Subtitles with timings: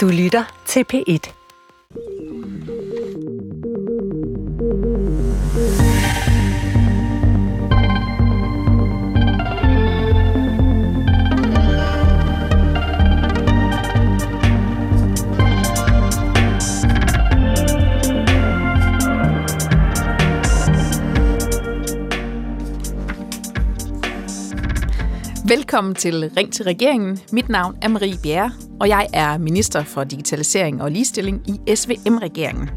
[0.00, 1.39] Du lytter til P1.
[25.70, 27.18] Velkommen til Ring til regeringen.
[27.32, 32.70] Mit navn er Marie Bjerre, og jeg er minister for digitalisering og ligestilling i SVM-regeringen.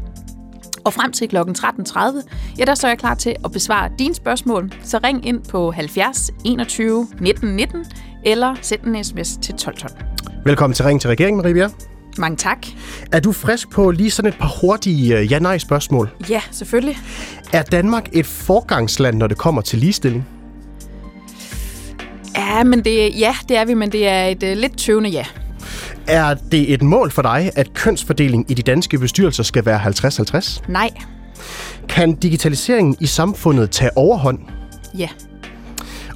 [0.84, 1.36] Og frem til kl.
[1.36, 4.72] 13.30, ja, der står jeg klar til at besvare dine spørgsmål.
[4.82, 7.84] Så ring ind på 70 21 19 19
[8.24, 9.92] eller send en sms til 1212.
[10.44, 11.70] Velkommen til Ring til regeringen, Marie Bjerre.
[12.18, 12.66] Mange tak.
[13.12, 16.10] Er du frisk på lige sådan et par hurtige øh, ja-nej-spørgsmål?
[16.28, 16.98] Ja, selvfølgelig.
[17.52, 20.26] Er Danmark et forgangsland, når det kommer til ligestilling?
[22.36, 25.24] Ja, men det, ja, det er vi, men det er et uh, lidt tøvende ja.
[26.06, 30.62] Er det et mål for dig, at kønsfordelingen i de danske bestyrelser skal være 50-50?
[30.68, 30.90] Nej.
[31.88, 34.38] Kan digitaliseringen i samfundet tage overhånd?
[34.98, 35.08] Ja.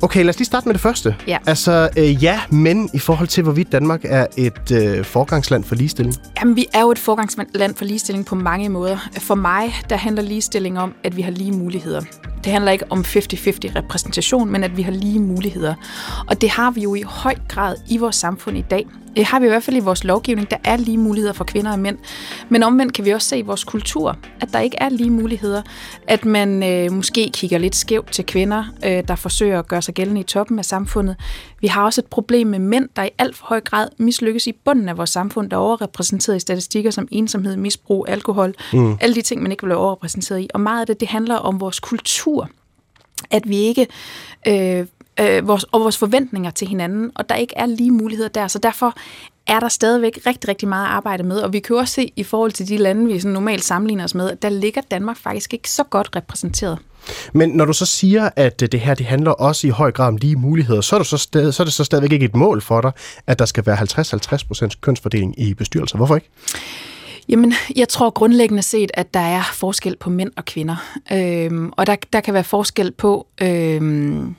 [0.03, 1.17] Okay, lad os lige starte med det første.
[1.27, 1.39] Ja.
[1.47, 6.17] Altså, øh, ja, men i forhold til, hvorvidt Danmark er et øh, forgangsland for ligestilling?
[6.41, 9.09] Jamen, vi er jo et forgangsland for ligestilling på mange måder.
[9.19, 12.01] For mig, der handler ligestilling om, at vi har lige muligheder.
[12.45, 13.05] Det handler ikke om 50-50
[13.77, 15.75] repræsentation, men at vi har lige muligheder.
[16.29, 18.87] Og det har vi jo i høj grad i vores samfund i dag.
[19.19, 20.51] Det har vi i hvert fald i vores lovgivning.
[20.51, 21.99] Der er lige muligheder for kvinder og mænd.
[22.49, 25.63] Men omvendt kan vi også se i vores kultur, at der ikke er lige muligheder.
[26.09, 29.95] At man øh, måske kigger lidt skævt til kvinder, øh, der forsøger at gøre sig
[29.95, 31.17] gældende i toppen af samfundet.
[31.61, 34.53] Vi har også et problem med mænd, der i alt for høj grad mislykkes i
[34.65, 38.55] bunden af vores samfund, der er overrepræsenteret i statistikker som ensomhed, misbrug, alkohol.
[38.73, 38.97] Mm.
[39.01, 40.49] Alle de ting, man ikke vil være overrepræsenteret i.
[40.55, 42.51] Og meget af det, det handler om vores kultur.
[43.31, 43.87] At vi ikke...
[44.49, 44.87] Øh,
[45.21, 48.49] øh, vores, og vores forventninger til hinanden, og der ikke er lige muligheder der.
[48.49, 48.95] Så derfor
[49.47, 51.39] er der stadigvæk rigtig, rigtig meget at arbejde med.
[51.39, 54.15] Og vi kan også se i forhold til de lande, vi sådan normalt sammenligner os
[54.15, 56.79] med, der ligger Danmark faktisk ikke så godt repræsenteret.
[57.33, 60.17] Men når du så siger, at det her det handler også i høj grad om
[60.17, 62.61] lige muligheder, så er, du så, stadig, så er det så stadigvæk ikke et mål
[62.61, 62.93] for dig,
[63.27, 65.97] at der skal være 50-50% kønsfordeling i bestyrelser.
[65.97, 66.31] Hvorfor ikke?
[67.29, 70.77] Jamen, jeg tror grundlæggende set, at der er forskel på mænd og kvinder.
[71.13, 73.27] Øhm, og der, der kan være forskel på...
[73.43, 74.35] Øhm,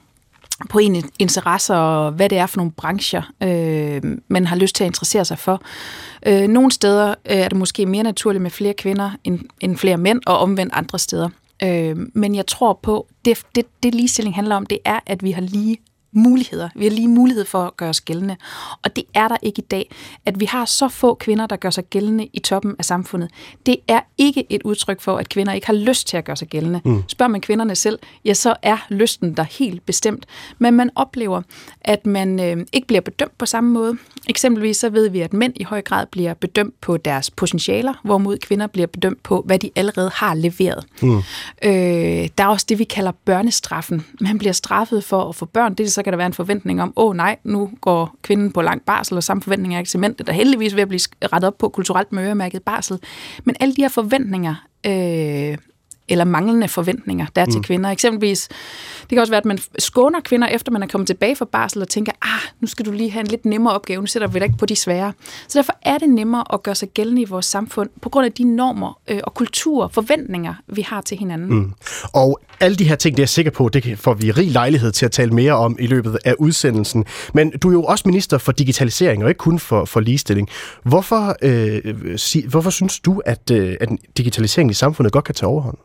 [0.69, 4.83] på en interesser og hvad det er for nogle brancher, øh, man har lyst til
[4.83, 5.61] at interessere sig for.
[6.25, 9.97] Øh, nogle steder øh, er det måske mere naturligt med flere kvinder end, end flere
[9.97, 11.29] mænd, og omvendt andre steder.
[11.63, 15.31] Øh, men jeg tror på, det, det, det ligestilling handler om, det er, at vi
[15.31, 15.77] har lige
[16.11, 16.69] muligheder.
[16.75, 18.35] Vi har lige mulighed for at gøre os gældende.
[18.83, 19.91] Og det er der ikke i dag.
[20.25, 23.29] At vi har så få kvinder, der gør sig gældende i toppen af samfundet,
[23.65, 26.47] det er ikke et udtryk for, at kvinder ikke har lyst til at gøre sig
[26.47, 26.81] gældende.
[26.85, 27.03] Mm.
[27.07, 30.25] Spørger man kvinderne selv, ja, så er lysten der helt bestemt.
[30.59, 31.41] Men man oplever,
[31.81, 33.97] at man øh, ikke bliver bedømt på samme måde.
[34.29, 38.37] Eksempelvis så ved vi, at mænd i høj grad bliver bedømt på deres potentialer, hvorimod
[38.37, 40.85] kvinder bliver bedømt på, hvad de allerede har leveret.
[41.01, 41.17] Mm.
[41.63, 44.05] Øh, der er også det, vi kalder børnestraffen.
[44.21, 45.73] Man bliver straffet for at få børn.
[45.73, 48.51] Det er så kan der være en forventning om, åh oh, nej, nu går kvinden
[48.51, 50.15] på lang barsel, og samme forventning er ikke til mænd.
[50.15, 50.99] der heldigvis ved at blive
[51.33, 52.99] rettet op på kulturelt med øremærket barsel.
[53.43, 54.55] Men alle de her forventninger
[54.85, 55.57] øh,
[56.09, 57.63] eller manglende forventninger, der er til mm.
[57.63, 57.89] kvinder.
[57.89, 58.47] Eksempelvis,
[59.01, 61.81] det kan også være, at man skåner kvinder, efter man er kommet tilbage fra barsel,
[61.81, 64.39] og tænker, ah, nu skal du lige have en lidt nemmere opgave, nu sætter vi
[64.39, 65.13] dig ikke på de svære.
[65.47, 68.31] Så derfor er det nemmere at gøre sig gældende i vores samfund, på grund af
[68.31, 71.53] de normer øh, og kulturer, forventninger, vi har til hinanden.
[71.53, 71.73] Mm.
[72.13, 74.91] Og alle de her ting, det er jeg sikker på, det får vi rig lejlighed
[74.91, 77.05] til at tale mere om i løbet af udsendelsen.
[77.33, 80.49] Men du er jo også minister for digitalisering, og ikke kun for, for ligestilling.
[80.83, 85.49] Hvorfor, øh, si, hvorfor synes du, at, øh, at digitalisering i samfundet godt kan tage
[85.49, 85.77] overhånd?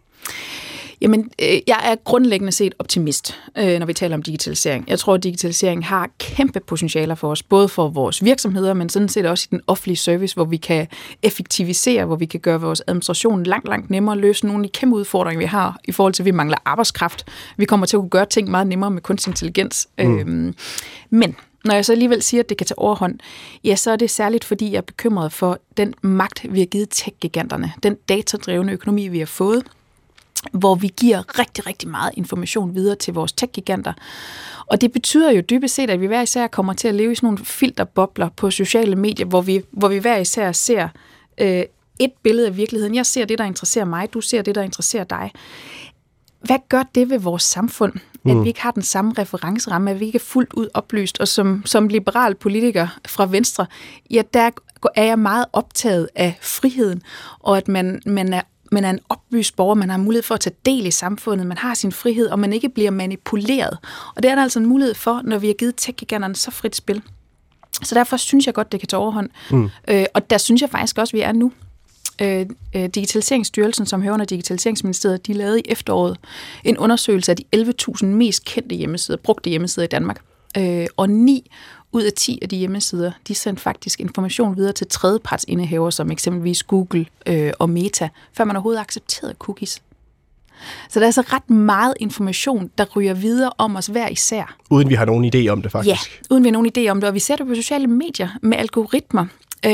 [1.01, 4.85] Jamen, øh, jeg er grundlæggende set optimist, øh, når vi taler om digitalisering.
[4.89, 9.09] Jeg tror, at digitalisering har kæmpe potentialer for os, både for vores virksomheder, men sådan
[9.09, 10.87] set også i den offentlige service, hvor vi kan
[11.23, 14.97] effektivisere, hvor vi kan gøre vores administration langt, langt nemmere, løse nogle af de kæmpe
[14.97, 17.27] udfordringer, vi har i forhold til, at vi mangler arbejdskraft.
[17.57, 19.89] Vi kommer til at kunne gøre ting meget nemmere med kunstig intelligens.
[19.99, 20.19] Mm.
[20.19, 20.55] Øhm,
[21.11, 23.19] men når jeg så alligevel siger, at det kan tage overhånd,
[23.65, 26.89] ja, så er det særligt, fordi jeg er bekymret for den magt, vi har givet
[26.91, 29.63] tech-giganterne, den datadrevne økonomi, vi har fået,
[30.53, 33.93] hvor vi giver rigtig, rigtig meget information videre til vores tech-giganter.
[34.67, 37.15] Og det betyder jo dybest set, at vi hver især kommer til at leve i
[37.15, 40.89] sådan nogle filterbobler på sociale medier, hvor vi, hvor vi hver især ser
[41.39, 41.63] øh,
[41.99, 42.95] et billede af virkeligheden.
[42.95, 45.31] Jeg ser det, der interesserer mig, du ser det, der interesserer dig.
[46.41, 47.93] Hvad gør det ved vores samfund,
[48.25, 48.43] at mm.
[48.43, 51.21] vi ikke har den samme referenceramme, at vi ikke er fuldt ud oplyst?
[51.21, 53.67] Og som, som liberal politiker fra Venstre,
[54.11, 54.51] ja, der
[54.95, 57.03] er jeg meget optaget af friheden,
[57.39, 58.43] og at man, man er
[58.75, 61.59] man er en oplyst borger, man har mulighed for at tage del i samfundet, man
[61.59, 63.79] har sin frihed, og man ikke bliver manipuleret.
[64.15, 65.99] Og det er der altså en mulighed for, når vi har givet tech
[66.35, 67.03] så frit spil.
[67.83, 69.31] Så derfor synes jeg godt, det kan tage overhånd.
[69.51, 69.71] Mm.
[69.89, 71.53] Øh, og der synes jeg faktisk også, vi er nu.
[72.23, 76.17] Øh, øh, Digitaliseringsstyrelsen, som hører under Digitaliseringsministeriet, de lavede i efteråret
[76.65, 80.21] en undersøgelse af de 11.000 mest kendte hjemmesider, brugte hjemmesider i Danmark.
[80.59, 81.51] Øh, og 9
[81.95, 86.63] ud af 10 af de hjemmesider, de sendte faktisk information videre til tredjepartsindehaver, som eksempelvis
[86.63, 89.83] Google øh, og Meta, før man overhovedet accepterede cookies.
[90.89, 94.57] Så der er altså ret meget information, der ryger videre om os hver især.
[94.71, 96.21] Uden vi har nogen idé om det, faktisk.
[96.21, 97.09] Ja, uden vi har nogen idé om det.
[97.09, 99.27] Og vi ser det på sociale medier med algoritmer,
[99.67, 99.73] øh,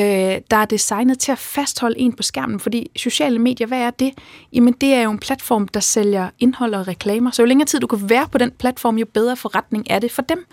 [0.50, 2.60] der er designet til at fastholde en på skærmen.
[2.60, 4.12] Fordi sociale medier, hvad er det?
[4.52, 7.30] Jamen, det er jo en platform, der sælger indhold og reklamer.
[7.30, 10.12] Så jo længere tid du kan være på den platform, jo bedre forretning er det
[10.12, 10.46] for dem.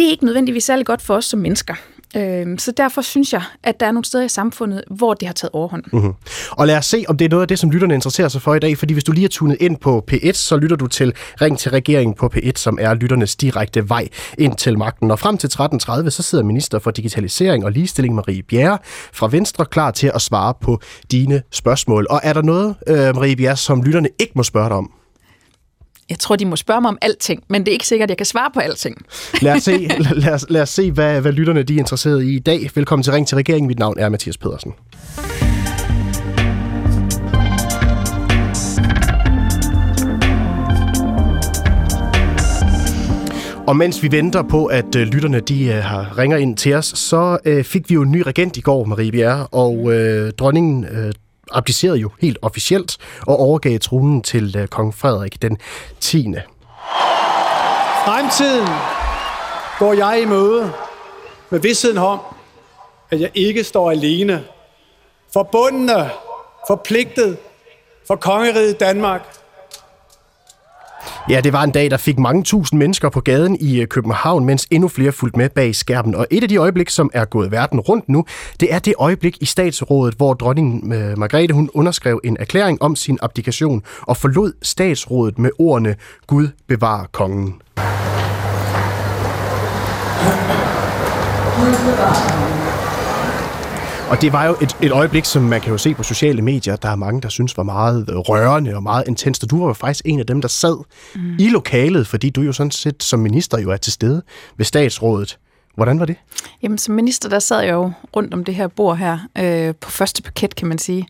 [0.00, 1.74] Det er ikke nødvendigvis særlig godt for os som mennesker.
[2.16, 5.32] Øh, så derfor synes jeg, at der er nogle steder i samfundet, hvor det har
[5.32, 5.84] taget overhånd.
[5.92, 6.12] Mm-hmm.
[6.50, 8.54] Og lad os se, om det er noget af det, som lytterne interesserer sig for
[8.54, 8.78] i dag.
[8.78, 11.70] Fordi hvis du lige er tunet ind på P1, så lytter du til Ring til
[11.70, 14.08] regeringen på P1, som er lytternes direkte vej
[14.38, 15.10] ind til magten.
[15.10, 18.78] Og frem til 13.30, så sidder minister for digitalisering og ligestilling Marie Bjerre
[19.12, 20.80] fra Venstre klar til at svare på
[21.10, 22.06] dine spørgsmål.
[22.10, 24.99] Og er der noget, øh, Marie Bjerre, som lytterne ikke må spørge dig om?
[26.10, 28.16] Jeg tror, de må spørge mig om alting, men det er ikke sikkert, at jeg
[28.16, 28.96] kan svare på alting.
[29.42, 32.36] lad, os se, lad, os, lad os se, hvad, hvad lytterne de er interesseret i
[32.36, 32.70] i dag.
[32.74, 33.68] Velkommen til Ring til regeringen.
[33.68, 34.72] Mit navn er Mathias Pedersen.
[43.66, 46.84] Og mens vi venter på, at øh, lytterne de øh, har ringer ind til os,
[46.84, 50.84] så øh, fik vi jo en ny regent i går, Marie Bjerre, og øh, dronningen
[50.84, 51.12] øh,
[51.52, 55.58] abdicerede jo helt officielt og overgav tronen til øh, kong Frederik den
[56.00, 56.26] 10.
[58.04, 58.68] Fremtiden
[59.78, 60.72] går jeg i møde
[61.50, 62.20] med vidstheden om,
[63.10, 64.44] at jeg ikke står alene.
[65.32, 66.10] Forbundne,
[66.68, 67.36] forpligtet
[68.06, 69.39] for kongeriget Danmark
[71.30, 74.44] Ja, det var en dag, der fik mange tusind mennesker på gaden i øh, København,
[74.44, 76.14] mens endnu flere fulgte med bag skærmen.
[76.14, 78.24] Og et af de øjeblik, som er gået verden rundt nu,
[78.60, 82.96] det er det øjeblik i statsrådet, hvor dronning øh, Margrethe hun underskrev en erklæring om
[82.96, 85.96] sin abdikation og forlod statsrådet med ordene
[86.26, 87.54] Gud bevarer kongen.
[91.56, 92.69] Gud bevarer kongen.
[94.10, 96.76] Og det var jo et, et øjeblik, som man kan jo se på sociale medier,
[96.76, 99.42] der er mange, der synes var meget rørende og meget intenst.
[99.42, 100.76] Og du var faktisk en af dem, der sad
[101.14, 101.36] mm.
[101.38, 104.22] i lokalet, fordi du jo sådan set som minister jo er til stede
[104.56, 105.38] ved statsrådet.
[105.74, 106.16] Hvordan var det?
[106.62, 109.90] Jamen, som minister, der sad jeg jo rundt om det her bord her, øh, på
[109.90, 111.06] første paket, kan man sige.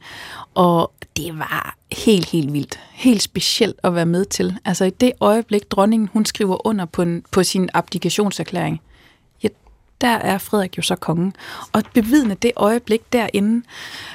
[0.55, 2.81] Og det var helt, helt vildt.
[2.93, 4.57] Helt specielt at være med til.
[4.65, 8.81] Altså i det øjeblik, dronningen hun skriver under på, en, på sin abdikationserklæring,
[10.01, 11.37] der er Frederik jo så kongen.
[11.73, 13.67] Og bevidne det øjeblik derinde,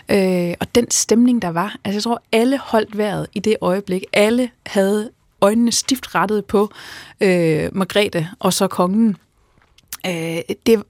[0.10, 4.04] øh, og den stemning, der var, altså jeg tror, alle holdt vejret i det øjeblik.
[4.14, 5.10] Alle havde
[5.42, 6.72] øjnene stift rettet på
[7.22, 9.18] øh, Margrethe og så kongen.
[10.06, 10.84] Øh, det,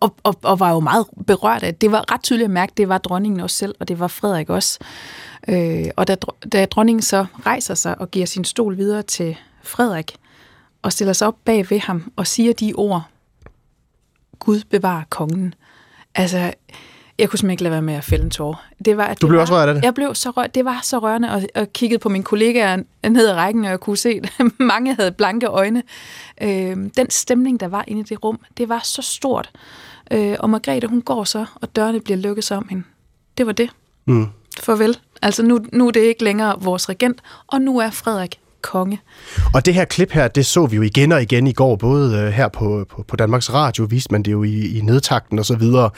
[0.00, 1.92] og, og, og var jo meget berørt af det.
[1.92, 4.50] var ret tydeligt at mærke, at det var dronningen også selv, og det var Frederik
[4.50, 4.78] også.
[5.48, 6.16] Øh, og da,
[6.52, 10.16] da dronningen så rejser sig og giver sin stol videre til Frederik,
[10.82, 13.02] og stiller sig op bag ved ham og siger de ord,
[14.40, 15.54] Gud bevarer kongen.
[16.14, 16.52] Altså,
[17.18, 18.62] jeg kunne simpelthen ikke lade være med at fælde en tår.
[18.84, 19.84] Det var, du blev var, også rørt af det?
[19.84, 20.54] Jeg blev så rørt.
[20.54, 22.76] Det var så rørende, og, og kiggede på mine kollegaer
[23.08, 25.82] ned ad rækken, og jeg kunne se, at mange havde blanke øjne.
[26.42, 29.50] Øh, den stemning, der var inde i det rum, det var så stort.
[30.10, 32.84] Øh, og Margrethe, hun går så, og dørene bliver lukket om hende.
[33.38, 33.70] Det var det.
[34.06, 34.26] Mm.
[34.60, 34.98] Farvel.
[35.22, 39.00] Altså nu, nu er det ikke længere vores regent, og nu er Frederik konge.
[39.54, 42.18] Og det her klip her, det så vi jo igen og igen i går, både
[42.18, 45.46] øh, her på, på, på Danmarks Radio, viste man det jo i, i nedtakten og
[45.46, 45.90] så videre.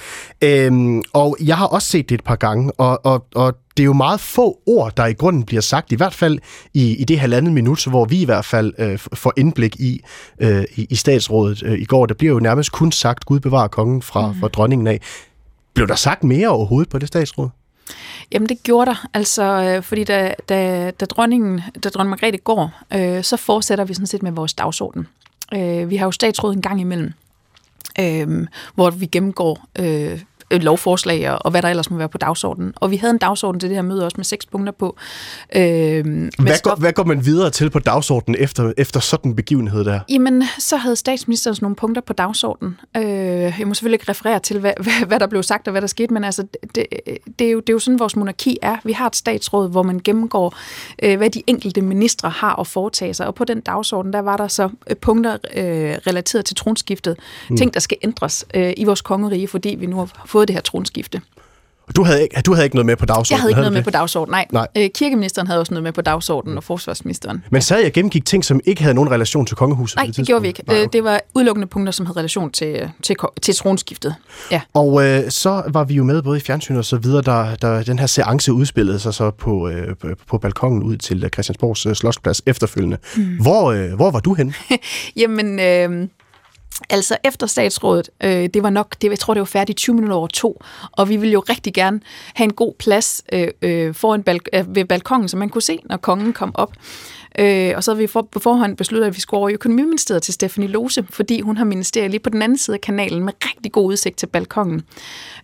[0.42, 3.85] Øhm, og jeg har også set det et par gange, og, og, og det er
[3.85, 6.38] jo meget få ord, der i grunden bliver sagt, i hvert fald
[6.75, 10.00] i, i det halvandet minut, hvor vi i hvert fald øh, får indblik i,
[10.38, 12.07] øh, i, i statsrådet øh, i går.
[12.07, 14.40] Der bliver jo nærmest kun sagt, Gud bevarer kongen fra, mm.
[14.40, 15.00] fra dronningen af.
[15.75, 17.49] Blev der sagt mere overhovedet på det statsråd?
[18.33, 22.71] Jamen det gjorde der, altså øh, fordi da, da, da, dronningen, da dronning Margrethe går,
[22.95, 25.09] øh, så fortsætter vi sådan set med vores dagsorden.
[25.55, 27.12] Øh, vi har jo statsråd en gang imellem,
[28.01, 30.21] øh, hvor vi gennemgår Øh,
[30.61, 32.73] lovforslag og, og hvad der ellers må være på dagsordenen.
[32.76, 34.97] Og vi havde en dagsorden til det her møde også med seks punkter på.
[35.56, 36.04] Øh,
[36.38, 40.00] hvad, går, hvad går man videre til på dagsordenen efter, efter sådan en begivenhed der?
[40.09, 42.80] Jamen, så havde statsministeren nogle punkter på dagsordenen.
[42.97, 45.80] Øh, jeg må selvfølgelig ikke referere til, hvad, hvad, hvad der blev sagt og hvad
[45.80, 46.44] der skete, men altså,
[46.75, 46.87] det,
[47.38, 48.76] det, er jo, det er jo sådan, vores monarki er.
[48.85, 50.56] Vi har et statsråd, hvor man gennemgår,
[51.02, 53.26] øh, hvad de enkelte ministre har at foretage sig.
[53.26, 57.16] Og på den dagsorden, der var der så øh, punkter øh, relateret til tronskiftet.
[57.50, 57.56] Mm.
[57.56, 60.54] Ting, der skal ændres øh, i vores kongerige, fordi vi nu har fået fået det
[60.56, 61.20] her tronskifte.
[61.96, 63.30] Du havde, ikke, du havde ikke noget med på dagsordenen?
[63.37, 63.84] Jeg havde ikke havde noget med det?
[63.84, 64.66] på dagsordenen, nej.
[64.76, 64.84] Nej.
[64.84, 67.44] Øh, kirkeministeren havde også noget med på dagsordenen, og forsvarsministeren.
[67.50, 69.96] Men sad jeg gennemgik ting, som ikke havde nogen relation til kongehuset?
[69.96, 70.62] Nej, det det gjorde vi ikke.
[70.66, 74.14] Nej, Øh, Det var udelukkende punkter, som havde relation til, til, til tronskiftet.
[74.50, 74.61] Ja.
[74.75, 77.82] Og øh, så var vi jo med både i fjernsyn og så videre, da, da
[77.82, 79.94] den her seance udspillede sig så på, øh,
[80.28, 82.96] på- balkongen ud til øh, Christiansborgs øh, Slotsplads efterfølgende.
[83.16, 83.22] Mm.
[83.40, 84.52] Hvor, øh, hvor var du henne?
[85.16, 86.08] Jamen, øh,
[86.91, 90.17] altså efter statsrådet, øh, det var nok, det, jeg tror det var færdigt 20 minutter
[90.17, 90.62] over to,
[90.93, 92.01] og vi ville jo rigtig gerne
[92.35, 95.79] have en god plads øh, øh, foran balk- øh, ved balkongen, så man kunne se,
[95.85, 96.73] når kongen kom op.
[97.39, 100.23] Øh, og så havde vi for, på forhånd besluttet, at vi skulle over i økonomiministeriet
[100.23, 103.33] til Stephanie Lose, fordi hun har ministeriet lige på den anden side af kanalen med
[103.45, 104.83] rigtig god udsigt til balkongen.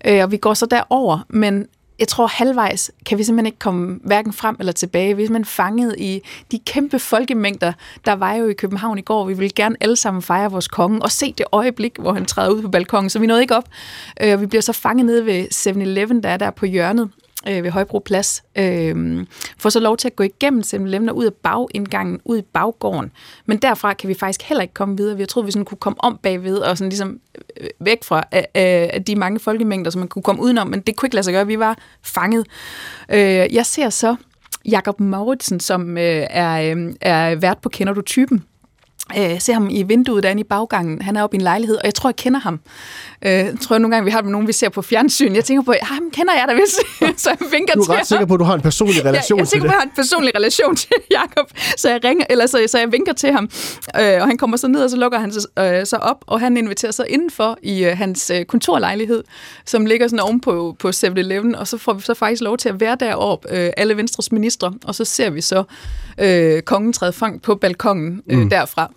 [0.04, 1.66] Øh, og vi går så derover, men
[1.98, 5.16] jeg tror halvvejs kan vi simpelthen ikke komme hverken frem eller tilbage.
[5.16, 6.20] Vi er simpelthen fanget i
[6.52, 7.72] de kæmpe folkemængder,
[8.06, 9.24] der var jo i København i går.
[9.24, 12.50] Vi ville gerne alle sammen fejre vores konge og se det øjeblik, hvor han træder
[12.50, 13.10] ud på balkongen.
[13.10, 13.68] Så vi nåede ikke op.
[14.20, 17.10] Og vi bliver så fanget nede ved 7-Eleven, der er der på hjørnet
[17.48, 18.42] øh, ved Højbro Plads.
[18.58, 19.26] Øh,
[19.58, 23.12] får så lov til at gå igennem 7-Eleven ud af bagindgangen, ud i baggården.
[23.46, 25.16] Men derfra kan vi faktisk heller ikke komme videre.
[25.16, 27.20] Vi har troet, vi sådan kunne komme om bagved og sådan ligesom
[27.60, 28.42] øh, væk fra øh,
[28.94, 31.34] øh, de mange folkemængder, som man kunne komme udenom, men det kunne ikke lade sig
[31.34, 31.46] gøre.
[31.46, 32.46] Vi var fanget.
[33.10, 34.16] Øh, jeg ser så
[34.64, 38.44] Jakob Mauritsen, som øh, er, øh, er vært på Kender du typen?
[39.18, 41.02] Øh, ser ham i vinduet derinde i baggangen.
[41.02, 42.60] Han er oppe i en lejlighed, og jeg tror, jeg kender ham.
[43.22, 45.34] Øh, jeg tror jeg nogle gange, vi har nogen, vi ser på fjernsyn.
[45.34, 46.80] Jeg tænker på, at ham kender jeg da vist.
[47.22, 48.04] så jeg vinker Du til er ret ham.
[48.04, 49.70] sikker på, at du har en personlig relation jeg, jeg er sikker på, det.
[49.70, 50.88] at jeg har en personlig relation til
[51.18, 53.50] Jakob, så jeg ringer, eller så, så jeg vinker til ham,
[54.00, 56.40] øh, og han kommer så ned, og så lukker han sig, øh, så op, og
[56.40, 59.24] han inviterer sig indenfor i øh, hans øh, kontorlejlighed,
[59.64, 62.68] som ligger sådan oven på, på 7-Eleven, og så får vi så faktisk lov til
[62.68, 65.64] at være deroppe, øh, alle Venstres ministre, og så ser vi så
[66.18, 68.50] øh, kongen træde frem på balkongen øh, mm.
[68.50, 68.92] derfra.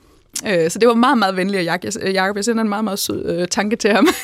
[0.47, 2.35] Øh, Så det var meget, meget venligt af øh, Jakob.
[2.35, 4.07] Jeg sender en meget, meget sød øh, tanke til ham.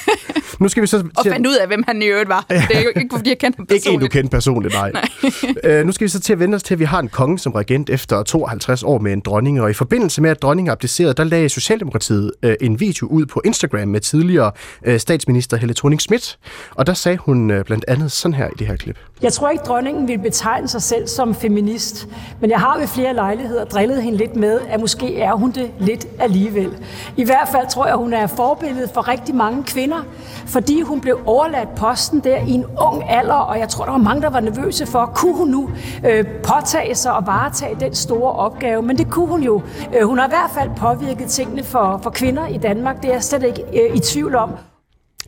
[0.60, 2.46] Nu skal vi så og til, fandt ud af, hvem han i øvrigt var.
[2.50, 4.12] Det er jo ikke, fordi jeg kendte ham ikke en, personligt.
[4.12, 4.92] du kendte personligt, nej.
[5.64, 5.80] nej.
[5.80, 7.40] uh, nu skal vi så til at vende os til, at vi har en konge
[7.40, 11.14] som regent efter 52 år med en dronning, og i forbindelse med, at dronningen abdicerede,
[11.14, 14.52] der lagde Socialdemokratiet uh, en video ud på Instagram med tidligere
[14.88, 16.38] uh, statsminister Helle thorning Schmidt,
[16.72, 18.98] og der sagde hun uh, blandt andet sådan her i det her klip.
[19.22, 22.08] Jeg tror ikke, dronningen vil betegne sig selv som feminist,
[22.42, 25.72] men jeg har ved flere lejligheder drillet hende lidt med, at måske er hun det
[25.80, 26.78] lidt alligevel.
[27.18, 30.06] I hvert fald tror jeg, hun er forbillede for rigtig mange kvinder,
[30.46, 33.98] fordi hun blev overladt posten der i en ung alder, og jeg tror, der var
[33.98, 35.70] mange, der var nervøse for, kunne hun nu
[36.06, 39.62] øh, påtage sig og varetage den store opgave, men det kunne hun jo.
[39.96, 43.14] Øh, hun har i hvert fald påvirket tingene for, for kvinder i Danmark, det er
[43.14, 44.52] jeg slet ikke øh, i tvivl om.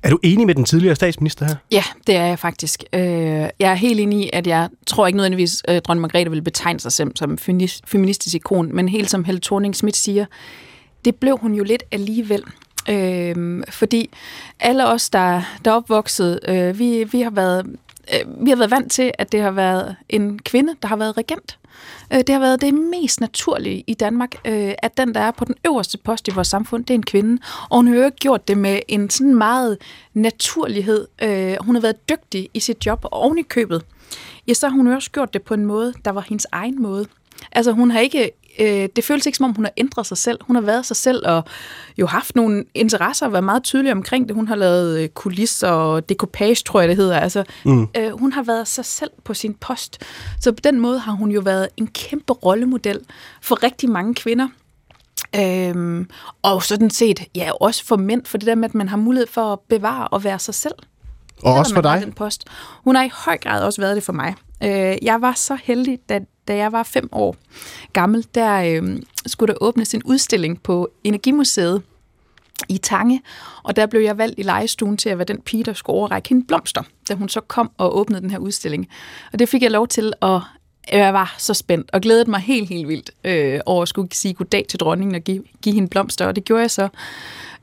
[0.03, 1.55] Er du enig med den tidligere statsminister her?
[1.71, 2.83] Ja, det er jeg faktisk.
[2.93, 6.41] Øh, jeg er helt enig i, at jeg tror ikke nødvendigvis, at dronning Margrethe vil
[6.41, 10.25] betegne sig selv som feminist- feministisk ikon, men helt som Helle thorning Schmidt siger,
[11.05, 12.43] det blev hun jo lidt alligevel.
[12.89, 14.09] Øh, fordi
[14.59, 17.65] alle os, der, der er opvokset, øh, vi, vi, har været,
[18.13, 21.17] øh, vi har været vant til, at det har været en kvinde, der har været
[21.17, 21.57] regent.
[22.13, 25.45] Øh, Det har været det mest naturlige i Danmark, øh, at den, der er på
[25.45, 27.41] den øverste post i vores samfund, det er en kvinde.
[27.69, 29.77] Og hun har jo gjort det med en sådan meget
[30.13, 31.07] naturlighed.
[31.21, 33.81] Øh, Hun har været dygtig i sit job, og oven i købet,
[34.47, 37.05] ja, så har hun også gjort det på en måde, der var hendes egen måde.
[37.51, 40.39] Altså hun har ikke, øh, det føles ikke som om hun har ændret sig selv.
[40.41, 41.43] Hun har været sig selv og
[41.97, 44.35] jo haft nogle interesser og været meget tydelig omkring det.
[44.35, 47.19] Hun har lavet øh, kulisser og decoupage, tror jeg det hedder.
[47.19, 47.87] Altså, mm.
[47.97, 49.97] øh, hun har været sig selv på sin post.
[50.39, 52.99] Så på den måde har hun jo været en kæmpe rollemodel
[53.41, 54.47] for rigtig mange kvinder.
[55.35, 56.09] Øhm,
[56.41, 59.27] og sådan set, ja, også for mænd, for det der med, at man har mulighed
[59.27, 60.73] for at bevare og være sig selv.
[61.43, 62.01] Og også for dig?
[62.01, 62.45] Den post.
[62.83, 64.35] Hun har i høj grad også været det for mig.
[64.63, 67.35] Øh, jeg var så heldig, da, da jeg var fem år
[67.93, 71.81] gammel, der øh, skulle der åbnes en udstilling på Energimuseet
[72.69, 73.21] i Tange,
[73.63, 76.29] og der blev jeg valgt i legestuen til at være den pige, der skulle overrække
[76.29, 78.87] hende blomster, da hun så kom og åbnede den her udstilling.
[79.33, 80.41] Og det fik jeg lov til at
[80.91, 84.33] jeg var så spændt og glædede mig helt, helt vildt øh, over at skulle sige
[84.33, 86.87] goddag til dronningen og give, give hende blomster, og det gjorde jeg så.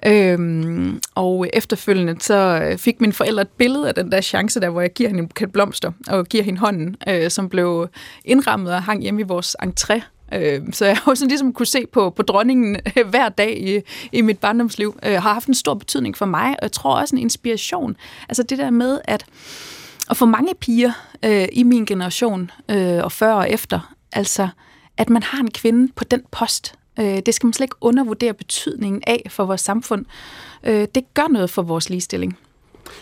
[0.06, 4.70] Øhm, og efterfølgende så øh, fik mine forældre et billede af den der chance der,
[4.70, 7.88] hvor jeg giver hende en buket blomster og giver hende hånden, øh, som blev
[8.24, 10.00] indrammet og hang hjemme i vores entré.
[10.34, 13.80] Øh, så jeg har sådan ligesom kunne se på, på dronningen øh, hver dag i,
[14.12, 14.98] i mit barndomsliv.
[15.04, 17.96] Øh, har haft en stor betydning for mig, og jeg tror også en inspiration.
[18.28, 19.24] Altså det der med, at
[20.08, 20.92] og for mange piger
[21.24, 24.48] øh, i min generation, øh, og før og efter, altså,
[24.96, 28.34] at man har en kvinde på den post, øh, det skal man slet ikke undervurdere
[28.34, 30.04] betydningen af for vores samfund.
[30.64, 32.38] Øh, det gør noget for vores ligestilling.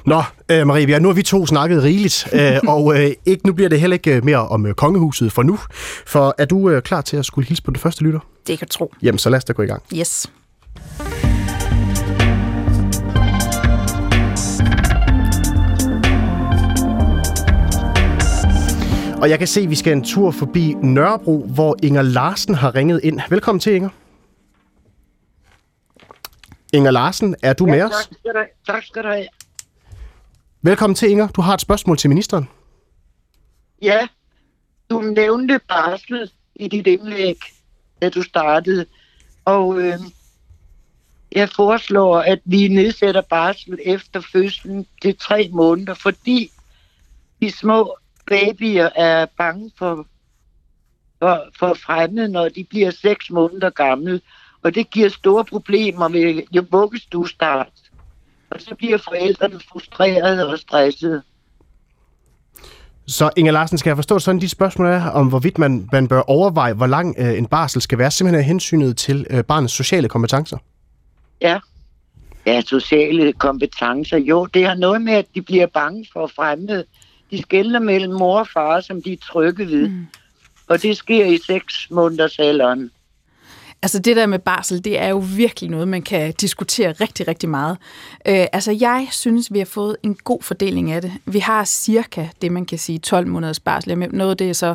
[0.07, 3.53] Nå, øh, Marie, ja, nu har vi to snakket rigeligt, øh, og øh, ikke, nu
[3.53, 5.59] bliver det heller ikke mere om øh, kongehuset for nu.
[6.07, 8.21] For er du øh, klar til at skulle hilse på den første lytter?
[8.47, 8.95] Det kan du tro.
[9.03, 9.83] Jamen, så lad os da gå i gang.
[9.95, 10.31] Yes.
[19.25, 22.75] Og jeg kan se, at vi skal en tur forbi Nørrebro, hvor Inger Larsen har
[22.75, 23.21] ringet ind.
[23.31, 23.89] Velkommen til, Inger.
[26.73, 27.91] Inger Larsen, er du ja, med os?
[27.91, 29.27] Tak skal, du, tak skal du have.
[30.63, 31.29] Velkommen til, Inger.
[31.29, 32.49] Du har et spørgsmål til ministeren.
[33.83, 34.09] Ja,
[34.91, 37.39] du nævnte barsel i dit indlæg,
[38.03, 38.87] da du startede.
[39.45, 39.99] Og øh,
[41.33, 46.51] jeg foreslår, at vi nedsætter barsel efter fødslen til tre måneder, fordi
[47.43, 50.07] de små babyer er bange for,
[51.19, 54.21] for, for fremme, når de bliver seks måneder gamle.
[54.63, 57.69] Og det giver store problemer ved vuggestuestart.
[58.51, 61.23] Og så bliver forældrene frustrerede og stressede.
[63.07, 66.21] Så Inger Larsen, skal jeg forstå sådan, de spørgsmål er om, hvorvidt man, man bør
[66.21, 70.09] overveje, hvor lang øh, en barsel skal være, simpelthen af hensynet til øh, barnets sociale
[70.09, 70.59] kompetencer?
[71.41, 71.59] Ja.
[72.47, 74.19] Ja, sociale kompetencer.
[74.19, 76.85] Jo, det har noget med, at de bliver bange for fremmede.
[77.35, 79.89] De skældner mellem mor og far, som de er trygge ved.
[79.89, 80.07] Mm.
[80.69, 82.91] Og det sker i seks måneders alderen.
[83.83, 87.49] Altså det der med barsel, det er jo virkelig noget, man kan diskutere rigtig, rigtig
[87.49, 87.77] meget.
[88.29, 91.13] Øh, altså jeg synes, vi har fået en god fordeling af det.
[91.27, 93.99] Vi har cirka det, man kan sige 12 måneders barsel.
[93.99, 94.75] Noget det er så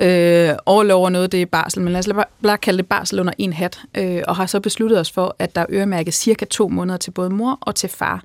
[0.00, 1.82] øh, overlov, og noget det er barsel.
[1.82, 3.80] Men lad os bare kalde det barsel under en hat.
[3.96, 7.10] Øh, og har så besluttet os for, at der er øremærket cirka to måneder til
[7.10, 8.22] både mor og til far.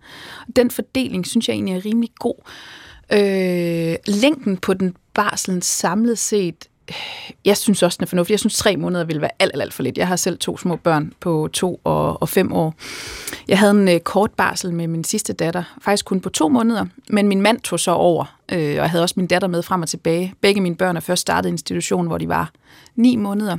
[0.55, 2.35] Den fordeling synes jeg egentlig er rimelig god.
[3.13, 6.69] Øh, længden på den barselen samlet set
[7.45, 8.31] jeg synes også, den er fornuftig.
[8.31, 9.97] Jeg synes, tre måneder vil være alt, alt, alt for lidt.
[9.97, 12.73] Jeg har selv to små børn på to og, og fem år.
[13.47, 16.85] Jeg havde en øh, kort barsel med min sidste datter, faktisk kun på to måneder,
[17.09, 19.81] men min mand tog så over, øh, og jeg havde også min datter med frem
[19.81, 20.33] og tilbage.
[20.41, 22.51] Begge mine børn er først startet i institution, hvor de var
[22.95, 23.57] ni måneder.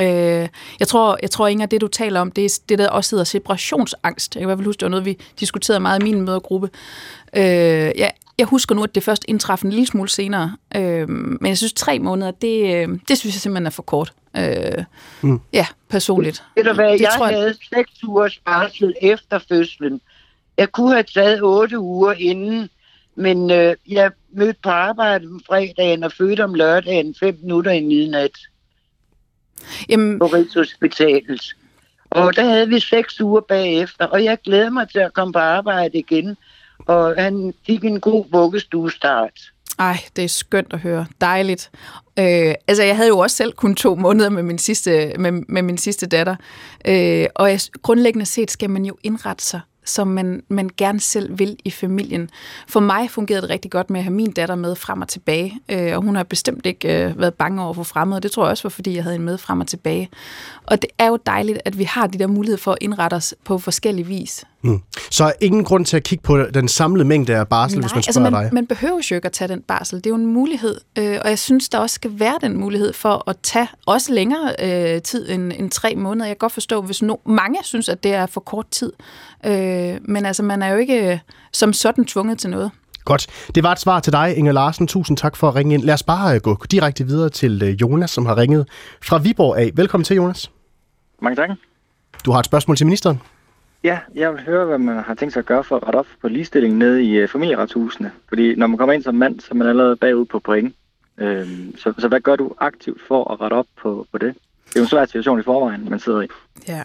[0.00, 0.48] Øh,
[0.80, 3.24] jeg tror, jeg tror Inger, det du taler om, det er det, der også hedder
[3.24, 4.34] separationsangst.
[4.34, 6.70] Jeg kan i hvert fald huske, det var noget, vi diskuterede meget i min mødergruppe.
[7.36, 8.08] Øh, ja,
[8.38, 11.72] jeg husker nu, at det først indtræffede en lille smule senere, øh, men jeg synes,
[11.72, 14.12] tre måneder, det, øh, det synes jeg simpelthen er for kort.
[14.36, 14.84] Øh,
[15.22, 15.40] mm.
[15.52, 16.44] Ja, personligt.
[16.56, 20.00] Ved du hvad, det, jeg, tror, jeg havde seks ugers barsel efter fødslen.
[20.56, 22.68] Jeg kunne have taget otte uger inden,
[23.14, 27.84] men øh, jeg mødte på arbejde om fredagen og fødte om lørdagen fem minutter i
[27.84, 28.38] midnat.
[29.88, 30.18] Jamen...
[30.18, 31.56] På Rigshospitalet.
[32.10, 35.38] Og der havde vi seks uger bagefter, og jeg glæder mig til at komme på
[35.38, 36.36] arbejde igen
[36.86, 39.40] og han fik en god vuggestuestart.
[39.78, 41.06] Ej, det er skønt at høre.
[41.20, 41.70] Dejligt.
[42.18, 45.62] Øh, altså, jeg havde jo også selv kun to måneder med min sidste, med, med
[45.62, 46.36] min sidste datter.
[46.84, 51.38] Øh, og jeg, grundlæggende set skal man jo indrette sig som man, man gerne selv
[51.38, 52.30] vil i familien.
[52.68, 55.60] For mig fungerede det rigtig godt med at have min datter med frem og tilbage,
[55.68, 58.50] øh, og hun har bestemt ikke øh, været bange over for fremmede, det tror jeg
[58.50, 60.10] også var, fordi jeg havde en med frem og tilbage.
[60.66, 63.34] Og det er jo dejligt, at vi har de der muligheder for at indrette os
[63.44, 64.44] på forskellige vis.
[64.62, 64.80] Mm.
[65.10, 67.98] Så ingen grund til at kigge på den samlede mængde af barsel, Nej, hvis man
[67.98, 68.54] altså spørger man, dig?
[68.54, 69.98] man behøver jo ikke at tage den barsel.
[69.98, 72.92] Det er jo en mulighed, øh, og jeg synes, der også skal være den mulighed
[72.92, 76.26] for at tage også længere øh, tid end, end tre måneder.
[76.26, 78.92] Jeg kan godt forstå, hvis no, mange synes, at det er for kort tid.
[79.46, 81.18] Øh, men altså, man er jo ikke øh,
[81.52, 82.70] som sådan tvunget til noget.
[83.04, 83.26] Godt.
[83.54, 84.86] Det var et svar til dig, Inger Larsen.
[84.86, 85.82] Tusind tak for at ringe ind.
[85.82, 88.68] Lad os bare øh, gå direkte videre til øh, Jonas, som har ringet
[89.02, 89.70] fra Viborg af.
[89.74, 90.50] Velkommen til, Jonas.
[91.22, 91.48] Mange tak.
[92.24, 93.20] Du har et spørgsmål til ministeren.
[93.84, 96.06] Ja, jeg vil høre, hvad man har tænkt sig at gøre for at rette op
[96.20, 98.12] på ligestillingen nede i øh, familieretshusene.
[98.28, 100.74] Fordi når man kommer ind som mand, så er man allerede bagud på point.
[101.18, 104.34] Øhm, så, så hvad gør du aktivt for at rette op på, på det?
[104.68, 106.26] Det er jo en svær situation i forvejen, man sidder i.
[106.68, 106.82] Ja.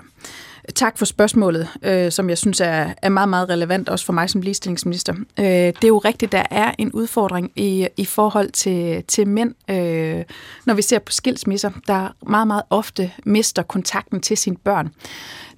[0.75, 4.29] Tak for spørgsmålet, øh, som jeg synes er, er meget, meget relevant, også for mig
[4.29, 5.13] som ligestillingsminister.
[5.39, 9.53] Øh, det er jo rigtigt, der er en udfordring i, i forhold til, til mænd,
[9.69, 10.23] øh,
[10.65, 14.89] når vi ser på skilsmisser, der meget, meget ofte mister kontakten til sine børn.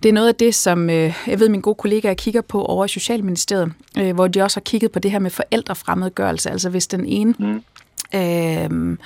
[0.03, 2.85] Det er noget af det, som øh, jeg ved, mine gode kollegaer kigger på over
[2.85, 6.87] i Socialministeriet, øh, hvor de også har kigget på det her med forældrefremmedgørelse, altså hvis
[6.87, 7.33] den ene...
[7.39, 7.63] Mm.
[8.15, 8.97] Øh,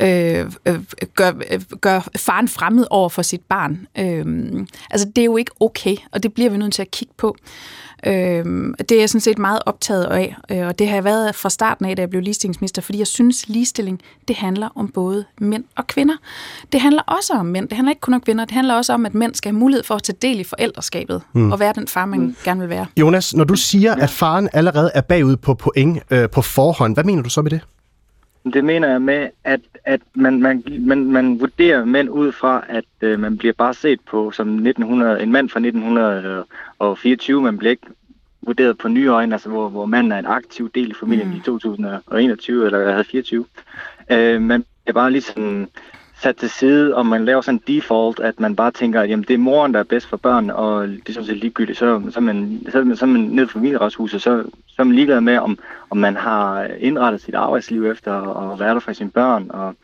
[0.00, 0.80] øh, øh,
[1.14, 3.86] gør, øh, gør faren fremmed over for sit barn.
[3.98, 7.14] Øh, altså, det er jo ikke okay, og det bliver vi nødt til at kigge
[7.16, 7.36] på.
[8.06, 8.44] Øh,
[8.78, 11.50] det er jeg sådan set meget optaget af, øh, og det har jeg været fra
[11.50, 15.64] starten af, da jeg blev ligestillingsminister, fordi jeg synes, ligestilling, det handler om både mænd
[15.76, 16.14] og kvinder.
[16.72, 19.06] Det handler også om mænd, det handler ikke kun om kvinder, det handler også om,
[19.06, 21.52] at mænd skal have mulighed for at tage del i forældreskabet, mm.
[21.52, 22.36] og være den far, man mm.
[22.44, 22.86] gerne vil være.
[22.96, 27.04] Jonas, når du siger, at faren allerede er bagud på point øh, på forhånd, hvad
[27.04, 27.60] mener du så med det?
[28.52, 32.84] Det mener jeg med, at, at man, man, man, man vurderer mænd ud fra, at
[33.00, 37.42] øh, man bliver bare set på som 1900, en mand fra 1924.
[37.42, 37.86] Man bliver ikke
[38.42, 41.36] vurderet på nye øjne, altså hvor, hvor manden er en aktiv del i familien mm.
[41.36, 43.44] i 2021, eller jeg havde 24.
[44.10, 45.68] Øh, man bliver bare ligesom
[46.24, 49.24] sat til side, og man laver sådan en default, at man bare tænker, at jamen,
[49.28, 52.02] det er moren, der er bedst for børn, og det er sådan set ligegyldigt, så,
[52.10, 55.38] så, man, så, man, så man nede på familieretshuset, så, så er man ligeglad med,
[55.38, 55.58] om,
[55.90, 58.12] om man har indrettet sit arbejdsliv efter
[58.52, 59.74] at være der for sine børn, og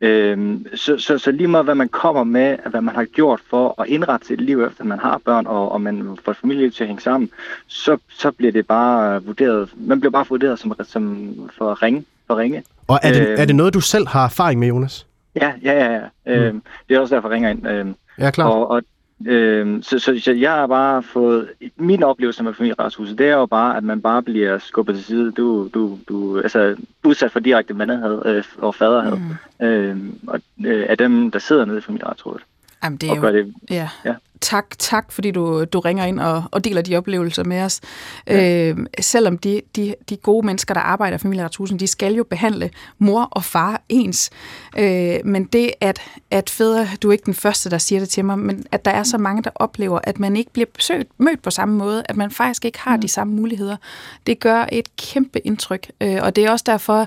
[0.00, 3.80] Øhm, så, så, så lige meget hvad man kommer med, hvad man har gjort for
[3.82, 6.88] at indrette sit liv efter man har børn, og, og man får familieliv til at
[6.88, 7.30] hænge sammen,
[7.66, 12.04] så, så bliver det bare vurderet, man bliver bare vurderet som, som for ringe.
[12.26, 12.62] For ringe.
[12.88, 15.05] Og er det, øhm, er det noget, du selv har erfaring med, Jonas?
[15.36, 15.92] Ja, ja, ja.
[15.92, 16.00] ja.
[16.26, 16.32] Mm.
[16.32, 17.68] Øhm, det er også derfor, jeg ringer ind.
[17.68, 18.52] Øhm, ja, klart.
[18.52, 18.82] Og, og
[19.26, 21.48] Øhm, så, så, så jeg har bare fået...
[21.76, 25.32] Min oplevelse med familieretshuset, det er jo bare, at man bare bliver skubbet til side.
[25.32, 29.16] Du, du, du altså udsat for direkte mandehad øh, og faderhad
[29.60, 29.66] mm.
[29.66, 32.42] øhm, og, øh, af dem, der sidder nede i familieretsrådet.
[32.84, 33.32] Jamen, det er jo...
[33.32, 33.88] Det, ja.
[34.04, 37.80] ja tak, tak fordi du, du ringer ind og, og deler de oplevelser med os.
[38.26, 38.68] Ja.
[38.68, 42.70] Øh, selvom de, de, de gode mennesker, der arbejder i familieretshusen, de skal jo behandle
[42.98, 44.30] mor og far ens.
[44.78, 48.24] Øh, men det, at, at fædre, du er ikke den første, der siger det til
[48.24, 51.42] mig, men at der er så mange, der oplever, at man ikke bliver besøgt, mødt
[51.42, 53.00] på samme måde, at man faktisk ikke har mm.
[53.00, 53.76] de samme muligheder,
[54.26, 55.90] det gør et kæmpe indtryk.
[56.00, 57.06] Øh, og det er også derfor,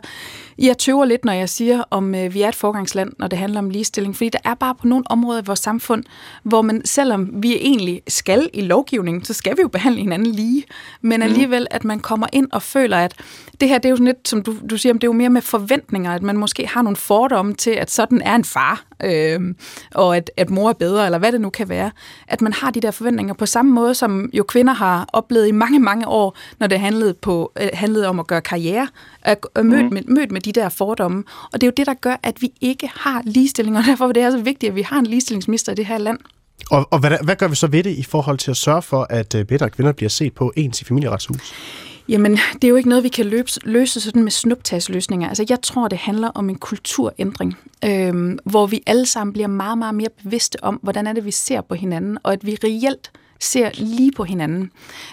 [0.57, 3.59] jeg tøver lidt, når jeg siger, om øh, vi er et forgangsland, når det handler
[3.59, 6.03] om ligestilling, fordi der er bare på nogle områder i vores samfund,
[6.43, 10.63] hvor man, selvom vi egentlig skal i lovgivningen, så skal vi jo behandle hinanden lige,
[11.01, 11.23] men mm.
[11.23, 13.13] alligevel, at man kommer ind og føler, at
[13.61, 15.29] det her, det er jo sådan lidt, som du, du siger, det er jo mere
[15.29, 19.55] med forventninger, at man måske har nogle fordomme til, at sådan er en far, øh,
[19.95, 21.91] og at, at mor er bedre, eller hvad det nu kan være.
[22.27, 25.51] At man har de der forventninger på samme måde, som jo kvinder har oplevet i
[25.51, 28.87] mange, mange år, når det handlede, på, øh, handlede om at gøre karriere,
[29.21, 29.93] at mødt, mm.
[29.93, 31.23] med, mødt med de der fordomme.
[31.53, 34.11] Og det er jo det, der gør, at vi ikke har ligestilling, og derfor er
[34.11, 36.19] det så vigtigt, at vi har en ligestillingsminister i det her land.
[36.71, 39.07] Og, og hvad, hvad gør vi så ved det i forhold til at sørge for,
[39.09, 41.53] at øh, bedre kvinder bliver set på ens i familieretshus?
[42.09, 45.27] Jamen, det er jo ikke noget, vi kan løse, løse sådan med snuptagsløsninger.
[45.27, 49.77] Altså, jeg tror, det handler om en kulturændring, øh, hvor vi alle sammen bliver meget,
[49.77, 53.11] meget mere bevidste om, hvordan er det, vi ser på hinanden, og at vi reelt
[53.39, 54.71] ser lige på hinanden.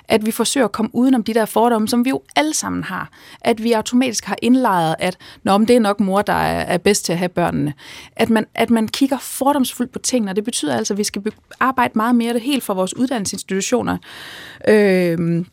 [0.08, 3.10] At vi forsøger at komme udenom de der fordomme, som vi jo alle sammen har.
[3.40, 7.04] At vi automatisk har indlejret, at Nå, om det er nok mor, der er bedst
[7.04, 7.74] til at have børnene.
[8.16, 11.22] At man, at man kigger fordomsfuldt på tingene, og det betyder altså, at vi skal
[11.60, 13.98] arbejde meget mere det helt fra vores uddannelsesinstitutioner.
[14.68, 15.44] Øh,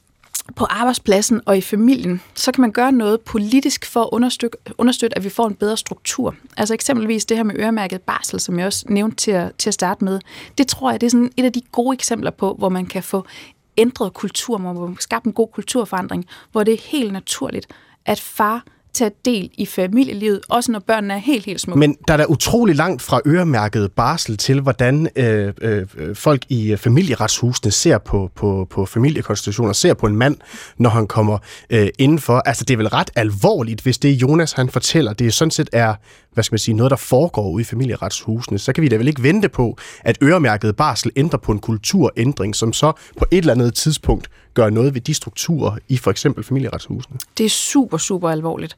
[0.55, 5.17] på arbejdspladsen og i familien, så kan man gøre noget politisk for at understøtte, understøtte,
[5.17, 6.35] at vi får en bedre struktur.
[6.57, 9.73] Altså eksempelvis det her med øremærket barsel, som jeg også nævnte til at, til at
[9.73, 10.19] starte med.
[10.57, 13.03] Det tror jeg, det er sådan et af de gode eksempler på, hvor man kan
[13.03, 13.25] få
[13.77, 17.67] ændret kultur, hvor man kan skabe en god kulturforandring, hvor det er helt naturligt,
[18.05, 21.75] at far tage del i familielivet, også når børnene er helt, helt små.
[21.75, 26.43] Men der er da utrolig langt fra øremærket barsel til, hvordan øh, øh, øh folk
[26.49, 30.37] i øh, familieretshusene ser på, på, på familiekonstitutioner, ser på en mand,
[30.77, 31.37] når han kommer
[31.69, 32.39] øh, indenfor.
[32.45, 35.69] Altså, det er vel ret alvorligt, hvis det Jonas han fortæller, det er sådan set
[35.71, 35.95] er
[36.33, 39.07] hvad skal man sige, noget, der foregår ude i familieretshusene, så kan vi da vel
[39.07, 43.53] ikke vente på, at øremærket barsel ændrer på en kulturændring, som så på et eller
[43.53, 47.17] andet tidspunkt gør noget ved de strukturer i for eksempel familieretshusene.
[47.37, 48.77] Det er super, super alvorligt.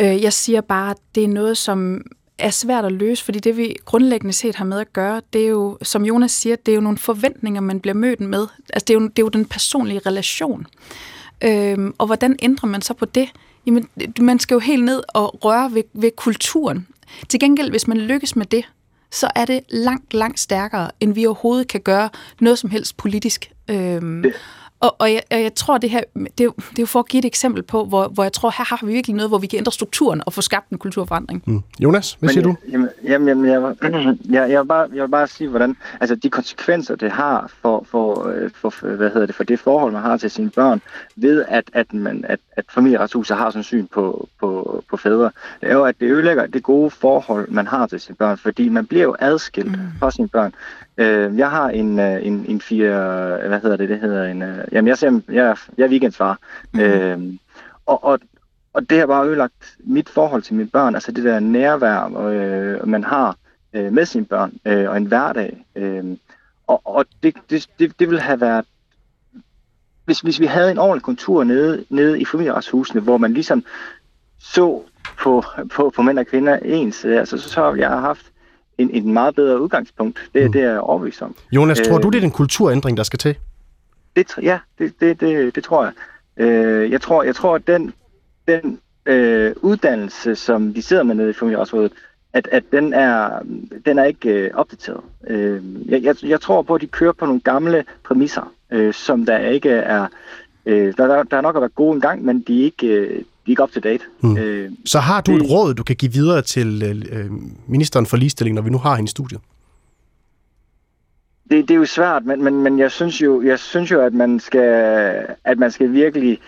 [0.00, 2.02] Øh, jeg siger bare, at det er noget, som
[2.38, 5.48] er svært at løse, fordi det vi grundlæggende set har med at gøre, det er
[5.48, 8.46] jo, som Jonas siger, det er jo nogle forventninger, man bliver mødt med.
[8.72, 10.66] Altså det er jo, det er jo den personlige relation.
[11.44, 13.28] Øhm, og hvordan ændrer man så på det?
[13.66, 13.88] Jamen,
[14.20, 16.86] man skal jo helt ned og røre ved, ved kulturen.
[17.28, 18.64] Til gengæld, hvis man lykkes med det,
[19.10, 22.08] så er det langt, langt stærkere, end vi overhovedet kan gøre
[22.40, 23.52] noget som helst politisk.
[23.70, 24.24] Øhm,
[24.82, 27.08] og, og jeg, jeg tror, det her, det er, jo, det er jo for at
[27.08, 29.46] give et eksempel på, hvor, hvor jeg tror, her har vi virkelig noget, hvor vi
[29.46, 31.42] kan ændre strukturen og få skabt en kulturforandring.
[31.46, 31.62] Mm.
[31.80, 32.70] Jonas, hvad siger Men, du?
[32.72, 33.76] Jamen, jamen, jamen jeg,
[34.36, 37.86] jeg, jeg, vil bare, jeg vil bare sige, hvordan, altså de konsekvenser, det har for,
[37.90, 40.80] for, øh, for, hvad hedder det, for det forhold, man har til sine børn,
[41.16, 45.70] ved at, at, man, at, at familieretshuset har sådan syn på, på, på fædre, det
[45.70, 48.86] er jo, at det ødelægger det gode forhold, man har til sine børn, fordi man
[48.86, 49.78] bliver jo adskilt mm.
[49.98, 50.54] fra sine børn.
[50.98, 54.64] Øh, jeg har en, øh, en, en fire, hvad hedder det, det hedder en, øh,
[54.72, 56.38] jamen jeg, ser, jeg, jeg er weekendfar,
[56.72, 56.80] mm.
[56.80, 57.18] øh,
[57.86, 58.18] og, og,
[58.72, 62.88] og det har bare ødelagt mit forhold til mine børn, altså det der nærvær, øh,
[62.88, 63.36] man har
[63.72, 66.04] øh, med sine børn, øh, og en hverdag, øh,
[66.66, 68.64] og, og det, det, det, det vil have været,
[70.04, 73.64] hvis, hvis vi havde en ordentlig kontur nede, nede i familieretshusene, hvor man ligesom
[74.38, 74.82] så
[75.18, 78.31] på, på, på mænd og kvinder ens, altså, så, så har jeg haft
[78.78, 80.30] en, en meget bedre udgangspunkt.
[80.34, 80.52] Det, mm.
[80.52, 81.34] det er jeg overbevist om.
[81.52, 83.36] Jonas, tror du, øh, det er den kulturændring, der skal til?
[84.16, 85.92] Det, ja, det, det, det, det tror jeg.
[86.36, 87.92] Øh, jeg tror, jeg tror at den,
[88.48, 91.92] den øh, uddannelse, som de sidder med nede i familieretsrådet,
[92.32, 93.38] at, at den er,
[93.86, 95.00] den er ikke øh, opdateret.
[95.26, 99.26] Øh, jeg, jeg, jeg tror på, at de kører på nogle gamle præmisser, øh, som
[99.26, 100.06] der ikke er
[100.66, 102.86] Øh, der, der, der er nok at være gode en gang, men de er ikke,
[102.86, 104.04] øh, de er ikke up to date.
[104.20, 104.36] Hmm.
[104.36, 107.30] Øh, Så har du et det- råd, du kan give videre til øh, øh,
[107.66, 109.40] ministeren for ligestilling, når vi nu har hende i studiet?
[111.50, 114.14] det, det er jo svært, men, men, men jeg synes jo, jeg synes jo, at
[114.14, 116.38] man skal, at man skal virkelig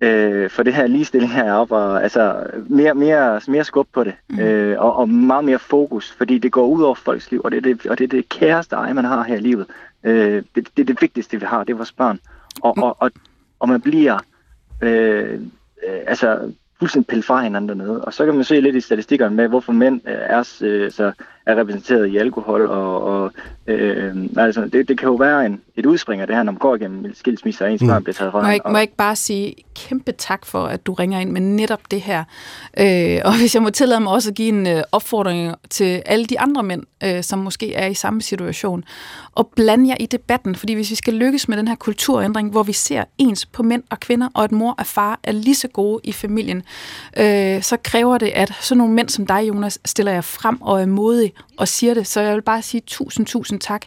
[0.00, 4.38] øh, få det her ligestilling herop, og altså mere, mere, mere skub på det, mm.
[4.38, 7.56] øh, og, og meget mere fokus, fordi det går ud over folks liv, og det
[7.56, 9.66] er det, og det, er det kæreste eje, man har her i livet.
[10.04, 12.18] Øh, det, det er det vigtigste, vi har, det er vores børn.
[12.60, 13.10] Og, og, og,
[13.58, 14.18] og man bliver
[14.80, 15.40] øh,
[15.86, 18.04] øh, altså fuldstændig pille fra hinanden dernede.
[18.04, 21.12] Og så kan man se lidt i statistikkerne med, hvorfor mænd øh, er, øh, så
[21.46, 22.66] er repræsenteret i alkohol.
[22.66, 23.32] Og, og
[23.66, 26.58] øh, altså, det, det kan jo være en, et udspring af det her, når man
[26.58, 27.88] går igennem skilsmisser, og ens Mm.
[27.88, 30.86] børn bliver taget fra Må jeg, må jeg ikke bare sige kæmpe tak for, at
[30.86, 32.24] du ringer ind med netop det her.
[32.80, 36.24] Øh, og hvis jeg må tillade mig også at give en øh, opfordring til alle
[36.24, 38.84] de andre mænd, øh, som måske er i samme situation,
[39.32, 42.62] og blande jer i debatten, fordi hvis vi skal lykkes med den her kulturændring, hvor
[42.62, 45.68] vi ser ens på mænd og kvinder, og at mor og far er lige så
[45.68, 46.62] gode i familien,
[47.16, 50.82] øh, så kræver det, at sådan nogle mænd som dig, Jonas, stiller jer frem og
[50.82, 52.06] er modige og siger det.
[52.06, 53.82] Så jeg vil bare sige tusind, tusind tak.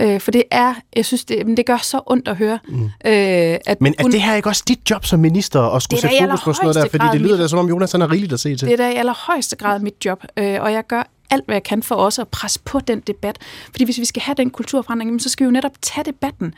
[0.00, 2.58] Øh, for det er, jeg synes, det, men det gør så ondt at høre.
[2.68, 2.84] Mm.
[2.84, 6.00] Øh, at Men er kun- det her ikke også dit job som minister at skulle
[6.00, 6.98] sætte fokus på sådan noget der?
[6.98, 8.68] Fordi det lyder mit- da som om Jonas han er rigeligt at se til.
[8.68, 11.62] Det er da i allerhøjeste grad mit job, øh, og jeg gør alt, hvad jeg
[11.62, 13.38] kan for også at presse på den debat.
[13.70, 16.54] Fordi hvis vi skal have den kulturforandring, så skal vi jo netop tage debatten.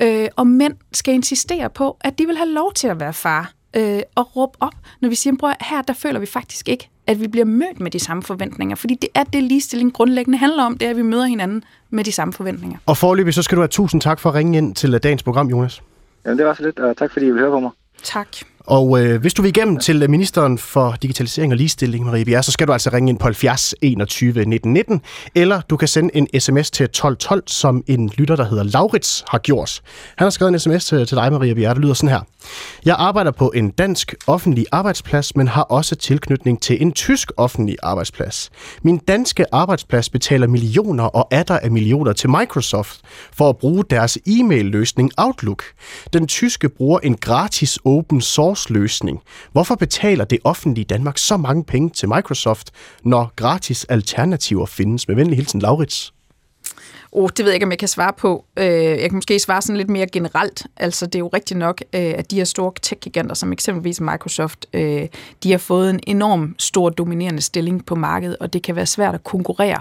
[0.00, 3.52] Øh, og mænd skal insistere på, at de vil have lov til at være far
[3.76, 7.20] øh, og råbe op, når vi siger, at her der føler vi faktisk ikke, at
[7.20, 8.76] vi bliver mødt med de samme forventninger.
[8.76, 12.04] Fordi det er det, ligestilling grundlæggende handler om, det er, at vi møder hinanden med
[12.04, 12.78] de samme forventninger.
[12.86, 15.50] Og forløbig, så skal du have tusind tak for at ringe ind til dagens program,
[15.50, 15.82] Jonas.
[16.24, 17.70] Jamen, det var så lidt, og tak fordi I vil høre på mig.
[18.02, 18.28] Tak.
[18.66, 22.42] Og øh, hvis du vil igennem til øh, ministeren for digitalisering og ligestilling, Marie Bjerre,
[22.42, 25.00] så skal du altså ringe ind på 70 21 19 19,
[25.34, 29.38] eller du kan sende en sms til 1212, som en lytter, der hedder Laurits, har
[29.38, 29.82] gjort.
[30.16, 32.20] Han har skrevet en sms til, til dig, Marie Bjerre, der lyder sådan her.
[32.84, 37.76] Jeg arbejder på en dansk offentlig arbejdsplads, men har også tilknytning til en tysk offentlig
[37.82, 38.50] arbejdsplads.
[38.82, 43.00] Min danske arbejdsplads betaler millioner og atter af millioner til Microsoft
[43.32, 45.62] for at bruge deres e-mail-løsning Outlook.
[46.12, 49.20] Den tyske bruger en gratis open source løsning.
[49.52, 52.70] Hvorfor betaler det offentlige Danmark så mange penge til Microsoft,
[53.04, 55.08] når gratis alternativer findes?
[55.08, 56.14] Med venlig hilsen, Laurits.
[57.12, 58.44] Oh, det ved jeg ikke, om jeg kan svare på.
[58.58, 60.66] Øh, jeg kan måske svare sådan lidt mere generelt.
[60.76, 64.66] Altså, det er jo rigtigt nok, øh, at de her store tech-giganter, som eksempelvis Microsoft,
[64.72, 65.08] øh,
[65.42, 69.14] de har fået en enorm stor dominerende stilling på markedet, og det kan være svært
[69.14, 69.80] at konkurrere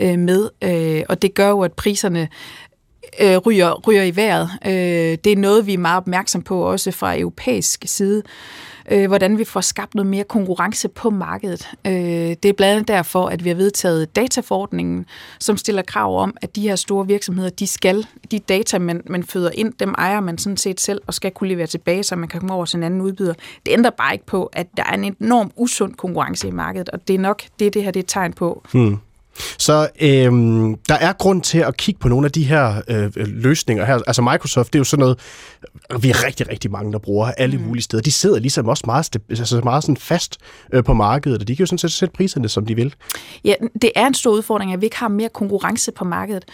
[0.00, 0.48] med.
[1.08, 2.28] Og det gør jo, at priserne
[3.20, 4.50] øh, ryger, ryger i vejret.
[4.66, 8.22] Øh, det er noget, vi er meget opmærksom på, også fra europæisk side,
[8.90, 11.68] øh, hvordan vi får skabt noget mere konkurrence på markedet.
[11.86, 15.06] Øh, det er blandt andet derfor, at vi har vedtaget dataforordningen,
[15.40, 19.24] som stiller krav om, at de her store virksomheder, de skal, de data, man, man
[19.24, 22.28] føder ind, dem ejer man sådan set selv, og skal kunne levere tilbage, så man
[22.28, 23.34] kan komme over til en anden udbyder.
[23.66, 27.08] Det ændrer bare ikke på, at der er en enorm usund konkurrence i markedet, og
[27.08, 28.62] det er nok det, det her det er et tegn på.
[28.72, 28.98] Hmm.
[29.58, 33.84] Så øhm, der er grund til at kigge på nogle af de her øh, løsninger
[33.84, 33.98] her.
[34.06, 35.18] Altså Microsoft, det er jo sådan noget,
[36.00, 37.64] vi er rigtig, rigtig mange, der bruger alle mm.
[37.64, 38.02] mulige steder.
[38.02, 40.38] De sidder ligesom også meget, altså meget sådan fast
[40.72, 42.94] øh, på markedet, og de kan jo sådan set sætte priserne, som de vil.
[43.44, 46.44] Ja, det er en stor udfordring, at vi ikke har mere konkurrence på markedet.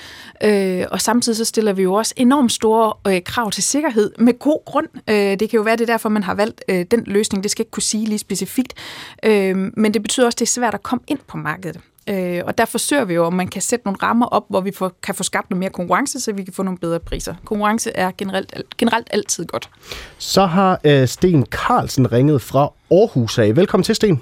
[0.45, 4.39] Øh, og samtidig så stiller vi jo også enormt store øh, krav til sikkerhed med
[4.39, 4.87] god grund.
[5.11, 7.43] Øh, det kan jo være, det er derfor, man har valgt øh, den løsning.
[7.43, 8.75] Det skal jeg ikke kunne sige lige specifikt.
[9.23, 11.81] Øh, men det betyder også, at det er svært at komme ind på markedet.
[12.09, 14.73] Øh, og der forsøger vi jo, om man kan sætte nogle rammer op, hvor vi
[14.73, 17.35] får, kan få skabt noget mere konkurrence, så vi kan få nogle bedre priser.
[17.45, 19.71] Konkurrence er generelt, generelt altid godt.
[20.19, 23.57] Så har øh, Sten Carlsen ringet fra Aarhus af.
[23.57, 24.21] Velkommen til, Sten.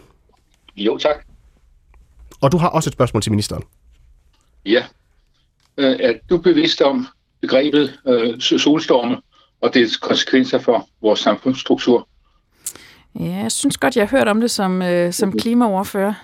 [0.77, 1.16] Jo, tak.
[2.40, 3.62] Og du har også et spørgsmål til ministeren.
[4.66, 4.85] Ja.
[5.77, 7.07] Øh, Er du bevidst om
[7.40, 9.16] begrebet øh, solstorme
[9.61, 12.09] og dets konsekvenser for vores samfundsstruktur?
[13.21, 16.14] Ja, jeg synes godt, jeg har hørt om det som, øh, som klimaoverfører.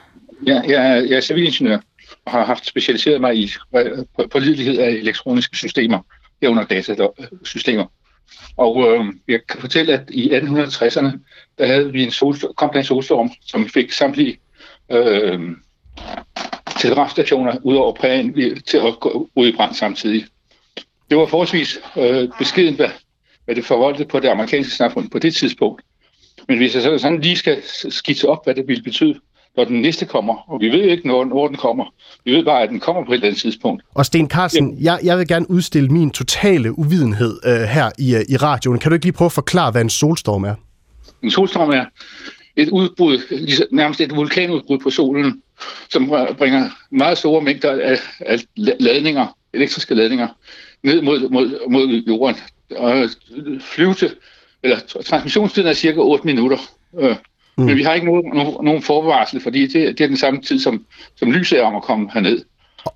[0.46, 1.78] Ja, jeg, er, jeg er civilingeniør
[2.24, 5.98] og har haft specialiseret mig i øh, pålidelighed af elektroniske systemer,
[6.42, 7.86] herunder datasystemer.
[8.56, 11.10] Og øh, jeg kan fortælle, at i 1860'erne,
[11.58, 14.38] der havde vi en solstorm, kom der en solstorm, som fik samtlige
[14.92, 15.40] øh,
[16.80, 20.24] telegrafstationer ud over prægen øh, til at gå ud i brand samtidig.
[21.10, 22.90] Det var forholdsvis øh, beskeden, hvad,
[23.44, 25.82] hvad det forvoldte på det amerikanske samfund på det tidspunkt.
[26.48, 29.20] Men hvis jeg så sådan lige skal skitse op, hvad det ville betyde,
[29.56, 31.84] når den næste kommer, og vi ved ikke, når, når den kommer.
[32.24, 33.82] Vi ved bare, at den kommer på et eller andet tidspunkt.
[33.94, 38.20] Og Sten Carlsen, jeg, jeg vil gerne udstille min totale uvidenhed øh, her i, øh,
[38.28, 38.78] i radioen.
[38.78, 40.54] Kan du ikke lige prøve at forklare, hvad en solstorm er?
[41.22, 41.84] En solstorm er
[42.56, 45.42] et udbrud, ligesom- nærmest et vulkanudbrud på solen,
[45.90, 50.28] som bringer meget store mængder af, af ladninger, elektriske ladninger,
[50.82, 52.36] ned mod, mod, mod jorden.
[52.76, 53.08] Og
[53.60, 54.10] flyve til
[54.62, 56.56] eller transmissionstiden er cirka 8 minutter.
[57.58, 57.64] Mm.
[57.64, 60.60] Men vi har ikke nogen, nogen, nogen forvarsel, fordi det, det er den samme tid,
[60.60, 62.44] som, som lyset er om at komme herned.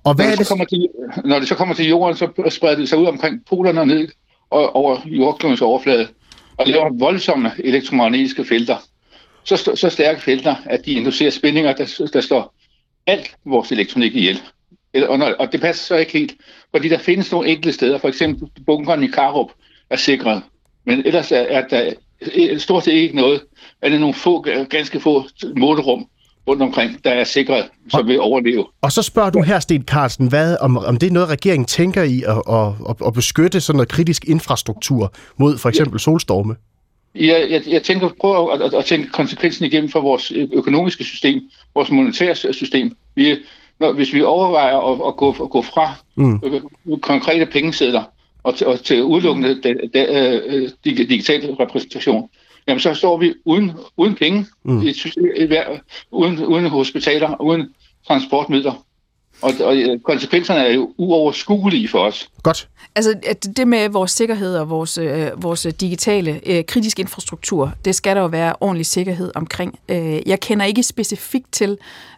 [0.03, 0.87] Og hvad når, det så kommer til,
[1.25, 4.07] når det så kommer til jorden, så spreder det sig ud omkring polerne og ned
[4.49, 6.07] og over jordklodens overflade
[6.57, 8.77] og laver voldsomme elektromagnetiske felter.
[9.43, 12.53] Så, så stærke felter, at de inducerer spændinger, der, der står
[13.07, 14.41] alt vores elektronik ihjel.
[14.93, 16.33] Eller- og det passer så ikke helt,
[16.71, 19.51] fordi der findes nogle enkelte steder, for eksempel bunkeren i Karup
[19.89, 20.41] er sikret,
[20.85, 21.93] men ellers er, er der
[22.57, 23.41] stort set ikke noget,
[23.81, 25.23] er det nogle få, ganske få
[25.57, 26.07] målerum
[26.47, 28.65] rundt omkring, der er sikret, som vil overleve.
[28.81, 32.03] Og så spørger du her, Sten Carlsen, hvad, om, om det er noget, regeringen tænker
[32.03, 36.55] i at, at, at, at beskytte sådan noget kritisk infrastruktur mod for eksempel solstorme?
[37.15, 41.41] Jeg, jeg, jeg tænker, prøv at, at, at tænke konsekvensen igennem for vores økonomiske system,
[41.75, 42.95] vores monetære system.
[43.15, 43.35] Vi,
[43.79, 46.41] når, hvis vi overvejer at, at, gå, at gå fra mm.
[47.01, 48.03] konkrete pengesedler
[48.43, 52.29] og til, og til udelukkende de, de, øh, dig- digital repræsentation,
[52.67, 54.73] jamen så står vi uden, uden penge, Mm.
[54.73, 54.81] mm.
[54.87, 55.63] et system, et,
[56.11, 57.67] uden, uden hospitaler, uden
[58.07, 58.85] transportmidler.
[59.41, 62.29] Og, og øh, konsekvenserne er jo uoverskuelige for os.
[62.43, 62.67] Godt.
[62.95, 67.95] Altså at det med vores sikkerhed og vores, øh, vores digitale øh, kritiske infrastruktur, det
[67.95, 69.79] skal der jo være ordentlig sikkerhed omkring.
[69.89, 71.77] Øh, jeg kender ikke specifikt til,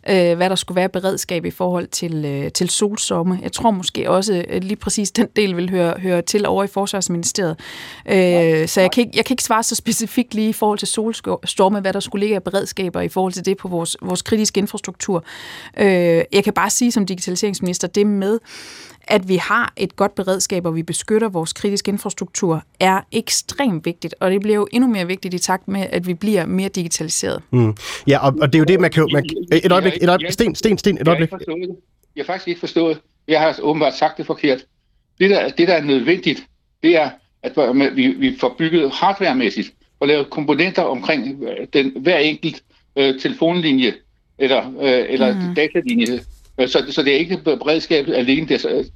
[0.10, 3.39] øh, hvad der skulle være beredskab i forhold til, øh, til solsomme.
[3.42, 6.68] Jeg tror måske også øh, lige præcis den del vil høre, høre til over i
[6.68, 7.60] Forsvarsministeriet.
[8.06, 10.88] Øh, så jeg kan, ikke, jeg kan ikke svare så specifikt lige i forhold til
[10.88, 14.60] solstorme, hvad der skulle ligge af beredskaber i forhold til det på vores, vores kritiske
[14.60, 15.24] infrastruktur.
[15.78, 18.39] Øh, jeg kan bare sige som digitaliseringsminister, det med,
[19.08, 24.16] at vi har et godt beredskab, og vi beskytter vores kritiske infrastruktur, er ekstremt vigtigt,
[24.20, 27.42] og det bliver jo endnu mere vigtigt i takt med, at vi bliver mere digitaliseret.
[27.52, 27.76] Mm.
[28.08, 29.10] Ja, og, og det er jo det, man kan jo...
[29.13, 30.26] Man, et øjeblik, et øjeblik.
[30.28, 31.70] Jeg- Sten, Sten, Sten, et Jeg har øjeblik.
[32.16, 33.00] Jeg har faktisk ikke forstået.
[33.28, 34.66] Jeg har åbenbart sagt det forkert.
[35.20, 36.44] Det, der, det, der er nødvendigt,
[36.84, 37.10] det er,
[37.44, 37.52] at
[37.96, 42.63] vi, vi får bygget hardwaremæssigt og lavet komponenter omkring øh, den, hver enkelt
[42.98, 43.94] øh, telefonlinje
[44.38, 45.56] eller, øh, eller mm.
[45.56, 46.20] datalinje.
[46.58, 48.48] Øh, Så, så det er ikke beredskabet alene.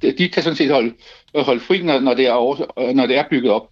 [0.02, 0.92] Det de kan sådan set holde,
[1.34, 3.68] holde fri, når, når, det er over, øh, når det er bygget op.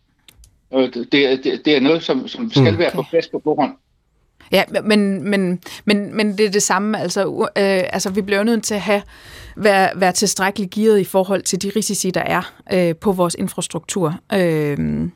[0.75, 2.79] Øh, Det er, det, det er noget, som, som skal Mm.
[2.79, 3.73] være på plads på forhånd.
[4.53, 7.01] Ja, men, men, men, men det er det samme.
[7.01, 9.03] Altså, øh, altså vi bliver nødt til at have,
[9.57, 14.15] være, være tilstrækkeligt gearet i forhold til de risici, der er øh, på vores infrastruktur.
[14.35, 15.09] Øh,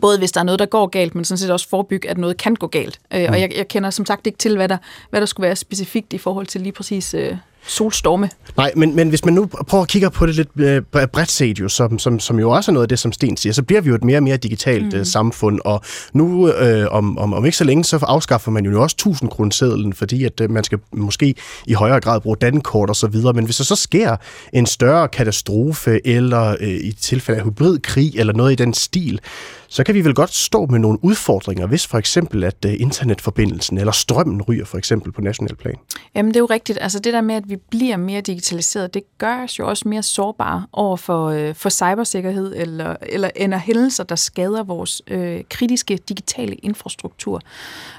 [0.00, 2.36] både hvis der er noget, der går galt, men sådan set også forebygge, at noget
[2.36, 3.00] kan gå galt.
[3.14, 4.76] Øh, og jeg, jeg kender som sagt ikke til, hvad der,
[5.10, 8.30] hvad der skulle være specifikt i forhold til lige præcis øh, solstorme.
[8.56, 11.60] Nej, men, men hvis man nu prøver at kigge på det lidt øh, bredt set,
[11.60, 13.80] jo, som, som, som jo også er noget af det, som Sten siger, så bliver
[13.80, 15.04] vi jo et mere og mere digitalt mm.
[15.04, 15.80] samfund, og
[16.12, 19.92] nu øh, om, om, om ikke så længe, så afskaffer man jo også 1000 kronesedlen,
[19.92, 21.34] fordi at øh, man skal måske
[21.66, 24.16] i højere grad bruge dankort og så videre, men hvis der så sker
[24.52, 29.20] en større katastrofe, eller øh, i tilfælde af hybridkrig, eller noget i den stil,
[29.68, 33.78] så kan vi vel godt stå med nogle udfordringer, hvis for eksempel, at øh, internetforbindelsen
[33.78, 35.74] eller strømmen ryger for eksempel på national plan.
[36.14, 36.78] Jamen, det er jo rigtigt.
[36.80, 40.02] Altså det der med, at vi bliver mere digitaliseret, det gør os jo også mere
[40.02, 45.96] sårbare over for, øh, for cybersikkerhed eller, eller ender hændelser, der skader vores øh, kritiske
[46.08, 47.40] digitale infrastruktur.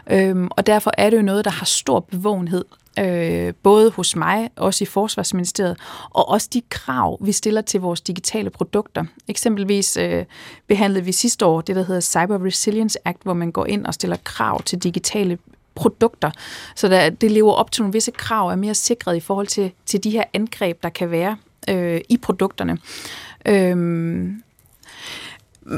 [0.09, 2.65] Øhm, og derfor er det jo noget, der har stor bevågenhed
[2.99, 5.77] øh, både hos mig, også i Forsvarsministeriet,
[6.09, 9.03] og også de krav, vi stiller til vores digitale produkter.
[9.27, 10.25] Eksempelvis øh,
[10.67, 13.93] behandlede vi sidste år det, der hedder Cyber Resilience Act, hvor man går ind og
[13.93, 15.37] stiller krav til digitale
[15.77, 16.31] produkter,
[16.75, 19.71] så der, det lever op til nogle visse krav, er mere sikret i forhold til,
[19.85, 21.37] til de her angreb, der kan være
[21.69, 22.77] øh, i produkterne.
[23.45, 24.43] Øhm,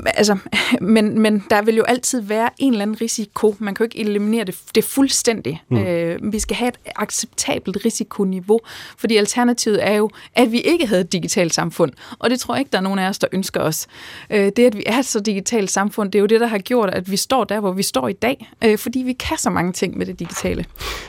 [0.06, 0.38] altså,
[0.82, 3.56] men, men der vil jo altid være en eller anden risiko.
[3.60, 5.58] Man kan jo ikke eliminere det, det fuldstændigt.
[5.69, 5.78] Mm.
[5.78, 8.60] Øh, vi skal have et acceptabelt risikoniveau,
[8.97, 11.91] fordi alternativet er jo, at vi ikke havde et digitalt samfund.
[12.19, 13.88] Og det tror jeg ikke, der er nogen af os, der ønsker os.
[14.30, 16.58] Øh, det, at vi er et så digitalt samfund, det er jo det, der har
[16.58, 19.49] gjort, at vi står der, hvor vi står i dag, øh, fordi vi kan så
[19.49, 20.65] mange ting med det digitale.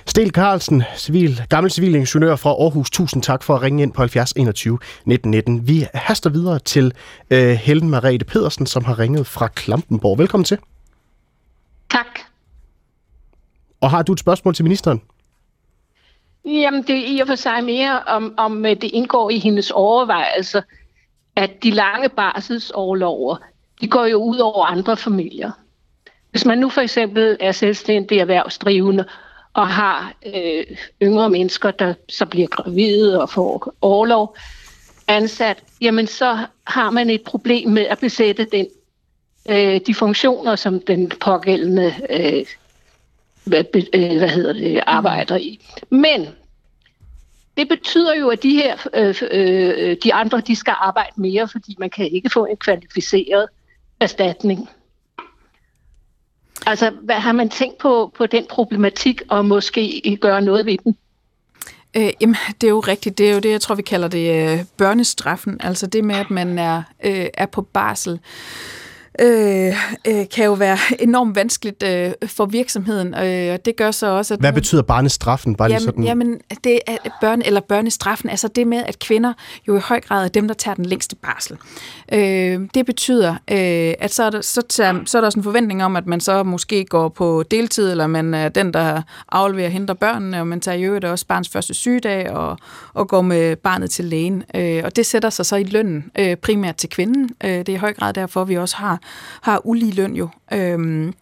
[0.07, 2.91] Stel Carlsen, civil, gammel civilingeniør fra Aarhus.
[2.91, 5.69] Tusind tak for at ringe ind på 70 21 19 19.
[5.69, 6.93] Vi haster videre til
[7.31, 10.19] øh, Helen Marete Pedersen, som har ringet fra Klampenborg.
[10.19, 10.59] Velkommen til.
[11.91, 12.21] Tak.
[13.81, 15.03] Og har du et spørgsmål til ministeren?
[16.45, 19.71] Jamen, det er i og for sig mere, om, om øh, det indgår i hendes
[19.71, 20.63] overvejelser,
[21.37, 23.37] at de lange barselsårlover,
[23.81, 25.51] de går jo ud over andre familier.
[26.31, 29.05] Hvis man nu for eksempel er selvstændig erhvervsdrivende
[29.53, 30.65] og har øh,
[31.03, 34.37] yngre mennesker, der så bliver gravide og får overlov
[35.11, 38.67] ansat, jamen så har man et problem med at besætte den,
[39.49, 42.47] øh, de funktioner, som den pågældende øh,
[43.45, 45.61] hvad, øh, hvad hedder det, arbejder i.
[45.91, 46.29] Men
[47.57, 51.77] det betyder jo, at de her øh, øh, de andre de skal arbejde mere, fordi
[51.79, 53.49] man kan ikke få en kvalificeret
[54.01, 54.69] erstatning.
[56.67, 60.97] Altså, hvad har man tænkt på, på den problematik, og måske gøre noget ved den?
[61.97, 63.19] Øh, jamen, det er jo rigtigt.
[63.19, 65.57] Det er jo det, jeg tror, vi kalder det øh, børnestraffen.
[65.61, 68.21] Altså det med, at man er, øh, er på barsel
[69.21, 69.75] øh,
[70.07, 74.35] øh, kan jo være enormt vanskeligt øh, for virksomheden, øh, og det gør så også,
[74.35, 74.41] at...
[74.41, 75.57] Hvad betyder barnestraffen?
[75.57, 76.05] Bare jamen, lige sådan...
[76.05, 79.33] jamen, det er børne, eller børnestraffen, altså det med, at kvinder
[79.69, 81.57] jo i høj grad er dem, der tager den længste barsel.
[82.13, 85.45] Øh, det betyder, øh, at så er, der, så, tager, så er der sådan en
[85.45, 89.03] forventning om, at man så måske går på deltid, eller man er den, der
[89.33, 92.59] afleverer og henter børnene, og man tager i øvrigt også barns første sygedag, og,
[92.95, 94.45] og går med barnet til lægen.
[94.55, 97.31] Øh, og det sætter sig så i lønnen, øh, primært til kvinden.
[97.45, 98.99] Øh, det er i høj grad derfor, vi også har
[99.41, 100.29] har ulige løn jo.
[100.53, 101.15] Øhm,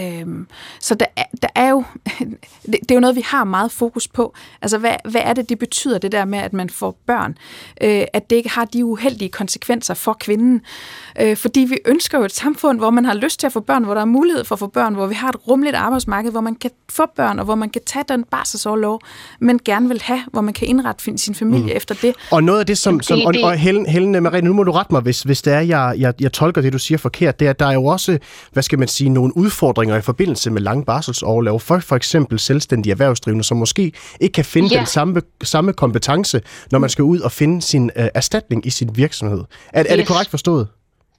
[0.00, 0.46] Øhm,
[0.80, 1.84] så der er, der er jo,
[2.66, 4.34] det, det er jo noget, vi har meget fokus på.
[4.62, 7.38] Altså, hvad, hvad er det, det betyder, det der med, at man får børn?
[7.80, 10.60] Øh, at det ikke har de uheldige konsekvenser for kvinden.
[11.20, 13.84] Øh, fordi vi ønsker jo et samfund, hvor man har lyst til at få børn,
[13.84, 16.40] hvor der er mulighed for at få børn, hvor vi har et rumligt arbejdsmarked, hvor
[16.40, 19.00] man kan få børn, og hvor man kan tage den barselsårlov,
[19.40, 21.76] men gerne vil have, hvor man kan indrette sin familie mm.
[21.76, 22.14] efter det.
[22.30, 23.00] Og noget af det, som...
[23.00, 25.60] som og, og Helen, Helen Marie, nu må du rette mig, hvis, hvis det er,
[25.60, 28.18] jeg, jeg, jeg tolker det, du siger forkert, det er, at der er jo også,
[28.52, 32.90] hvad skal man sige, nogle udfordringer i forbindelse med lang barselsoverlov for for eksempel selvstændige
[32.90, 34.78] erhvervsdrivende, som måske ikke kan finde ja.
[34.78, 38.90] den samme, samme kompetence, når man skal ud og finde sin uh, erstatning i sin
[38.94, 39.44] virksomhed.
[39.72, 39.92] Er, yes.
[39.92, 40.68] er det korrekt forstået?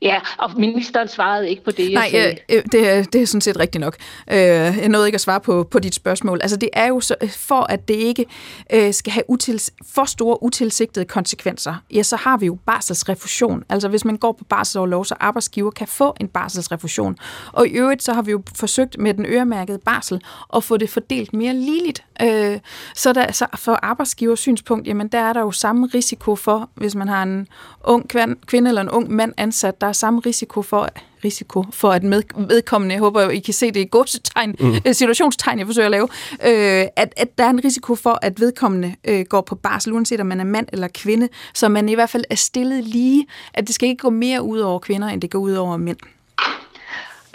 [0.02, 2.36] Ja, og ministeren svarede ikke på det, jeg Nej, sagde.
[2.50, 3.98] Øh, det, er, det er sådan set rigtigt nok.
[4.32, 6.39] Øh, jeg nåede ikke at svare på, på dit spørgsmål.
[6.41, 8.26] Altså, det er jo så, for, at det ikke
[8.74, 13.64] øh, skal have utils, for store utilsigtede konsekvenser, ja, så har vi jo barselsrefusion.
[13.70, 17.18] Altså, hvis man går på barselsoverlov, så arbejdsgiver kan få en barselsrefusion.
[17.52, 20.22] Og i øvrigt, så har vi jo forsøgt med den øremærkede barsel
[20.56, 22.04] at få det fordelt mere ligeligt.
[22.22, 22.59] Øh,
[22.95, 26.95] så der, så for arbejdsgivers synspunkt, jamen, der er der jo samme risiko for, hvis
[26.95, 27.47] man har en
[27.84, 28.09] ung
[28.47, 30.89] kvinde eller en ung mand ansat, der er samme risiko for,
[31.24, 34.76] risiko for at med, vedkommende, jeg håber, I kan se det i godsetegn, mm.
[34.86, 36.07] Øh, situationstegn, jeg forsøger at lave,
[36.45, 40.20] øh, at, at der er en risiko for, at vedkommende øh, går på barsel, uanset
[40.20, 43.68] om man er mand eller kvinde, så man i hvert fald er stillet lige, at
[43.68, 45.97] det skal ikke gå mere ud over kvinder, end det går ud over mænd.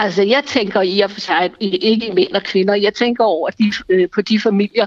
[0.03, 3.73] Altså, jeg tænker i og for sig, ikke mænd og kvinder, jeg tænker over de,
[3.89, 4.87] øh, på de familier,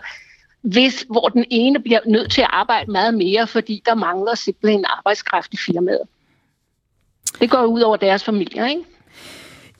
[0.62, 4.86] hvis, hvor den ene bliver nødt til at arbejde meget mere, fordi der mangler simpelthen
[4.98, 6.02] arbejdskraft i firmaet.
[7.40, 8.82] Det går ud over deres familier, ikke?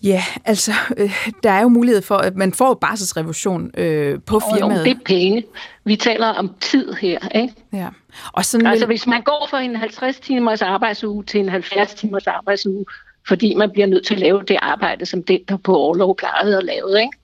[0.04, 4.80] Ja, altså, øh, der er jo mulighed for, at man får barselsrevolution øh, på firmaet.
[4.80, 5.44] Jo, det er penge.
[5.86, 7.54] Vi taler om tid her, ikke?
[7.74, 7.88] Ja.
[8.34, 8.94] Og sådan altså, vil...
[8.94, 12.86] hvis man går fra en 50 timers arbejdsuge til en 70 timers arbejdsuge,
[13.28, 16.58] fordi man bliver nødt til at lave det arbejde, som den, der på overlov plejede
[16.58, 17.18] at lave, ikke?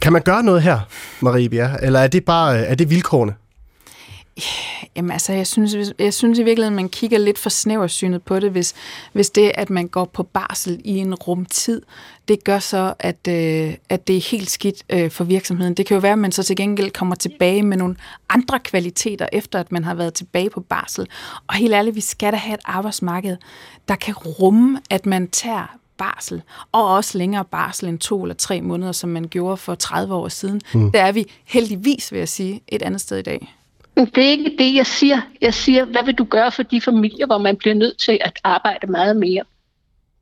[0.00, 0.78] Kan man gøre noget her,
[1.20, 3.34] Marie Bjerre, eller er det bare øh, er det vilkårene?
[4.96, 8.50] Jamen altså, jeg synes, jeg synes i virkeligheden, man kigger lidt for snæversynet på det,
[8.50, 8.74] hvis,
[9.12, 11.82] hvis det, at man går på barsel i en rumtid,
[12.28, 15.74] det gør så, at, øh, at det er helt skidt øh, for virksomheden.
[15.74, 17.96] Det kan jo være, at man så til gengæld kommer tilbage med nogle
[18.28, 21.08] andre kvaliteter, efter at man har været tilbage på barsel.
[21.46, 23.36] Og helt ærligt, vi skal da have et arbejdsmarked,
[23.88, 28.60] der kan rumme, at man tager barsel, og også længere barsel end to eller tre
[28.60, 30.60] måneder, som man gjorde for 30 år siden.
[30.74, 30.92] Mm.
[30.92, 33.57] Der er vi heldigvis, vil jeg sige, et andet sted i dag.
[34.06, 35.20] Det er ikke det, jeg siger.
[35.40, 38.40] Jeg siger, hvad vil du gøre for de familier, hvor man bliver nødt til at
[38.44, 39.42] arbejde meget mere?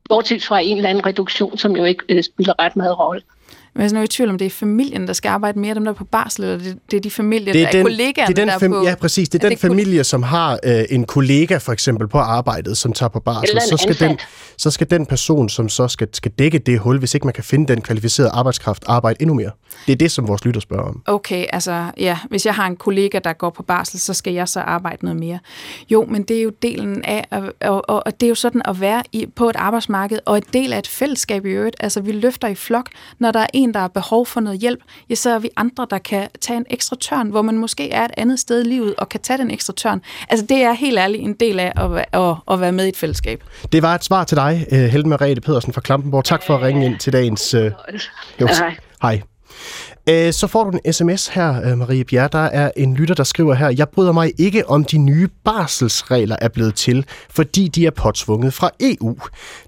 [0.09, 3.23] Bortset fra en eller anden reduktion, som jo ikke øh, spiller ret meget rolle.
[3.77, 5.93] Men jeg er i tvivl om, det er familien, der skal arbejde mere, dem der
[5.93, 8.35] er på barsel, eller det, det er de familier, det er der den, er kollegaerne,
[8.35, 8.87] det er den der fam- er på...
[8.89, 9.29] Ja, præcis.
[9.29, 12.93] Det er, er den familie, som har øh, en kollega for eksempel på arbejdet, som
[12.93, 13.61] tager på barsel.
[13.61, 14.19] Så skal, den,
[14.57, 17.45] så skal den person, som så skal, skal dække det hul, hvis ikke man kan
[17.45, 19.51] finde den kvalificerede arbejdskraft, arbejde endnu mere.
[19.87, 21.03] Det er det, som vores lytter spørger om.
[21.07, 24.49] Okay, altså ja, hvis jeg har en kollega, der går på barsel, så skal jeg
[24.49, 25.39] så arbejde noget mere.
[25.91, 27.25] Jo, men det er jo delen af,
[27.61, 30.53] og, og, og det er jo sådan at være i, på et arbejdsmarked, og et
[30.53, 31.77] del af et fællesskab i øvrigt.
[31.81, 34.81] Altså vi løfter i flok, når der er en, der har behov for noget hjælp,
[35.11, 38.05] ja, så er vi andre, der kan tage en ekstra tørn, hvor man måske er
[38.05, 40.03] et andet sted i livet og kan tage den ekstra tørn.
[40.29, 42.97] Altså det er helt ærligt en del af at, at, at være med i et
[42.97, 43.45] fællesskab.
[43.73, 46.25] Det var et svar til dig, øh, Helde Merete Pedersen fra Klampenborg.
[46.25, 47.55] Tak for at ringe ind til dagens...
[47.55, 47.65] Uh...
[48.41, 48.49] Jo,
[49.03, 49.23] hej.
[50.09, 52.29] Øh, så får du en sms her, øh, Marie Bjerre.
[52.33, 56.37] Der er en lytter, der skriver her, jeg bryder mig ikke om de nye barselsregler
[56.41, 59.17] er blevet til, fordi de er påtvunget fra EU.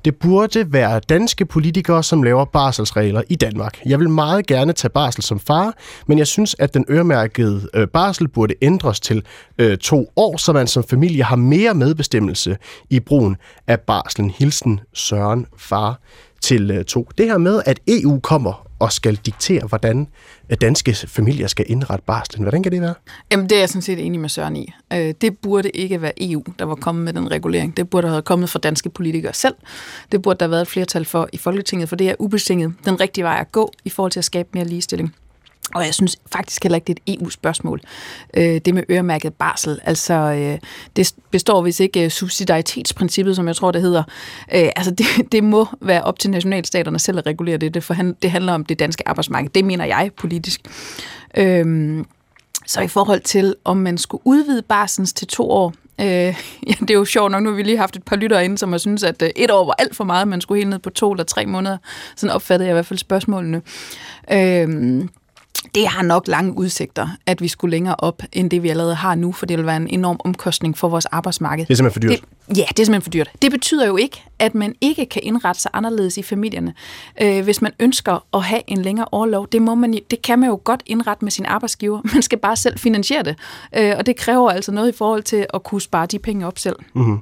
[0.04, 3.80] Det burde være danske politikere, som laver barselsregler i Danmark.
[3.86, 5.74] Jeg vil meget gerne tage barsel som far,
[6.06, 9.22] men jeg synes, at den øremærkede øh, barsel burde ændres til
[9.58, 12.56] øh, to år, så man som familie har mere medbestemmelse
[12.90, 13.36] i brugen
[13.66, 14.30] af barslen.
[14.30, 16.00] Hilsen Søren, far
[16.40, 17.08] til øh, to.
[17.18, 20.08] Det her med, at EU kommer og skal diktere, hvordan
[20.50, 22.42] øh, danske familier skal indrette barslen.
[22.42, 22.94] Hvordan kan det være?
[23.30, 24.72] Jamen, det er jeg sådan set enig med Søren i.
[24.92, 27.76] Øh, det burde ikke være EU, der var kommet med den regulering.
[27.76, 29.54] Det burde have kommet fra danske politikere selv.
[30.12, 33.00] Det burde der have været et flertal for i Folketinget, for det er ubetinget den
[33.00, 35.14] rigtige vej at gå i forhold til at skabe mere ligestilling.
[35.74, 37.80] Og jeg synes faktisk heller ikke, det er et EU-spørgsmål.
[38.34, 40.58] Øh, det med øremærket barsel, altså øh,
[40.96, 44.02] det består hvis ikke øh, subsidiaritetsprincippet, som jeg tror, det hedder.
[44.54, 47.94] Øh, altså det, det må være op til nationalstaterne selv at regulere det, det, for
[48.22, 49.50] det handler om det danske arbejdsmarked.
[49.50, 50.60] Det mener jeg politisk.
[51.36, 52.04] Øh,
[52.66, 56.06] så i forhold til, om man skulle udvide barsens til to år, Øh,
[56.68, 58.58] ja, det er jo sjovt nok, nu har vi lige haft et par lyttere inde,
[58.58, 60.78] som har synes at øh, et år var alt for meget, man skulle helt ned
[60.78, 61.78] på to eller tre måneder.
[62.16, 63.62] Sådan opfattede jeg i hvert fald spørgsmålene.
[64.32, 65.04] Øh,
[65.74, 69.14] det har nok lange udsigter, at vi skulle længere op, end det vi allerede har
[69.14, 71.66] nu, for det vil være en enorm omkostning for vores arbejdsmarked.
[71.66, 72.24] Det er simpelthen for dyrt.
[72.48, 73.30] Det, ja, det er simpelthen for dyrt.
[73.42, 76.74] Det betyder jo ikke, at man ikke kan indrette sig anderledes i familierne.
[77.22, 80.48] Øh, hvis man ønsker at have en længere overlov, det, må man, det kan man
[80.48, 82.00] jo godt indrette med sin arbejdsgiver.
[82.14, 83.36] Man skal bare selv finansiere det.
[83.76, 86.58] Øh, og det kræver altså noget i forhold til at kunne spare de penge op
[86.58, 86.76] selv.
[86.94, 87.18] Mm-hmm.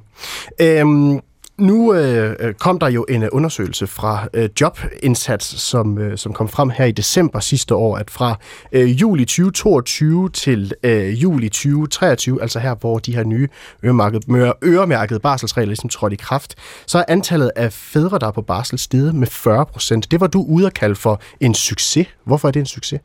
[0.61, 1.21] Øhm
[1.59, 6.33] nu øh, øh, kom der jo en øh, undersøgelse fra øh, Jobindsats, som, øh, som
[6.33, 8.39] kom frem her i december sidste år, at fra
[8.73, 13.49] øh, juli 2022 til øh, juli 2023, altså her, hvor de her nye
[13.85, 16.55] øremærkede, øremærkede barselsregler ligesom trådte i kraft,
[16.87, 20.11] så er antallet af fædre, der er på barsel, steget med 40 procent.
[20.11, 22.07] Det var du ude at kalde for en succes.
[22.25, 23.01] Hvorfor er det en succes?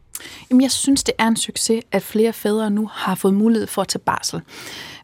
[0.49, 3.81] Jamen, jeg synes, det er en succes, at flere fædre nu har fået mulighed for
[3.81, 4.41] at tage barsel.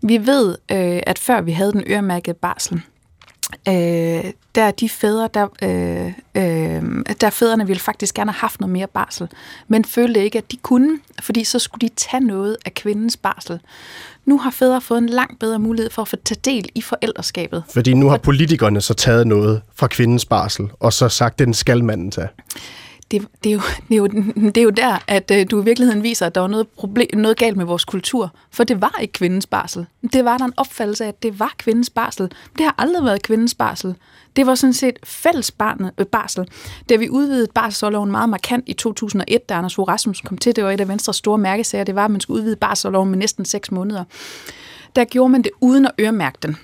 [0.04, 2.82] Vi ved, øh, at før vi havde den øremærkede barsel,
[3.68, 8.60] øh, der er de fædre, der, øh, øh, der fædrene ville faktisk gerne have haft
[8.60, 9.28] noget mere barsel,
[9.68, 13.60] men følte ikke, at de kunne, fordi så skulle de tage noget af kvindens barsel.
[14.26, 17.64] Nu har fædre fået en langt bedre mulighed for at få tage del i forældreskabet.
[17.74, 21.54] Fordi nu har politikerne så taget noget fra kvindens barsel, og så sagt, at den
[21.54, 22.28] skal manden tage
[23.12, 24.08] det, det, er jo, det, er jo,
[24.56, 27.08] det er jo der, at øh, du i virkeligheden viser, at der var noget, problem,
[27.14, 28.34] noget galt med vores kultur.
[28.52, 29.86] For det var ikke kvindens barsel.
[30.14, 32.32] Det var der en opfattelse af, at det var kvindens barsel.
[32.58, 33.96] Det har aldrig været kvindens barsel.
[34.36, 36.48] Det var sådan set fælles barnet, øh, barsel.
[36.90, 40.64] Da vi udvidede barselsårloven meget markant i 2001, da Anders Fogh Rasmussen kom til, det
[40.64, 43.46] var et af Venstres store mærkesager, det var, at man skulle udvide barselsårloven med næsten
[43.46, 44.04] 6 måneder.
[44.96, 46.58] Der gjorde man det uden at øremærke den.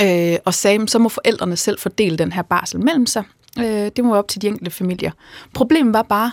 [0.00, 3.24] Øh, og sagde, så må forældrene selv fordele den her barsel mellem sig.
[3.58, 5.10] Øh, det må være op til de enkelte familier.
[5.54, 6.32] Problemet var bare,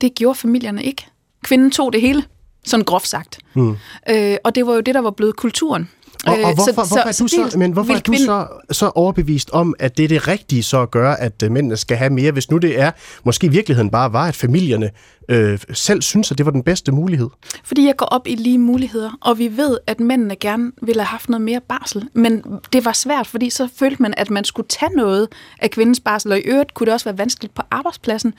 [0.00, 1.06] det gjorde familierne ikke.
[1.44, 2.24] Kvinden tog det hele,
[2.64, 3.38] sådan groft sagt.
[3.54, 3.76] Mm.
[4.10, 5.90] Øh, og det var jo det, der var blevet kulturen.
[6.26, 8.88] Og, og øh, hvorfor, så, hvorfor, er du så, men hvorfor er du så, så
[8.94, 12.10] overbevist om, at det er det rigtige så at gøre, at øh, mændene skal have
[12.10, 12.90] mere, hvis nu det er,
[13.24, 14.90] måske i virkeligheden bare var, at familierne
[15.28, 17.28] øh, selv synes, at det var den bedste mulighed?
[17.64, 21.06] Fordi jeg går op i lige muligheder, og vi ved, at mændene gerne ville have
[21.06, 22.08] haft noget mere barsel.
[22.12, 25.28] Men det var svært, fordi så følte man, at man skulle tage noget
[25.60, 28.34] af kvindens barsel, og i øvrigt kunne det også være vanskeligt på arbejdspladsen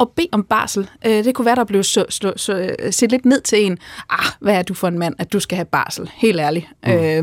[0.00, 0.90] at bede om barsel.
[1.06, 3.78] Øh, det kunne være, der blev så, så, så, set lidt ned til en.
[4.10, 6.10] Ah, hvad er du for en mand, at du skal have barsel?
[6.14, 6.66] Helt ærligt.
[6.86, 6.92] Mm.
[6.92, 7.21] Øh,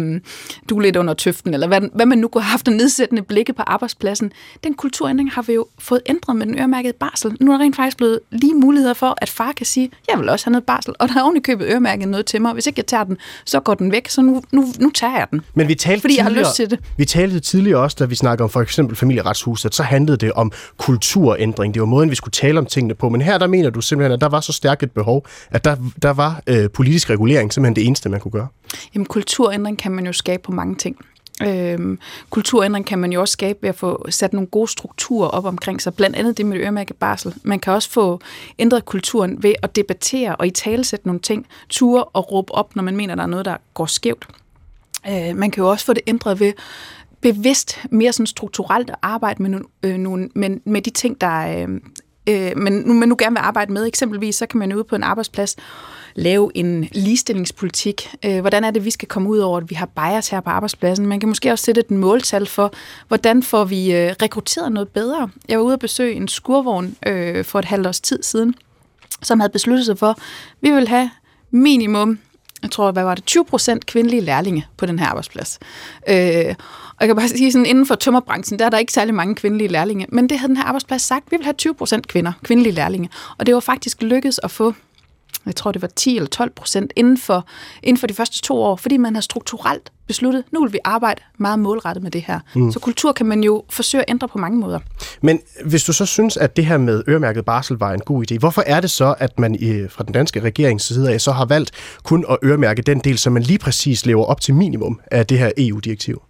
[0.69, 3.21] du er lidt under tøften, eller hvad, hvad man nu kunne have haft en nedsættende
[3.21, 4.31] blikke på arbejdspladsen.
[4.63, 7.37] Den kulturændring har vi jo fået ændret med den øremærkede barsel.
[7.39, 10.29] Nu er der rent faktisk blevet lige muligheder for, at far kan sige, jeg vil
[10.29, 12.53] også have noget barsel, og der er oven købet øremærket noget til mig.
[12.53, 15.27] Hvis ikke jeg tager den, så går den væk, så nu, nu, nu tager jeg
[15.31, 15.41] den.
[15.53, 16.79] Men vi talte fordi jeg har lyst til det.
[16.97, 20.51] Vi talte tidligere også, da vi snakkede om for eksempel familieretshuset, så handlede det om
[20.77, 21.73] kulturændring.
[21.73, 23.09] Det var måden, vi skulle tale om tingene på.
[23.09, 25.75] Men her, der mener du simpelthen, at der var så stærkt et behov, at der,
[26.01, 28.47] der var øh, politisk regulering simpelthen det eneste, man kunne gøre.
[28.95, 30.97] Jamen, kulturændring kan man jo skabe på mange ting.
[31.47, 31.99] Øhm,
[32.29, 35.81] kulturændring kan man jo også skabe ved at få sat nogle gode strukturer op omkring
[35.81, 37.35] sig, blandt andet det med øremærket barsel.
[37.43, 38.19] Man kan også få
[38.59, 42.83] ændret kulturen ved at debattere og i talesætte nogle ting, ture og råbe op, når
[42.83, 44.27] man mener, der er noget, der går skævt.
[45.07, 46.53] Øh, man kan jo også få det ændret ved
[47.21, 51.79] bevidst, mere sådan strukturelt at arbejde med, øh, nogle, med, med de ting, der øh,
[52.29, 53.85] øh, men nu, men nu gerne vil arbejde med.
[53.85, 55.55] Eksempelvis så kan man ude på en arbejdsplads
[56.15, 58.09] lave en ligestillingspolitik.
[58.25, 60.49] Øh, hvordan er det, vi skal komme ud over, at vi har bias her på
[60.49, 61.05] arbejdspladsen?
[61.05, 62.73] Man kan måske også sætte et måltal for,
[63.07, 65.29] hvordan får vi øh, rekrutteret noget bedre.
[65.47, 68.55] Jeg var ude at besøge en skurvogn øh, for et halvt års tid siden,
[69.21, 70.17] som havde besluttet sig for, at
[70.61, 71.09] vi vil have
[71.51, 72.19] minimum
[72.63, 75.59] jeg tror, hvad var det, 20 procent kvindelige lærlinge på den her arbejdsplads.
[76.07, 76.55] Øh,
[76.89, 79.35] og jeg kan bare sige, sådan inden for tømmerbranchen, der er der ikke særlig mange
[79.35, 82.31] kvindelige lærlinge, men det havde den her arbejdsplads sagt, vi vil have 20 procent kvinder,
[82.43, 83.09] kvindelige lærlinge.
[83.37, 84.73] Og det var faktisk lykkedes at få
[85.45, 87.45] jeg tror det var 10 eller 12 procent inden for,
[87.83, 91.21] inden for de første to år, fordi man har strukturelt besluttet, nu vil vi arbejde
[91.37, 92.39] meget målrettet med det her.
[92.55, 92.71] Mm.
[92.71, 94.79] Så kultur kan man jo forsøge at ændre på mange måder.
[95.21, 98.37] Men hvis du så synes, at det her med øremærket barsel var en god idé,
[98.37, 101.45] hvorfor er det så, at man i, fra den danske regerings side af så har
[101.45, 101.71] valgt
[102.03, 105.39] kun at øremærke den del, så man lige præcis lever op til minimum af det
[105.39, 106.21] her EU-direktiv?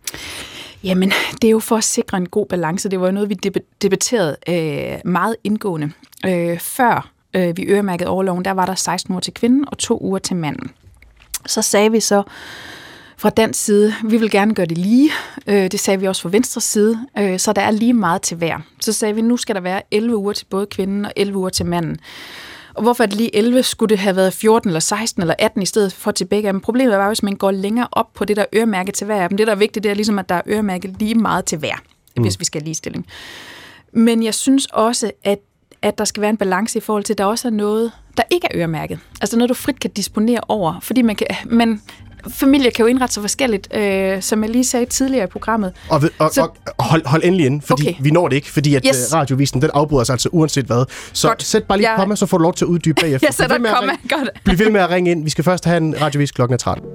[0.84, 2.90] Jamen, det er jo for at sikre en god balance.
[2.90, 3.36] Det var jo noget, vi
[3.82, 5.92] debatterede øh, meget indgående.
[6.26, 9.98] Øh, før øh, vi øremærkede overloven, der var der 16 uger til kvinden og to
[10.02, 10.72] uger til manden.
[11.46, 12.24] Så sagde vi så
[13.18, 15.12] fra den side, vi vil gerne gøre det lige.
[15.48, 18.38] Øh, det sagde vi også fra venstre side, øh, så der er lige meget til
[18.38, 18.58] hver.
[18.82, 21.50] Så sagde vi, nu skal der være 11 uger til både kvinden og 11 uger
[21.50, 21.98] til manden.
[22.74, 23.64] Og hvorfor det lige 11?
[23.64, 26.62] Skulle det have været 14 eller 16 eller 18 i stedet for til begge Men
[26.62, 29.38] Problemet er hvis man går længere op på det, der øremærket til hver af dem.
[29.38, 31.76] Det, der er vigtigt, det er ligesom, at der er øremærket lige meget til hver,
[32.18, 32.24] mm.
[32.24, 33.06] hvis vi skal ligestilling.
[33.94, 35.40] Men jeg synes også, at
[35.82, 38.24] at der skal være en balance i forhold til, at der også er noget, der
[38.30, 39.00] ikke er øremærket.
[39.22, 40.80] Altså noget, du frit kan disponere over.
[40.82, 41.82] Fordi man kan, man,
[42.28, 45.74] familier kan jo indrette sig forskelligt, øh, som jeg lige sagde tidligere i programmet.
[45.90, 47.98] Og, og, så, og hold, hold endelig ind, fordi okay.
[48.00, 49.14] vi når det ikke, fordi at yes.
[49.14, 50.86] Øh, radiovisen, den afbryder sig altså uanset hvad.
[51.14, 51.44] Så Godt.
[51.44, 52.00] sæt bare lige jeg...
[52.00, 53.28] komma, så får du lov til at uddybe bagefter.
[53.28, 54.30] jeg sætter komma, godt.
[54.44, 55.24] Bliv ved med at ringe ind.
[55.24, 56.86] Vi skal først have en radiovis klokken 13.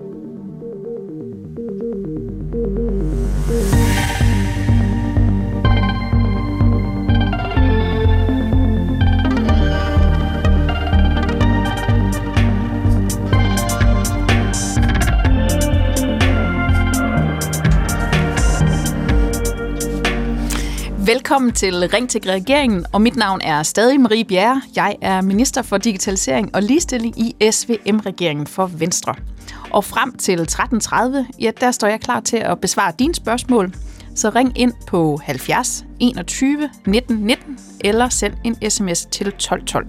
[21.35, 24.63] Velkommen til Ring til regeringen, og mit navn er stadig Marie Bjerre.
[24.77, 29.15] Jeg er minister for digitalisering og ligestilling i SVM-regeringen for Venstre.
[29.71, 33.75] Og frem til 13.30, ja, der står jeg klar til at besvare dine spørgsmål.
[34.15, 39.87] Så ring ind på 70 21 19 19 eller send en sms til 1212.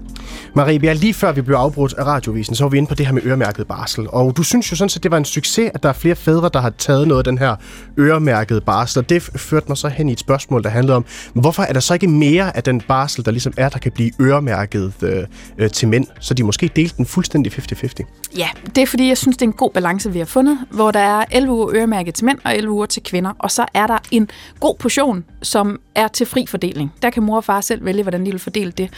[0.56, 3.06] Marie Bjerg, lige før vi blev afbrudt af radiovisen, så var vi inde på det
[3.06, 4.08] her med øremærket barsel.
[4.10, 6.50] Og du synes jo sådan set, det var en succes, at der er flere fædre,
[6.54, 7.56] der har taget noget af den her
[8.00, 9.00] øremærkede barsel.
[9.00, 11.80] Og det førte mig så hen i et spørgsmål, der handlede om, hvorfor er der
[11.80, 15.24] så ikke mere af den barsel, der ligesom er, der kan blive øremærket øh,
[15.58, 18.32] øh, til mænd, så de måske delte den fuldstændig 50-50?
[18.38, 20.92] Ja, det er fordi, jeg synes, det er en god balance, vi har fundet, hvor
[20.92, 23.32] der er 11 uger øremærket til mænd og 11 uger til kvinder.
[23.40, 24.30] Og så er der en
[24.60, 26.94] god portion, som er til fri fordeling.
[27.02, 28.90] Der kan mor og far selv vælge, hvordan de vil fordele det.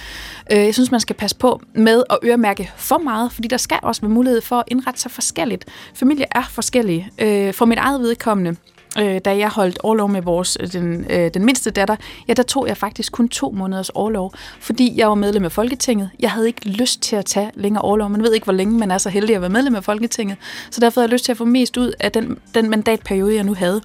[0.52, 3.80] Øh, jeg synes, man skal passe på med at øremærke for meget, fordi der skal
[3.84, 5.66] også være mulighed for at indrette sig forskelligt.
[5.94, 7.12] Familier er forskellige.
[7.20, 8.56] Øh, for mit eget vedkommende,
[9.00, 11.96] øh, da jeg holdt overlov med vores, øh, den, øh, den mindste datter,
[12.28, 16.10] ja, der tog jeg faktisk kun to måneders overlov, fordi jeg var medlem af Folketinget.
[16.20, 18.10] Jeg havde ikke lyst til at tage længere overlov.
[18.10, 20.38] Man ved ikke, hvor længe man er så heldig at være medlem af Folketinget,
[20.72, 23.44] så derfor havde jeg lyst til at få mest ud af den, den mandatperiode, jeg
[23.44, 23.82] nu havde.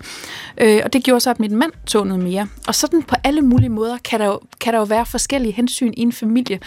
[0.58, 2.46] Øh, og det gjorde så, at min mand tog noget mere.
[2.66, 5.92] Og sådan på alle mulige måder kan der jo, kan der jo være forskellige hensyn
[5.96, 6.58] i en familie.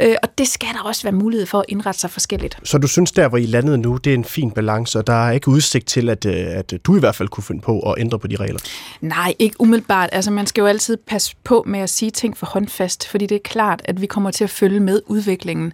[0.00, 2.58] Øh, og det skal der også være mulighed for at indrette sig forskelligt.
[2.64, 5.26] Så du synes, der hvor I landede nu, det er en fin balance, og der
[5.26, 7.94] er ikke udsigt til, at, øh, at du i hvert fald kunne finde på at
[7.98, 8.60] ændre på de regler?
[9.00, 10.08] Nej, ikke umiddelbart.
[10.12, 13.34] Altså man skal jo altid passe på med at sige ting for håndfast, fordi det
[13.34, 15.72] er klart, at vi kommer til at følge med udviklingen.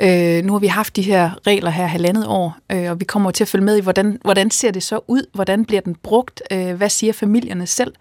[0.00, 3.30] Øh, nu har vi haft de her regler her halvandet år, øh, og vi kommer
[3.30, 5.22] til at følge med i, hvordan, hvordan ser det så ud?
[5.34, 6.42] Hvordan bliver den brugt?
[6.52, 7.94] Øh, hvad siger familierne selv?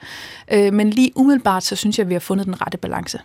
[0.52, 3.20] Øh, men lige umiddelbart, så synes jeg, at vi har fundet den rette balance.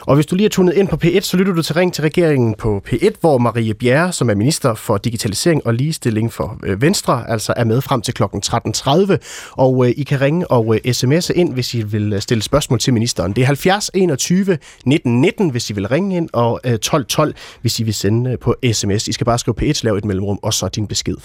[0.00, 2.02] Og hvis du lige er tunet ind på P1, så lytter du til Ring til
[2.02, 6.82] regeringen på P1, hvor Marie Bjerre, som er minister for digitalisering og ligestilling for øh,
[6.82, 8.22] Venstre, altså er med frem til kl.
[8.22, 9.16] 13.30.
[9.52, 12.78] Og øh, I kan ringe og øh, sms'e ind, hvis I vil øh, stille spørgsmål
[12.78, 13.32] til ministeren.
[13.32, 17.34] Det er 70 21 19 19, hvis I vil ringe ind, og øh, 12 12,
[17.60, 19.08] hvis I vil sende øh, på sms.
[19.08, 21.16] I skal bare skrive P1, lave et mellemrum, og så din besked.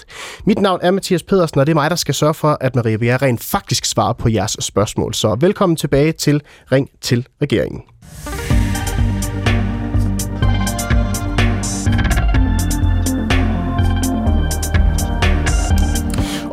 [0.45, 2.97] Mit navn er Mathias Pedersen, og det er mig, der skal sørge for, at Marie
[2.97, 5.13] Bjerre rent faktisk svarer på jeres spørgsmål.
[5.13, 6.41] Så velkommen tilbage til
[6.71, 7.94] Ring til regeringen.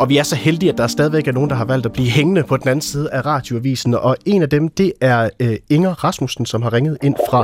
[0.03, 2.11] Og vi er så heldige, at der stadigvæk er nogen, der har valgt at blive
[2.19, 3.95] hængende på den anden side af radioavisen.
[3.95, 7.41] Og en af dem, det er uh, Inger Rasmussen, som har ringet ind fra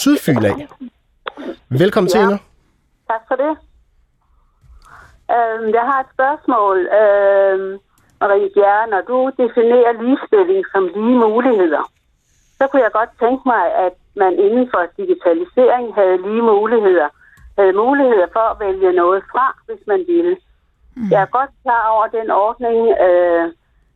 [0.00, 0.56] Sydfyn af.
[1.82, 2.12] Velkommen ja.
[2.12, 2.38] til, Inger.
[3.12, 3.52] Tak for det.
[5.36, 6.76] Uh, jeg har et spørgsmål.
[7.00, 7.60] Uh,
[8.20, 11.82] Marie Bjerre, når du definerer ligestilling som lige muligheder,
[12.58, 17.08] så kunne jeg godt tænke mig, at man inden for digitalisering havde lige muligheder.
[17.58, 20.36] Havde muligheder for at vælge noget fra, hvis man ville.
[20.96, 21.10] Mm.
[21.10, 23.52] Jeg er godt klar over den ordning, øh,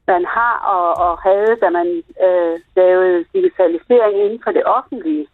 [0.07, 5.27] man har og, og havde, da man øh, lavede digitalisering inden for det offentlige.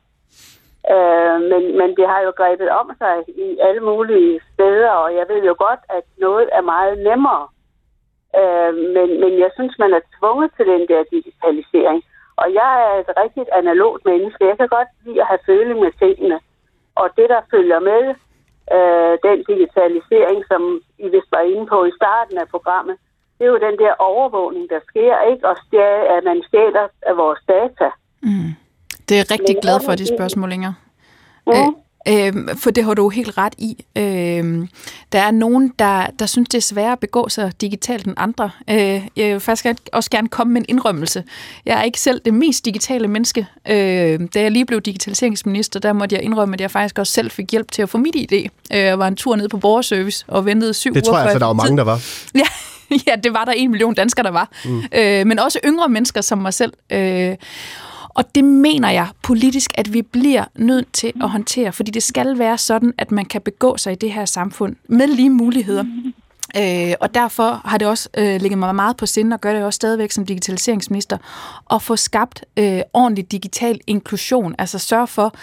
[0.95, 5.27] Øh, men, men det har jo grebet om sig i alle mulige steder, og jeg
[5.29, 7.47] ved jo godt, at noget er meget nemmere.
[8.41, 12.03] Øh, men, men jeg synes, man er tvunget til den der digitalisering.
[12.37, 14.49] Og jeg er et rigtigt analogt menneske.
[14.51, 16.39] Jeg kan godt lide at have føling med tingene.
[16.95, 18.15] Og det, der følger med,
[18.77, 20.63] øh, den digitalisering, som
[21.05, 22.97] I vist var inde på i starten af programmet,
[23.37, 25.49] det er jo den der overvågning, der sker, ikke?
[25.51, 27.89] Og stjæl, at man stjæler af vores data.
[28.23, 28.51] Mm.
[29.09, 30.75] Det er rigtig Men glad for, de spørgsmål, Inger.
[31.47, 31.53] Mm.
[31.53, 31.69] Øh,
[32.09, 33.85] Øh, for det har du helt ret i.
[33.97, 34.69] Øh,
[35.13, 38.51] der er nogen, der, der synes, det er sværere at begå sig digitalt end andre.
[38.71, 41.25] Øh, jeg vil faktisk også gerne komme med en indrømmelse.
[41.67, 43.47] Jeg er ikke selv det mest digitale menneske.
[43.69, 47.31] Øh, da jeg lige blev digitaliseringsminister, der måtte jeg indrømme, at jeg faktisk også selv
[47.31, 48.49] fik hjælp til at få mit idé.
[48.73, 51.01] Øh, jeg var en tur ned på borgerservice og ventede syv det uger.
[51.01, 52.01] Det tror jeg altså, der var mange, der var.
[52.35, 52.47] Ja,
[53.07, 54.49] ja, det var der en million danskere, der var.
[54.65, 54.83] Mm.
[54.95, 56.73] Øh, men også yngre mennesker som mig selv.
[56.93, 57.37] Øh,
[58.15, 62.39] og det mener jeg politisk, at vi bliver nødt til at håndtere, fordi det skal
[62.39, 65.85] være sådan, at man kan begå sig i det her samfund med lige muligheder.
[66.57, 69.65] Øh, og derfor har det også øh, ligget mig meget på sinde, og gør det
[69.65, 71.19] også stadigvæk som digitaliseringsminister,
[71.75, 74.55] at få skabt øh, ordentlig digital inklusion.
[74.59, 75.35] Altså sørge for,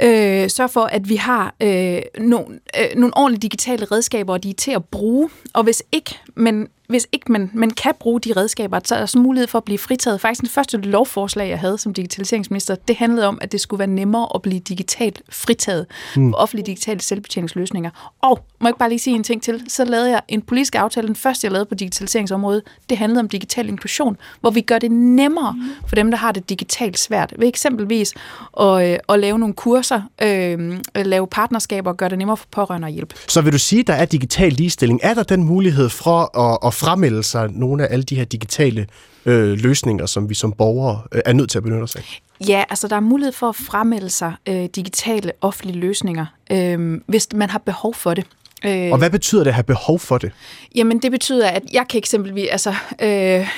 [0.00, 4.50] øh, sørge for, at vi har øh, nogle, øh, nogle ordentlige digitale redskaber, og de
[4.50, 5.30] er til at bruge.
[5.52, 9.06] Og hvis ikke, men hvis ikke man, man kan bruge de redskaber, så er der
[9.06, 10.20] sådan mulighed for at blive fritaget.
[10.20, 13.88] Faktisk det første lovforslag, jeg havde som digitaliseringsminister, det handlede om, at det skulle være
[13.88, 16.32] nemmere at blive digitalt fritaget mm.
[16.32, 17.90] for offentlige digitale selvbetjeningsløsninger.
[18.22, 20.74] Og, må jeg ikke bare lige sige en ting til, så lavede jeg en politisk
[20.74, 24.78] aftale, den første jeg lavede på digitaliseringsområdet, det handlede om digital inklusion, hvor vi gør
[24.78, 25.56] det nemmere
[25.86, 27.34] for dem, der har det digitalt svært.
[27.38, 28.14] Ved eksempelvis
[28.60, 32.88] at, øh, at lave nogle kurser, øh, lave partnerskaber og gøre det nemmere for pårørende
[32.88, 33.14] at hjælpe.
[33.28, 35.00] Så vil du sige, at der er digital ligestilling?
[35.02, 38.86] Er der den mulighed for at, at fremmelde sig nogle af alle de her digitale
[39.26, 42.22] øh, løsninger, som vi som borgere øh, er nødt til at benytte os af?
[42.48, 47.28] Ja, altså der er mulighed for at fremmelde sig øh, digitale offentlige løsninger, øh, hvis
[47.34, 48.24] man har behov for det.
[48.64, 50.32] Øh, og hvad betyder det at have behov for det?
[50.74, 53.48] Jamen det betyder, at jeg kan eksempelvis, altså, øh,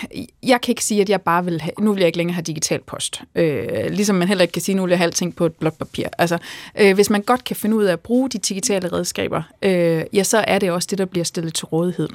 [0.43, 2.43] jeg kan ikke sige, at jeg bare vil have, nu vil jeg ikke længere have
[2.43, 3.23] digital post.
[3.35, 5.79] Øh, ligesom man heller ikke kan sige, nu vil jeg have alting på et blot
[5.79, 6.07] papir.
[6.19, 6.39] Altså,
[6.79, 10.23] øh, hvis man godt kan finde ud af at bruge de digitale redskaber, øh, ja,
[10.23, 12.09] så er det også det, der bliver stillet til rådighed.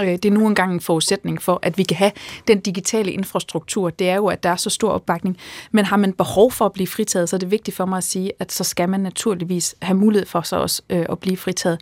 [0.00, 2.12] Øh, det er nu engang en forudsætning for, at vi kan have
[2.48, 3.90] den digitale infrastruktur.
[3.90, 5.38] Det er jo, at der er så stor opbakning.
[5.72, 8.04] Men har man behov for at blive fritaget, så er det vigtigt for mig at
[8.04, 11.78] sige, at så skal man naturligvis have mulighed for så også øh, at blive fritaget.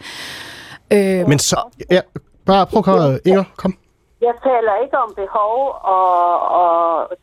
[0.93, 1.59] Øh, Men så...
[1.91, 2.01] Ja,
[2.47, 3.75] bare prøv at komme, Inger, kom.
[4.29, 5.57] Jeg taler ikke om behov
[5.97, 6.73] og, og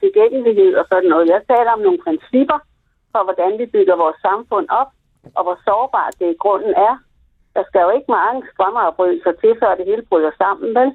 [0.03, 1.25] tilgængelighed og sådan noget.
[1.35, 2.59] Jeg taler om nogle principper
[3.13, 4.89] for, hvordan vi bygger vores samfund op,
[5.37, 6.93] og hvor sårbart det i grunden er.
[7.55, 10.89] Der skal jo ikke mange strømmeafbrydelser til, før det hele bryder sammen, vel?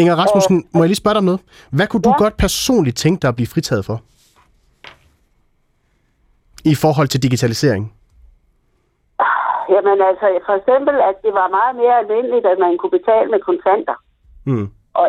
[0.00, 1.42] Inger Rasmussen, øh, må jeg lige spørge dig om noget?
[1.76, 2.08] Hvad kunne ja?
[2.08, 3.98] du godt personligt tænke dig at blive fritaget for?
[6.72, 7.84] I forhold til digitalisering?
[9.72, 13.40] Jamen altså, for eksempel, at det var meget mere almindeligt, at man kunne betale med
[13.48, 13.96] kontanter.
[14.48, 14.66] Mm.
[15.00, 15.06] Og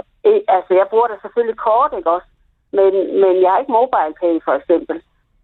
[0.57, 2.29] altså, jeg bruger da selvfølgelig kort, ikke også?
[2.77, 4.97] Men, men jeg har ikke mobile pay, for eksempel.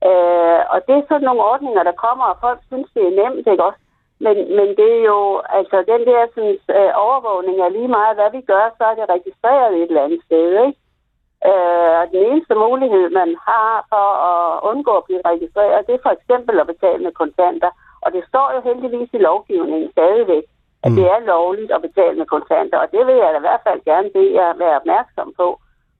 [0.09, 3.47] Øh, og det er sådan nogle ordninger, der kommer, og folk synes, det er nemt,
[3.51, 3.81] ikke også?
[4.19, 8.31] Men, men det er jo, altså den der sådan, øh, overvågning er lige meget, hvad
[8.31, 10.79] vi gør, så er det registreret et eller andet sted, ikke?
[11.49, 16.05] Øh, og den eneste mulighed, man har for at undgå at blive registreret, det er
[16.07, 17.71] for eksempel at betale med kontanter.
[18.05, 20.45] Og det står jo heldigvis i lovgivningen stadigvæk,
[20.85, 20.95] at mm.
[20.97, 22.77] det er lovligt at betale med kontanter.
[22.83, 25.47] Og det vil jeg da i hvert fald gerne bede jer være opmærksom på.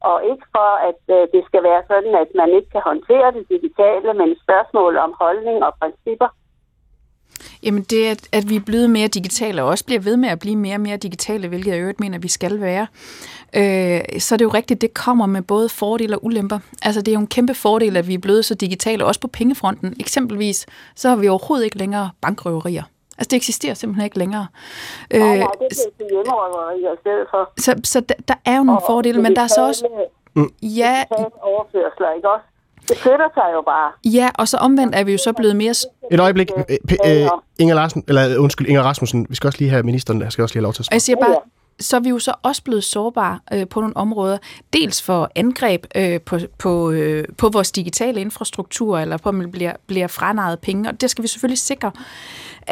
[0.09, 3.49] Og ikke for, at øh, det skal være sådan, at man ikke kan håndtere det
[3.49, 6.30] digitale, men spørgsmål om holdning og principper.
[7.66, 10.39] Jamen det, at, at vi er blevet mere digitale, og også bliver ved med at
[10.39, 12.88] blive mere og mere digitale, hvilket jeg øvrigt mener, vi skal være,
[13.55, 16.59] øh, så er det jo rigtigt, det kommer med både fordele og ulemper.
[16.82, 19.28] Altså det er jo en kæmpe fordel, at vi er blevet så digitale, også på
[19.28, 19.95] pengefronten.
[19.99, 22.84] Eksempelvis, så har vi overhovedet ikke længere bankrøverier.
[23.18, 24.47] Altså, det eksisterer simpelthen ikke længere.
[25.13, 27.51] Nej, nej, øh, det bliver hjemmerøverier i stedet for.
[27.57, 29.86] Så, så der, der er jo nogle og fordele, men der er så også...
[30.36, 30.51] Mm.
[30.61, 31.03] Ja.
[31.41, 32.45] overførsler, ikke også?
[32.90, 33.92] Det flytter sig jo bare.
[34.06, 35.74] Ja, og så omvendt er vi jo så blevet mere...
[36.12, 36.50] Et øjeblik.
[36.92, 37.30] P-
[37.60, 40.54] Inger Larsen, eller undskyld, Inger Rasmussen, vi skal også lige have ministeren, der skal også
[40.54, 40.96] lige have lov til at spørge.
[40.96, 41.36] Jeg siger bare,
[41.80, 44.38] så er vi jo så også blevet sårbare øh, på nogle områder.
[44.74, 49.52] Dels for angreb øh, på, på, øh, på vores digitale infrastruktur, eller på, at man
[49.52, 51.92] bliver, bliver frenaret penge, og det skal vi selvfølgelig sikre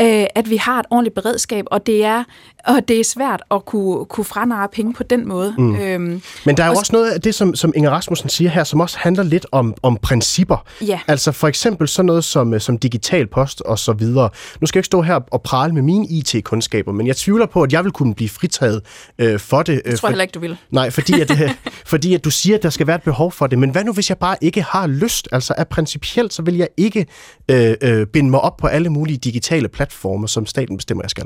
[0.02, 2.24] øh, at vi har et ordentligt beredskab, og det er,
[2.66, 5.56] og det er svært at kunne, kunne franare penge på den måde.
[5.58, 5.76] Mm.
[5.76, 8.64] Øhm, Men der er jo også noget af det, som, som Inger Rasmussen siger her,
[8.64, 10.66] som også handler lidt om, om principper.
[10.82, 11.00] Ja.
[11.08, 14.30] Altså for eksempel sådan noget som, som digital post og så videre.
[14.62, 17.64] Nu skal jeg ikke stå her og prale med mine IT-kundskaber, men jeg tvivler på,
[17.64, 18.82] at jeg vil kunne blive fritaget
[19.20, 19.82] øh, for det.
[19.86, 20.58] Det tror for, jeg heller ikke, du vil.
[20.72, 21.32] Nej, fordi at,
[21.86, 23.60] fordi at du siger, at der skal være et behov for det.
[23.60, 25.28] Men hvad nu, hvis jeg bare ikke har lyst?
[25.32, 27.06] Altså er principielt, så vil jeg ikke
[27.52, 31.10] øh, øh, binde mig op på alle mulige digitale platforme platforme, som staten bestemmer, jeg
[31.10, 31.26] skal?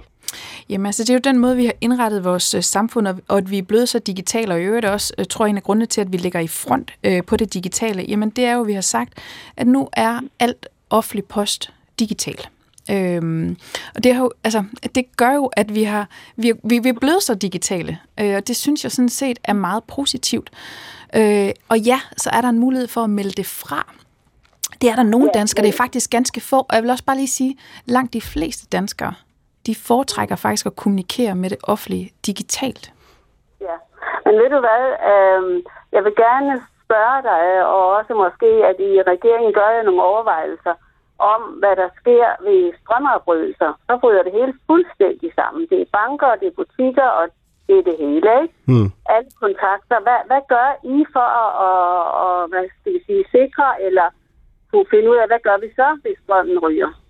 [0.69, 3.51] Jamen altså, det er jo den måde, vi har indrettet vores øh, samfund, og at
[3.51, 5.85] vi er blevet så digitale, og i øvrigt også, øh, tror jeg, en af grundene
[5.85, 8.67] til, at vi ligger i front øh, på det digitale, jamen det er jo, at
[8.67, 9.13] vi har sagt,
[9.57, 12.47] at nu er alt offentlig post digital.
[12.91, 13.57] Øhm,
[13.95, 14.63] og det, har jo, altså,
[14.95, 18.47] det gør jo, at vi, har, vi, vi, vi er blevet så digitale, øh, og
[18.47, 20.49] det synes jeg sådan set er meget positivt.
[21.15, 23.93] Øh, og ja, så er der en mulighed for at melde det fra.
[24.81, 27.05] Det er der nogle ja, danskere, det er faktisk ganske få, og jeg vil også
[27.05, 29.13] bare lige sige, langt de fleste danskere,
[29.67, 32.93] de foretrækker faktisk at kommunikere med det offentlige digitalt.
[33.61, 33.75] Ja,
[34.25, 36.53] men ved du hvad, øh, jeg vil gerne
[36.85, 40.73] spørge dig, og også måske, at I regeringen gør jer nogle overvejelser
[41.33, 43.71] om, hvad der sker ved strømafbrydelser.
[43.87, 45.61] Så bryder det hele fuldstændig sammen.
[45.71, 47.25] Det er banker, det er butikker, og
[47.67, 48.53] det er det hele, ikke?
[48.71, 48.89] Mm.
[49.15, 49.97] Alle kontakter.
[50.05, 54.07] Hvad, hvad gør I for at, at, at hvad skal vi sige, sikre eller
[54.71, 57.06] kunne finde ud af, hvad gør vi så, hvis strømmen ryger?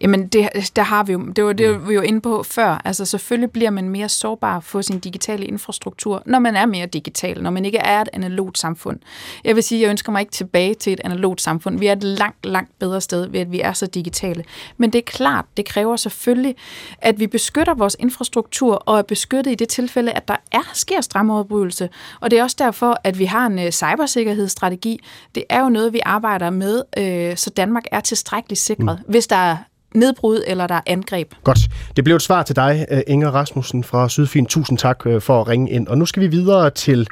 [0.00, 1.88] Jamen, det, der har vi jo, det var det, mm.
[1.88, 2.80] vi var inde på før.
[2.84, 7.42] Altså, selvfølgelig bliver man mere sårbar for sin digitale infrastruktur, når man er mere digital,
[7.42, 8.98] når man ikke er et analogt samfund.
[9.44, 11.78] Jeg vil sige, jeg ønsker mig ikke tilbage til et analogt samfund.
[11.78, 14.44] Vi er et langt, langt bedre sted ved, at vi er så digitale.
[14.76, 16.56] Men det er klart, det kræver selvfølgelig,
[16.98, 21.00] at vi beskytter vores infrastruktur og er beskyttet i det tilfælde, at der er sker
[21.00, 21.88] strømoverbrydelse.
[22.20, 25.00] Og det er også derfor, at vi har en uh, cybersikkerhedsstrategi.
[25.34, 28.98] Det er jo noget, vi arbejder med, uh, så Danmark er tilstrækkeligt sikret.
[29.06, 29.10] Mm.
[29.10, 29.56] Hvis der er
[29.94, 31.34] nedbrud eller der er angreb.
[31.44, 31.58] Godt.
[31.96, 34.46] Det blev et svar til dig, øh, Inger Rasmussen fra Sydfyn.
[34.46, 35.88] Tusind tak øh, for at ringe ind.
[35.88, 37.06] Og nu skal vi videre til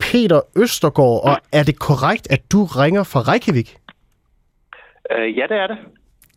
[0.00, 1.20] Peter Østergaard.
[1.24, 3.76] Og er det korrekt, at du ringer fra Reykjavik?
[5.14, 5.78] Uh, ja, det er det.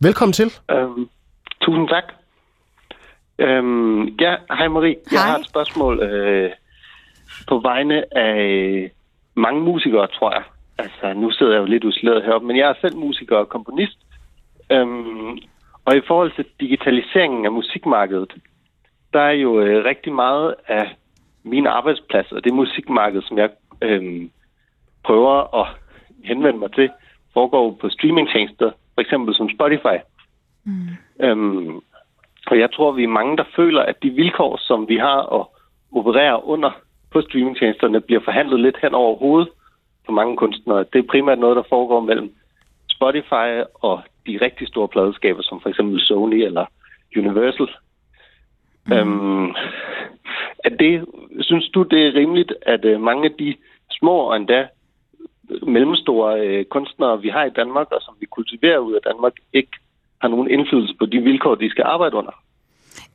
[0.00, 0.46] Velkommen til.
[0.74, 1.06] Uh,
[1.60, 2.04] tusind tak.
[3.38, 4.96] Uh, ja, hej Marie.
[5.10, 5.12] Hej.
[5.12, 6.50] Jeg har et spørgsmål uh,
[7.48, 8.90] på vegne af
[9.34, 10.42] mange musikere, tror jeg.
[10.78, 13.98] Altså, nu sidder jeg jo lidt usleret heroppe, men jeg er selv musiker og komponist.
[14.70, 15.38] Um,
[15.84, 18.34] og i forhold til digitaliseringen af musikmarkedet,
[19.12, 20.96] der er jo øh, rigtig meget af
[21.42, 23.50] mine arbejdspladser, det musikmarked, som jeg
[23.82, 24.28] øh,
[25.04, 25.66] prøver at
[26.24, 26.90] henvende mig til,
[27.32, 29.98] foregår på streamingtjenester, for eksempel som Spotify.
[30.64, 30.88] Mm.
[31.20, 31.80] Øhm,
[32.46, 35.46] og jeg tror, vi er mange, der føler, at de vilkår, som vi har at
[35.92, 36.70] operere under
[37.10, 39.48] på streamingtjenesterne, bliver forhandlet lidt hen over hovedet
[40.06, 40.84] på mange kunstnere.
[40.92, 42.34] Det er primært noget, der foregår mellem
[42.90, 46.66] Spotify og de rigtig store pladeskaber, som for eksempel Sony eller
[47.16, 47.68] Universal.
[48.86, 48.92] Mm.
[48.92, 49.54] Øhm,
[50.64, 51.04] at det,
[51.40, 53.56] synes du, det er rimeligt, at øh, mange af de
[53.90, 54.68] små og endda
[55.62, 59.72] mellemstore øh, kunstnere, vi har i Danmark, og som vi kultiverer ud af Danmark, ikke
[60.20, 62.32] har nogen indflydelse på de vilkår, de skal arbejde under?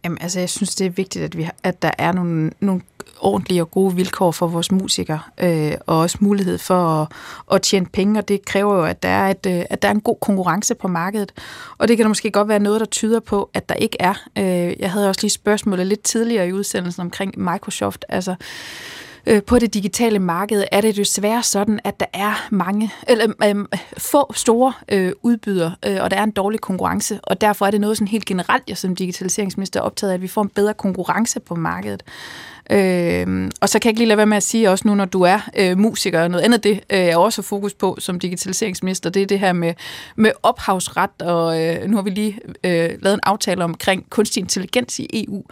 [0.04, 2.82] Jamen, altså, jeg synes, det er vigtigt, at, vi, at der er nogle, nogle
[3.20, 7.08] ordentlige og gode vilkår for vores musikere, øh, og også mulighed for at,
[7.52, 9.92] at tjene penge, og det kræver jo, at der, er et, øh, at der er
[9.92, 11.32] en god konkurrence på markedet.
[11.78, 14.14] Og det kan der måske godt være noget, der tyder på, at der ikke er.
[14.38, 18.06] Øh, jeg havde også lige spørgsmålet lidt tidligere i udsendelsen omkring Microsoft.
[18.10, 18.38] Altså, øh,
[19.30, 23.80] Øh, på det digitale marked er det desværre sådan, at der er mange, eller øh,
[23.98, 27.82] få store øh, udbydere, øh, og der er en dårlig konkurrence, og derfor er det
[27.82, 30.74] noget sådan helt generelt, jeg som digitaliseringsminister er optaget af, at vi får en bedre
[30.74, 32.04] konkurrence på markedet.
[32.70, 35.06] Øh, og så kan jeg ikke lige lade være med at sige også nu, når
[35.06, 39.22] du er øh, musiker, noget andet det, øh, er også fokus på som digitaliseringsminister, det
[39.22, 39.74] er det her med,
[40.16, 45.00] med ophavsret, og øh, nu har vi lige øh, lavet en aftale omkring kunstig intelligens
[45.00, 45.44] i EU,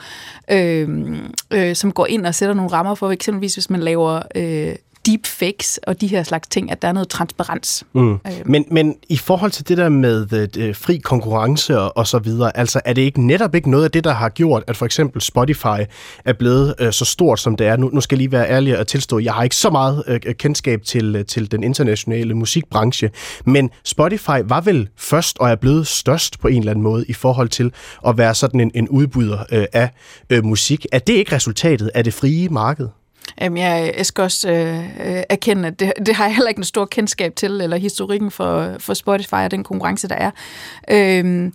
[0.51, 1.17] øh,
[1.51, 4.75] øh, som går ind og sætter nogle rammer for, eksempelvis hvis man laver øh,
[5.07, 7.83] deepfakes og de her slags ting, at der er noget transparens.
[7.93, 8.11] Mm.
[8.13, 8.19] Øh.
[8.45, 10.21] Men, men i forhold til det der med
[10.57, 13.91] uh, fri konkurrence og, og så videre, altså er det ikke netop ikke noget af
[13.91, 15.81] det, der har gjort, at for eksempel Spotify
[16.25, 17.77] er blevet uh, så stort, som det er?
[17.77, 20.33] Nu, nu skal jeg lige være ærlig og tilstå, jeg har ikke så meget uh,
[20.33, 23.09] kendskab til, uh, til den internationale musikbranche,
[23.45, 27.13] men Spotify var vel først og er blevet størst på en eller anden måde i
[27.13, 27.71] forhold til
[28.07, 29.89] at være sådan en, en udbyder uh, af
[30.33, 30.85] uh, musik.
[30.91, 32.87] Er det ikke resultatet af det frie marked?
[33.41, 36.63] Jamen, jeg, jeg skal også øh, erkende, at det, det har jeg heller ikke en
[36.63, 40.31] stor kendskab til, eller historikken for, for Spotify og den konkurrence, der er.
[40.91, 41.53] Øhm,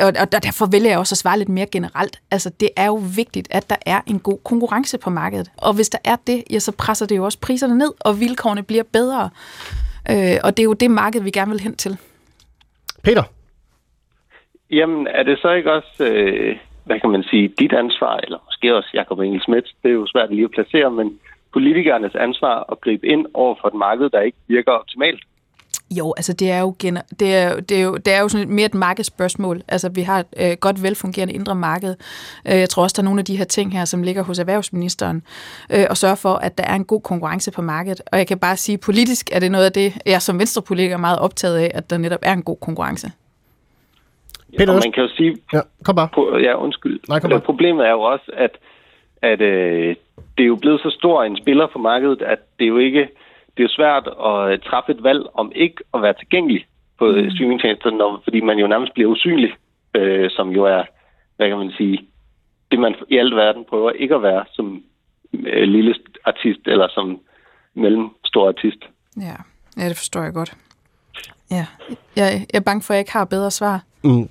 [0.00, 2.20] og, og derfor vælger jeg også at svare lidt mere generelt.
[2.30, 5.50] Altså, det er jo vigtigt, at der er en god konkurrence på markedet.
[5.56, 8.62] Og hvis der er det, ja, så presser det jo også priserne ned, og vilkårene
[8.62, 9.30] bliver bedre.
[10.10, 11.96] Øh, og det er jo det marked, vi gerne vil hen til.
[13.04, 13.22] Peter?
[14.70, 16.04] Jamen, er det så ikke også...
[16.04, 16.56] Øh
[16.88, 20.06] hvad kan man sige, dit ansvar, eller måske også Jacob Engel Schmidt, det er jo
[20.06, 21.18] svært lige at placere, men
[21.52, 25.22] politikernes ansvar at gribe ind over for et marked, der ikke virker optimalt?
[25.90, 28.50] Jo, altså det er jo, gener- det er, det er jo, det er jo sådan
[28.50, 29.62] mere et markedsspørgsmål.
[29.68, 31.94] Altså vi har et øh, godt velfungerende indre marked.
[32.48, 34.38] Øh, jeg tror også, der er nogle af de her ting her, som ligger hos
[34.38, 35.22] erhvervsministeren,
[35.74, 38.00] øh, og sørge for, at der er en god konkurrence på markedet.
[38.12, 41.00] Og jeg kan bare sige, politisk er det noget af det, jeg som venstrepolitiker er
[41.00, 43.10] meget optaget af, at der netop er en god konkurrence.
[44.58, 45.36] Peter, og man kan jo sige...
[45.52, 46.08] Ja, kom bare.
[46.14, 47.00] På, ja, undskyld.
[47.08, 47.40] Nej, kom bare.
[47.40, 48.54] Problemet er jo også, at,
[49.22, 49.96] at øh,
[50.36, 53.08] det er jo blevet så stor en spiller på markedet, at det er jo ikke...
[53.56, 56.66] Det er svært at øh, træffe et valg om ikke at være tilgængelig
[56.98, 57.30] på mm.
[57.30, 59.50] streamingtjenesterne, fordi man jo nærmest bliver usynlig,
[59.94, 60.82] øh, som jo er,
[61.36, 62.08] hvad kan man sige,
[62.70, 64.82] det man i al verden prøver ikke at være som
[65.32, 65.94] øh, lille
[66.24, 67.20] artist eller som
[67.74, 68.82] mellemstor artist.
[69.20, 69.36] Ja.
[69.76, 70.54] ja, det forstår jeg godt.
[71.50, 71.66] Ja,
[72.16, 73.82] jeg, jeg er bange for, at jeg ikke har bedre svar.
[74.04, 74.28] Mm.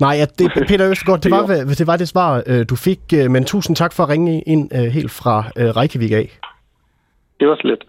[0.00, 1.46] Nej, ja, det, Peter Østergaard, det var,
[1.78, 4.74] det var det svar, øh, du fik, øh, men tusind tak for at ringe ind
[4.74, 6.38] øh, helt fra Reykjavik af.
[7.40, 7.84] Det var slet.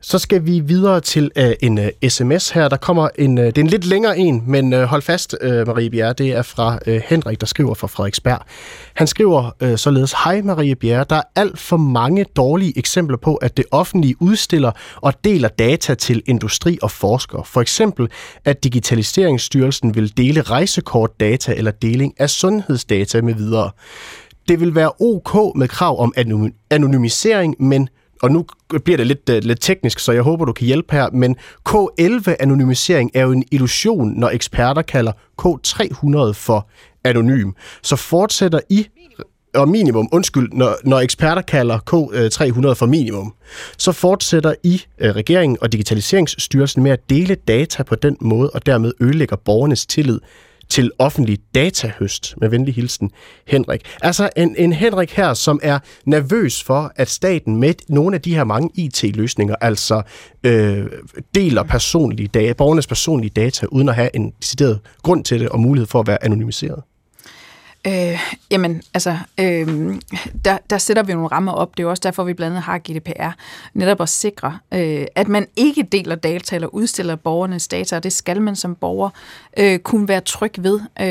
[0.00, 2.68] Så skal vi videre til uh, en øh, uh, sms her.
[2.68, 5.50] Der kommer en, uh, det er en lidt længere en, men uh, hold fast, uh,
[5.50, 6.12] Marie Bjerre.
[6.12, 8.38] Det er fra uh, Henrik, der skriver fra Frederiksberg.
[8.94, 13.34] Han skriver uh, således, Hej Marie Bjerre, der er alt for mange dårlige eksempler på,
[13.34, 17.44] at det offentlige udstiller og deler data til industri og forskere.
[17.44, 18.08] For eksempel,
[18.44, 23.70] at Digitaliseringsstyrelsen vil dele rejsekortdata eller deling af sundhedsdata med videre.
[24.48, 26.12] Det vil være ok med krav om
[26.70, 27.88] anonymisering, men
[28.22, 28.44] og nu
[28.84, 31.36] bliver det lidt, uh, lidt teknisk, så jeg håber, du kan hjælpe her, men
[31.68, 35.12] K11-anonymisering er jo en illusion, når eksperter kalder
[35.42, 36.68] K300 for
[37.04, 37.52] anonym.
[37.82, 38.86] Så fortsætter I
[39.54, 43.34] og minimum, undskyld, når, når eksperter kalder K300 øh, for minimum,
[43.78, 48.66] så fortsætter I, øh, regeringen og Digitaliseringsstyrelsen med at dele data på den måde, og
[48.66, 50.20] dermed ødelægger borgernes tillid
[50.70, 52.34] til offentlig datahøst.
[52.40, 53.10] Med venlig hilsen,
[53.46, 53.80] Henrik.
[54.02, 58.34] Altså en, en Henrik her, som er nervøs for, at staten med nogle af de
[58.34, 60.02] her mange IT-løsninger, altså
[60.44, 60.86] øh,
[61.34, 65.60] deler personlige data, borgernes personlige data, uden at have en decideret grund til det og
[65.60, 66.82] mulighed for at være anonymiseret.
[67.86, 68.20] Øh,
[68.50, 69.94] jamen, altså, øh,
[70.44, 71.76] der, der sætter vi nogle rammer op.
[71.76, 73.30] Det er jo også derfor, vi blandt andet har GDPR.
[73.74, 78.12] Netop at sikre, øh, at man ikke deler data eller udstiller borgernes data, og det
[78.12, 79.10] skal man som borger
[79.58, 80.80] øh, kunne være tryg ved.
[81.00, 81.06] Øh,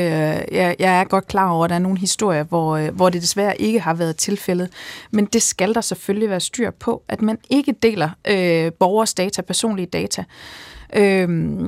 [0.56, 3.22] jeg, jeg er godt klar over, at der er nogle historier, hvor, øh, hvor det
[3.22, 4.70] desværre ikke har været tilfældet.
[5.10, 9.42] Men det skal der selvfølgelig være styr på, at man ikke deler øh, borgers data,
[9.42, 10.24] personlige data.
[10.96, 11.58] Øh,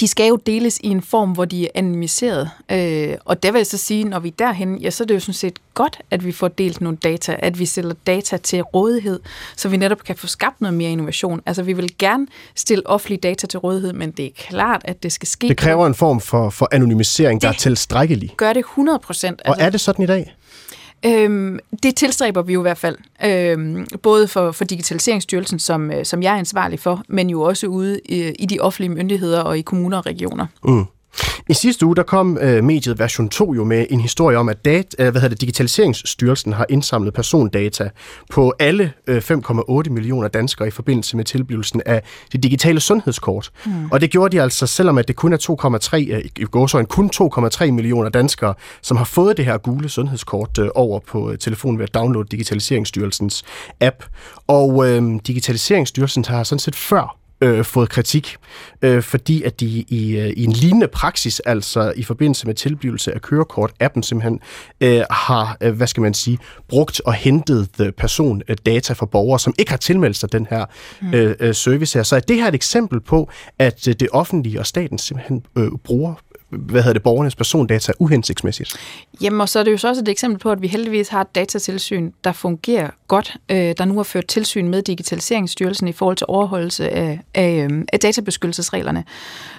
[0.00, 2.50] de skal jo deles i en form, hvor de er anonymiseret.
[2.70, 5.14] Øh, og der vil jeg så sige, når vi er derhen, ja, så er det
[5.14, 8.62] jo sådan set godt, at vi får delt nogle data, at vi stiller data til
[8.62, 9.20] rådighed,
[9.56, 11.40] så vi netop kan få skabt noget mere innovation.
[11.46, 15.12] Altså, vi vil gerne stille offentlige data til rådighed, men det er klart, at det
[15.12, 15.48] skal ske.
[15.48, 18.34] Det kræver en form for, for anonymisering, det der er tilstrækkelig.
[18.36, 19.42] gør det 100 procent.
[19.44, 20.34] Altså, og er det sådan i dag?
[21.06, 26.04] Øhm, det tilstræber vi jo i hvert fald, øhm, både for, for Digitaliseringsstyrelsen, som, øh,
[26.04, 29.58] som jeg er ansvarlig for, men jo også ude i, i de offentlige myndigheder og
[29.58, 30.46] i kommuner og regioner.
[30.64, 30.84] Mm.
[31.48, 34.64] I sidste uge der kom øh, mediet Version 2 jo med en historie om, at
[34.64, 37.90] dat, øh, hvad hedder det, Digitaliseringsstyrelsen har indsamlet persondata
[38.30, 42.02] på alle øh, 5,8 millioner danskere i forbindelse med tilblivelsen af
[42.32, 43.50] det digitale sundhedskort.
[43.66, 43.90] Mm.
[43.90, 47.10] Og det gjorde de altså, selvom at det kun er 2,3, øh, i en kun
[47.16, 51.78] 2,3 millioner danskere, som har fået det her gule sundhedskort øh, over på øh, telefonen
[51.78, 53.44] ved at downloade Digitaliseringsstyrelsens
[53.80, 54.04] app.
[54.46, 58.36] Og øh, Digitaliseringsstyrelsen har sådan set før øh, fået kritik,
[58.82, 63.14] øh, fordi at de i, øh, i en lignende praksis, altså i forbindelse med tilblivelse
[63.14, 64.40] af kørekort, appen simpelthen
[64.80, 66.38] øh, har, øh, hvad skal man sige,
[66.68, 70.64] brugt og hentet øh, persondata fra borgere, som ikke har tilmeldt sig den her
[71.02, 71.14] mm.
[71.14, 72.02] øh, øh, service her.
[72.02, 75.70] Så er det her et eksempel på, at øh, det offentlige og staten simpelthen øh,
[75.84, 76.14] bruger
[76.52, 78.76] hvad hedder det, borgernes persondata uhensigtsmæssigt.
[79.20, 81.20] Jamen, og så er det jo så også et eksempel på, at vi heldigvis har
[81.20, 86.16] et datatilsyn, der fungerer godt, øh, der nu har ført tilsyn med Digitaliseringsstyrelsen i forhold
[86.16, 89.04] til overholdelse af, af, øh, af databeskyttelsesreglerne.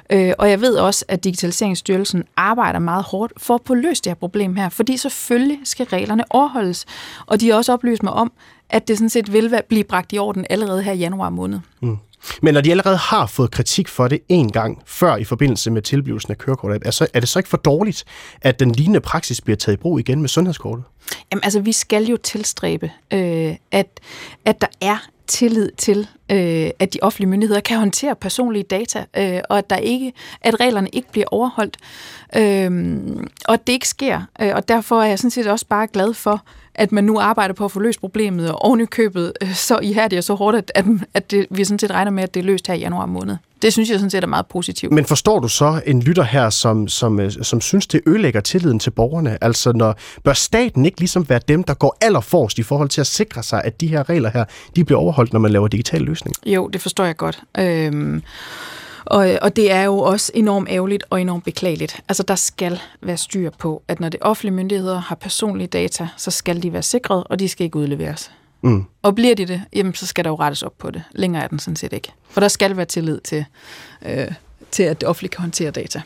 [0.09, 4.09] Øh, og jeg ved også, at Digitaliseringsstyrelsen arbejder meget hårdt for at få løst det
[4.09, 6.85] her problem her, fordi selvfølgelig skal reglerne overholdes.
[7.25, 8.31] Og de har også oplyst mig om,
[8.69, 11.59] at det sådan set vil blive bragt i orden allerede her i januar måned.
[11.81, 11.97] Mm.
[12.41, 15.81] Men når de allerede har fået kritik for det en gang før i forbindelse med
[15.81, 18.03] tilblivelsen af kørekortet, er, så, er det så ikke for dårligt,
[18.41, 20.83] at den lignende praksis bliver taget i brug igen med sundhedskortet?
[21.31, 23.99] Jamen altså, vi skal jo tilstræbe, øh, at,
[24.45, 24.97] at der er
[25.27, 29.77] tillid til, øh, at de offentlige myndigheder kan håndtere personlige data, øh, og at der
[29.77, 31.77] ikke, at reglerne ikke bliver overholdt,
[32.35, 32.71] øh,
[33.45, 34.21] og at det ikke sker.
[34.41, 36.43] Øh, og derfor er jeg sådan set også bare glad for,
[36.75, 39.79] at man nu arbejder på at få løst problemet, og oven i købet øh, så
[39.79, 42.39] ihærdigt og så hårdt, at, at, at det, vi sådan set regner med, at det
[42.39, 43.37] er løst her i januar måned.
[43.61, 44.93] Det synes jeg sådan set er meget positivt.
[44.93, 48.79] Men forstår du så en lytter her, som, som, øh, som synes, det ødelægger tilliden
[48.79, 49.37] til borgerne?
[49.41, 53.07] Altså, når, bør staten ikke ligesom være dem, der går allerforrest i forhold til at
[53.07, 54.45] sikre sig, at de her regler her,
[54.75, 56.39] de bliver overholdt, når man laver digitale løsninger?
[56.45, 57.41] Jo, det forstår jeg godt.
[57.59, 58.23] Øhm,
[59.05, 62.03] og, og det er jo også enormt ærgerligt og enormt beklageligt.
[62.09, 66.31] Altså, der skal være styr på, at når det offentlige myndigheder har personlige data, så
[66.31, 68.31] skal de være sikret, og de skal ikke udleveres.
[68.61, 68.83] Mm.
[69.01, 71.03] Og bliver de det, jamen, så skal der jo rettes op på det.
[71.11, 72.11] Længere er den sådan set ikke.
[72.29, 73.45] For der skal være tillid til,
[74.05, 74.27] øh,
[74.71, 76.01] til at det offentlige kan håndtere data.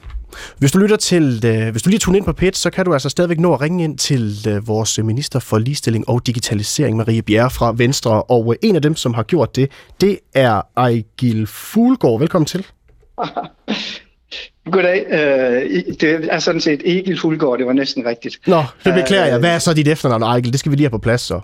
[0.58, 2.94] Hvis du lytter til, øh, hvis du lige tuner ind på PET, så kan du
[2.94, 7.22] altså stadigvæk nå at ringe ind til øh, vores minister for ligestilling og digitalisering, Marie
[7.22, 8.24] Bjerre fra Venstre.
[8.24, 9.72] Og øh, en af dem, som har gjort det,
[10.02, 12.20] det er Ejgil Fuglgaard.
[12.20, 12.66] Velkommen til.
[14.72, 15.06] Goddag.
[15.10, 18.48] Øh, det er sådan set Egil Fuldgaard, det var næsten rigtigt.
[18.48, 19.40] Nå, det beklager jeg.
[19.40, 20.52] Hvad er så dit efternavn, Egil?
[20.52, 21.42] Det skal vi lige have på plads så.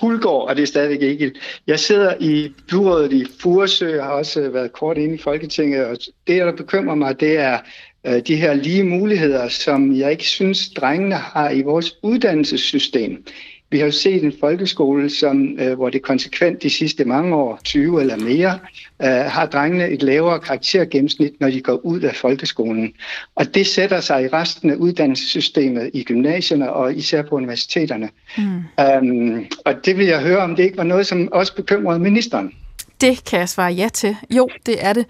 [0.00, 1.32] Hulgaard, og det er stadigvæk ikke.
[1.66, 5.96] Jeg sidder i byrådet i Furesø, og har også været kort inde i Folketinget, og
[6.26, 7.58] det, der bekymrer mig, det er
[8.06, 13.24] øh, de her lige muligheder, som jeg ikke synes, drengene har i vores uddannelsessystem.
[13.72, 17.60] Vi har jo set en folkeskole, som, øh, hvor det konsekvent de sidste mange år,
[17.64, 18.58] 20 eller mere,
[19.02, 22.92] øh, har drengene et lavere karaktergennemsnit, når de går ud af folkeskolen.
[23.34, 28.08] Og det sætter sig i resten af uddannelsessystemet i gymnasierne og især på universiteterne.
[28.38, 28.44] Mm.
[29.02, 32.52] Um, og det vil jeg høre, om det ikke var noget, som også bekymrede ministeren.
[33.02, 34.16] Det kan jeg svare ja til.
[34.30, 35.06] Jo, det er det.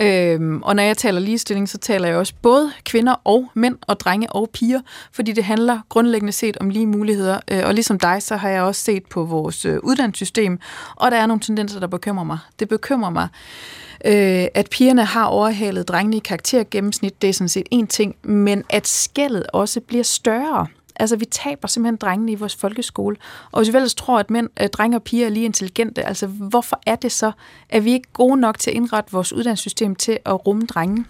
[0.00, 4.00] Øhm, og når jeg taler ligestilling, så taler jeg også både kvinder og mænd og
[4.00, 4.80] drenge og piger,
[5.12, 7.40] fordi det handler grundlæggende set om lige muligheder.
[7.50, 10.58] Øh, og ligesom dig, så har jeg også set på vores øh, uddannelsessystem,
[10.96, 12.38] og der er nogle tendenser, der bekymrer mig.
[12.58, 13.28] Det bekymrer mig,
[14.04, 18.64] øh, at pigerne har overhalet drengene i karaktergennemsnit, det er sådan set en ting, men
[18.70, 20.66] at skældet også bliver større.
[20.96, 23.16] Altså, vi taber simpelthen drengene i vores folkeskole.
[23.52, 26.26] Og hvis vi ellers tror, at mænd, øh, drenge og piger er lige intelligente, altså,
[26.26, 27.32] hvorfor er det så,
[27.68, 31.04] at vi ikke gode nok til at indrette vores uddannelsessystem til at rumme drenge?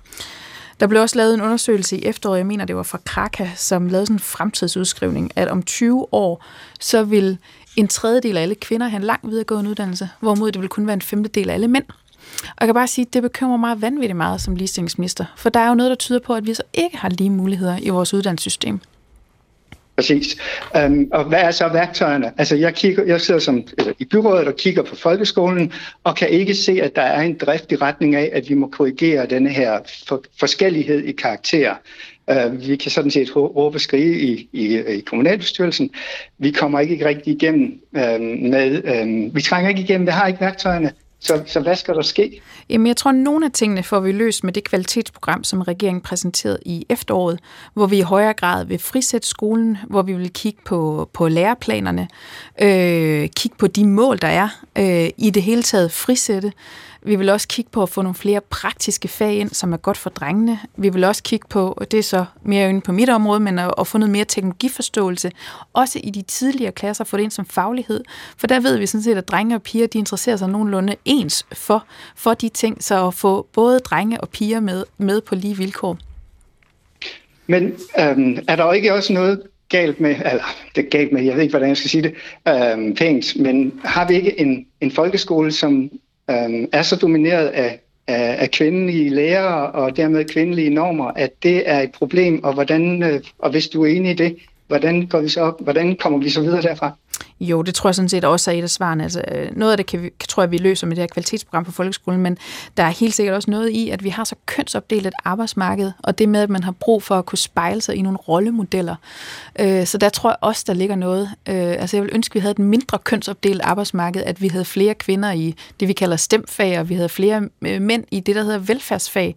[0.81, 3.89] Der blev også lavet en undersøgelse i efteråret, jeg mener, det var fra Kraka, som
[3.89, 6.45] lavede sådan en fremtidsudskrivning, at om 20 år,
[6.81, 7.39] så vil
[7.77, 10.95] en tredjedel af alle kvinder have en lang videregående uddannelse, hvorimod det vil kun være
[10.95, 11.85] en femtedel af alle mænd.
[12.43, 15.61] Og jeg kan bare sige, at det bekymrer mig vanvittigt meget som ligestillingsminister, for der
[15.61, 18.15] er jo noget, der tyder på, at vi så ikke har lige muligheder i vores
[18.15, 18.81] uddannelsessystem.
[19.97, 20.37] Præcis.
[20.87, 22.33] Um, og hvad er så værktøjerne?
[22.39, 25.73] Altså jeg, kigger, jeg sidder som, eller, i byrådet og kigger på folkeskolen,
[26.05, 28.69] og kan ikke se, at der er en drift i retning af, at vi må
[28.69, 29.79] korrigere denne her
[30.09, 31.75] for, forskellighed i karakter.
[32.33, 35.91] Uh, vi kan sådan set råbe og skrige i, i, i kommunalbestyrelsen.
[36.39, 38.83] Vi kommer ikke rigtig igennem uh, med...
[38.85, 40.93] Uh, vi trænger ikke igennem, vi har ikke værktøjerne.
[41.21, 42.41] Så, så hvad skal der ske?
[42.69, 46.01] Jamen, jeg tror, at nogle af tingene får vi løst med det kvalitetsprogram, som regeringen
[46.01, 47.41] præsenterede i efteråret,
[47.75, 52.09] hvor vi i højere grad vil frisætte skolen, hvor vi vil kigge på, på læreplanerne,
[52.63, 54.49] øh, kigge på de mål, der er,
[54.79, 56.53] øh, i det hele taget frisætte,
[57.05, 59.97] vi vil også kigge på at få nogle flere praktiske fag ind, som er godt
[59.97, 60.59] for drengene.
[60.77, 63.59] Vi vil også kigge på, og det er så mere inde på mit område, men
[63.59, 65.33] at, at få noget mere teknologiforståelse,
[65.73, 68.05] også i de tidligere klasser, få det ind som faglighed.
[68.37, 71.47] For der ved vi sådan set, at drenge og piger, de interesserer sig nogenlunde ens
[71.53, 71.85] for,
[72.17, 75.99] for de ting, så at få både drenge og piger med, med på lige vilkår.
[77.47, 77.65] Men
[77.99, 80.45] øhm, er der ikke også noget galt med, eller
[80.75, 82.15] det er galt med, jeg ved ikke, hvordan jeg skal sige det,
[82.49, 85.91] øhm, pænt, men har vi ikke en, en folkeskole, som
[86.31, 91.71] øh, er så domineret af, af, af kvindelige lærere og dermed kvindelige normer, at det
[91.71, 95.21] er et problem, og, hvordan, øh, og hvis du er enig i det, hvordan, går
[95.21, 96.91] vi så, hvordan kommer vi så videre derfra?
[97.41, 99.03] Jo, det tror jeg sådan set også er et af svarene.
[99.03, 101.65] Altså, øh, noget af det kan vi, tror jeg, vi løser med det her kvalitetsprogram
[101.65, 102.39] på folkeskolen, men
[102.77, 106.19] der er helt sikkert også noget i, at vi har så kønsopdelt et arbejdsmarked, og
[106.19, 108.97] det med, at man har brug for at kunne spejle sig i nogle rollemodeller.
[109.61, 111.31] Øh, så der tror jeg også, der ligger noget.
[111.49, 114.65] Øh, altså, jeg vil ønske, at vi havde et mindre kønsopdelt arbejdsmarked, at vi havde
[114.65, 118.37] flere kvinder i det, vi kalder stemfag, og vi havde flere øh, mænd i det,
[118.37, 119.37] der hedder velfærdsfag.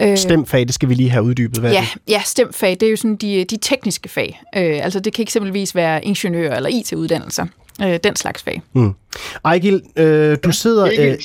[0.00, 1.58] Øh, stemfag, det skal vi lige have uddybet.
[1.58, 2.12] Hvad ja, det?
[2.12, 4.40] ja, stemfag, det er jo sådan de, de tekniske fag.
[4.56, 7.46] Øh, altså det kan eksempelvis være ingeniør eller IT-uddannelser.
[7.82, 8.62] Øh, den slags fag.
[8.72, 8.92] Mm.
[9.44, 10.90] Ejgil, øh, du sidder...
[10.98, 11.18] Øh,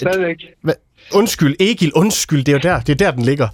[0.61, 0.73] hva,
[1.13, 3.47] Undskyld, Egil, undskyld, det er jo der, det er der, den ligger.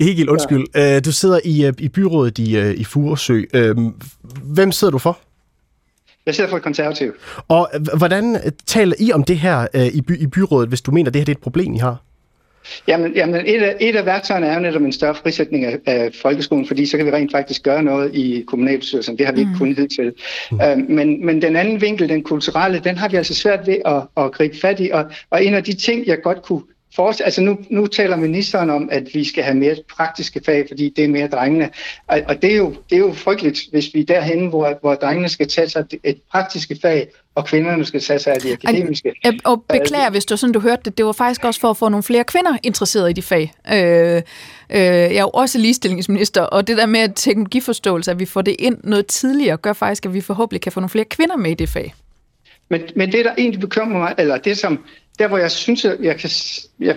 [0.00, 0.66] Egil, undskyld.
[0.74, 0.96] Ja.
[0.96, 3.42] Øh, du sidder i, øh, i byrådet i, øh, i Furesø.
[3.54, 3.76] Øh,
[4.42, 5.18] hvem sidder du for?
[6.26, 7.12] Jeg sidder for et konservativ.
[7.48, 11.10] Og hvordan taler I om det her øh, i, by, i byrådet, hvis du mener,
[11.10, 12.02] det her det er et problem, I har?
[12.88, 16.10] Jamen, jamen et, af, et af værktøjerne er jo netop en større frisætning af, af
[16.22, 19.18] folkeskolen, fordi så kan vi rent faktisk gøre noget i kommunalbestyrelsen.
[19.18, 19.58] Det har vi ikke mm.
[19.58, 20.12] kunnet hidtil.
[20.50, 20.60] Mm.
[20.60, 24.24] Uh, men, men den anden vinkel, den kulturelle, den har vi altså svært ved at,
[24.24, 24.90] at gribe fat i.
[24.92, 26.62] Og, og en af de ting, jeg godt kunne
[26.96, 30.92] forestille, altså nu, nu taler ministeren om, at vi skal have mere praktiske fag, fordi
[30.96, 31.70] det er mere drengene.
[32.06, 34.94] Og, og det, er jo, det er jo frygteligt, hvis vi er derhen, hvor, hvor
[34.94, 39.12] drengene skal tage sig et praktiske fag, og kvinderne skal tage sig af de akademiske.
[39.24, 41.76] Og, og beklager, hvis du sådan du hørte det, det var faktisk også for at
[41.76, 43.52] få nogle flere kvinder interesseret i de fag.
[43.72, 44.22] Øh, øh,
[44.70, 48.78] jeg er jo også ligestillingsminister, og det der med teknologiforståelse, at vi får det ind
[48.84, 51.68] noget tidligere, gør faktisk, at vi forhåbentlig kan få nogle flere kvinder med i det
[51.68, 51.94] fag.
[52.70, 54.84] Men, men det, der egentlig bekymrer mig, eller det som,
[55.20, 56.30] der hvor jeg synes, at jeg kan,
[56.80, 56.96] jeg,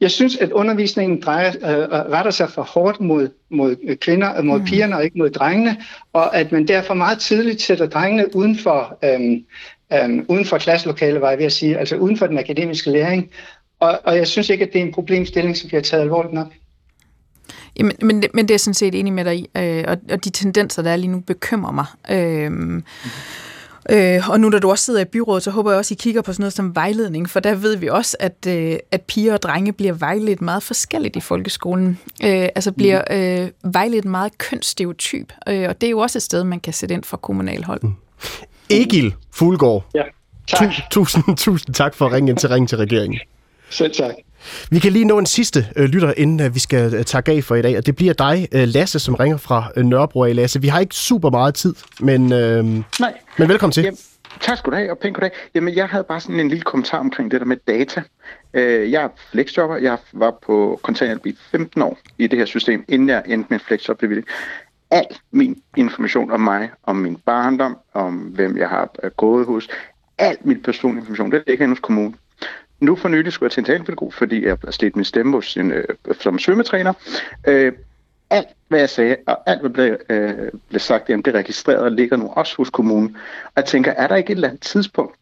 [0.00, 4.64] jeg synes, at undervisningen drejer, øh, retter sig for hårdt mod, mod kvinder, mod mm.
[4.64, 5.76] pigerne og ikke mod drengene,
[6.12, 9.44] og at man derfor meget tidligt sætter drengene uden for, øhm,
[9.92, 13.30] øhm, uden for klasselokalet, var jeg ved at sige, altså uden for den akademiske læring.
[13.80, 16.52] Og, og jeg synes ikke, at det er en problemstilling, som bliver taget alvorligt nok.
[17.78, 20.24] Jamen, men, men det er jeg sådan set enig med dig i, øh, og, og
[20.24, 21.86] de tendenser, der er lige nu, bekymrer mig.
[22.10, 22.82] Øh, mm.
[23.90, 26.02] Øh, og nu da du også sidder i byrådet, så håber jeg også, at I
[26.02, 29.32] kigger på sådan noget som vejledning, for der ved vi også, at, øh, at piger
[29.32, 31.98] og drenge bliver vejledt meget forskelligt i folkeskolen.
[32.24, 33.16] Øh, altså bliver mm.
[33.16, 36.94] øh, vejledt meget kønsstereotyp, øh, og det er jo også et sted, man kan sætte
[36.94, 37.82] ind fra kommunalhold.
[37.82, 37.94] Mm.
[38.70, 39.84] Egil Fuglgaard.
[39.94, 40.02] Ja,
[40.46, 40.68] tak.
[40.68, 43.18] Tu- tusind, tusind tak for at ringe ind til Ring til regeringen.
[43.70, 44.14] Selv tak.
[44.70, 47.44] Vi kan lige nå en sidste øh, lytter, inden øh, vi skal øh, takke af
[47.44, 50.36] for i dag, og det bliver dig, øh, Lasse, som ringer fra øh, Nørrebro af.
[50.36, 52.64] Lasse, vi har ikke super meget tid, men, øh,
[53.00, 53.14] Nej.
[53.38, 53.84] men velkommen til.
[53.84, 53.98] Jamen,
[54.40, 55.30] tak skal du have, og pænt goddag.
[55.54, 58.02] Jamen, jeg havde bare sådan en lille kommentar omkring det der med data.
[58.54, 59.76] Øh, jeg er flexjobber.
[59.76, 63.58] Jeg var på kontanthjælp i 15 år i det her system, inden jeg endte med
[63.58, 64.26] flexjobbevilling.
[64.90, 69.68] Al min information om mig, om min barndom, om hvem jeg har gået hos,
[70.18, 72.16] al min personlige information, det ligger hos kommunen.
[72.80, 75.56] Nu for nylig skulle jeg til en talepædagog, fordi jeg har slet min stemme hos
[75.56, 75.84] en, øh,
[76.20, 76.92] som svømmetræner.
[77.48, 77.72] Øh,
[78.30, 81.80] alt, hvad jeg sagde, og alt, hvad blev, øh, blev sagt, jamen, det er registreret
[81.80, 83.16] og ligger nu også hos kommunen.
[83.44, 85.14] Og jeg tænker, er der ikke et eller andet tidspunkt,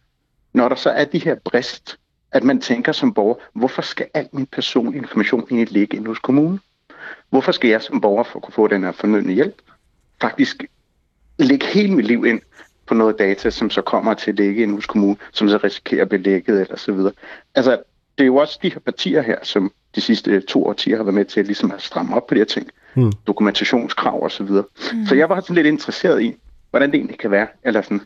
[0.52, 1.98] når der så er de her brist,
[2.32, 6.18] at man tænker som borger, hvorfor skal al min personlige information egentlig ligge inde hos
[6.18, 6.60] kommunen?
[7.30, 9.62] Hvorfor skal jeg som borger for at kunne få den her fornødne hjælp,
[10.20, 10.64] faktisk
[11.38, 12.40] lægge hele mit liv ind
[12.86, 16.02] på noget data, som så kommer til at ligge inde hos kommunen, som så risikerer
[16.02, 17.12] at blive lækket eller så videre.
[17.54, 17.70] Altså,
[18.18, 21.14] det er jo også de her partier her, som de sidste to årtier har været
[21.14, 22.70] med til at, ligesom at stramme op på de her ting.
[22.94, 23.12] Mm.
[23.26, 24.64] Dokumentationskrav og så videre.
[24.92, 25.06] Mm.
[25.06, 26.36] Så jeg var sådan lidt interesseret i,
[26.70, 28.00] hvordan det egentlig kan være, eller sådan,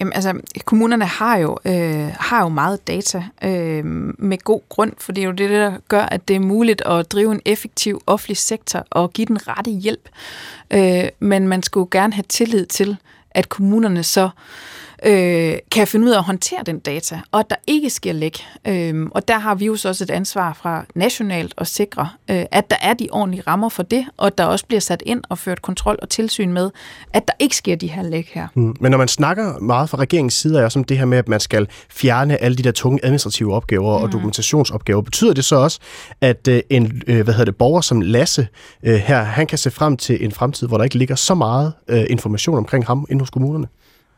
[0.00, 3.84] Jamen, altså, kommunerne har jo, øh, har jo meget data øh,
[4.18, 7.12] med god grund, for det er jo det, der gør, at det er muligt at
[7.12, 10.08] drive en effektiv offentlig sektor og give den rette hjælp.
[10.70, 12.96] Øh, men man skulle gerne have tillid til,
[13.36, 14.28] at kommunerne så
[15.04, 18.44] øh, kan finde ud af at håndtere den data, og at der ikke sker læk.
[18.66, 22.44] Øh, og der har vi jo så også et ansvar fra nationalt at sikre, øh,
[22.50, 25.22] at der er de ordentlige rammer for det, og at der også bliver sat ind
[25.28, 26.70] og ført kontrol og tilsyn med,
[27.12, 28.48] at der ikke sker de her læk her.
[28.54, 28.76] Mm.
[28.80, 31.28] Men når man snakker meget fra regeringens side, er også om det her med, at
[31.28, 34.04] man skal fjerne alle de der tunge administrative opgaver mm.
[34.04, 35.02] og dokumentationsopgaver.
[35.02, 35.80] Betyder det så også,
[36.20, 38.48] at øh, en øh, hvad hedder det, borger som Lasse
[38.82, 41.72] øh, her, han kan se frem til en fremtid, hvor der ikke ligger så meget
[41.88, 43.66] øh, information omkring ham inde hos kommunerne?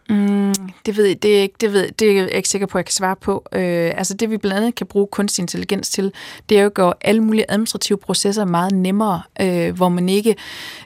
[0.08, 0.54] Mm,
[0.86, 2.80] det ved jeg, det er ikke, det ved, det er jeg ikke sikker på, at
[2.80, 3.46] jeg kan svare på.
[3.52, 6.12] Øh, altså det vi blandt andet kan bruge kunstig intelligens til,
[6.48, 10.36] det er jo at gøre alle mulige administrative processer meget nemmere, øh, hvor man ikke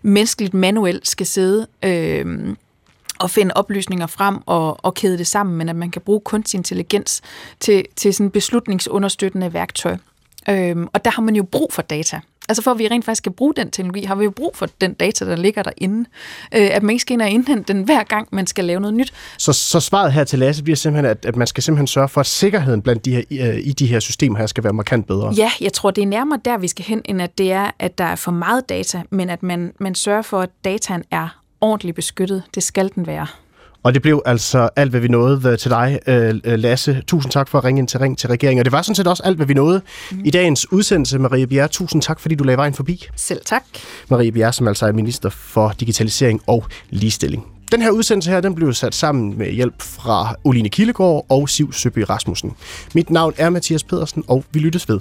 [0.02, 2.54] menneskeligt manuelt skal sidde øh,
[3.18, 6.58] og finde oplysninger frem og, og kæde det sammen, men at man kan bruge kunstig
[6.58, 7.22] intelligens
[7.60, 9.96] til, til sådan beslutningsunderstøttende værktøj.
[10.48, 12.20] Øhm, og der har man jo brug for data.
[12.48, 14.66] Altså for at vi rent faktisk skal bruge den teknologi, har vi jo brug for
[14.80, 16.08] den data, der ligger derinde.
[16.54, 18.94] Øh, at man ikke skal ind og indhente den hver gang, man skal lave noget
[18.94, 19.12] nyt.
[19.38, 22.20] Så, så svaret her til Lasse bliver simpelthen, at, at man skal simpelthen sørge for,
[22.20, 25.34] at sikkerheden blandt de her, i, i de her systemer her skal være markant bedre.
[25.36, 27.98] Ja, jeg tror, det er nærmere der, vi skal hen, end at det er, at
[27.98, 31.28] der er for meget data, men at man, man sørger for, at dataen er
[31.60, 32.42] ordentligt beskyttet.
[32.54, 33.26] Det skal den være.
[33.82, 37.02] Og det blev altså alt, hvad vi nåede til dig, øh, Lasse.
[37.06, 38.58] Tusind tak for at ringe ind til Ring til regeringen.
[38.58, 39.80] Og det var sådan set også alt, hvad vi nåede
[40.10, 40.20] mm.
[40.24, 41.18] i dagens udsendelse.
[41.18, 43.06] Marie Bjerre, tusind tak, fordi du lagde vejen forbi.
[43.16, 43.62] Selv tak.
[44.08, 47.46] Marie Bjerre, som altså er minister for digitalisering og ligestilling.
[47.72, 51.72] Den her udsendelse her, den blev sat sammen med hjælp fra Oline Kildegård og Siv
[51.72, 52.52] Søby Rasmussen.
[52.94, 55.00] Mit navn er Mathias Pedersen, og vi lyttes ved.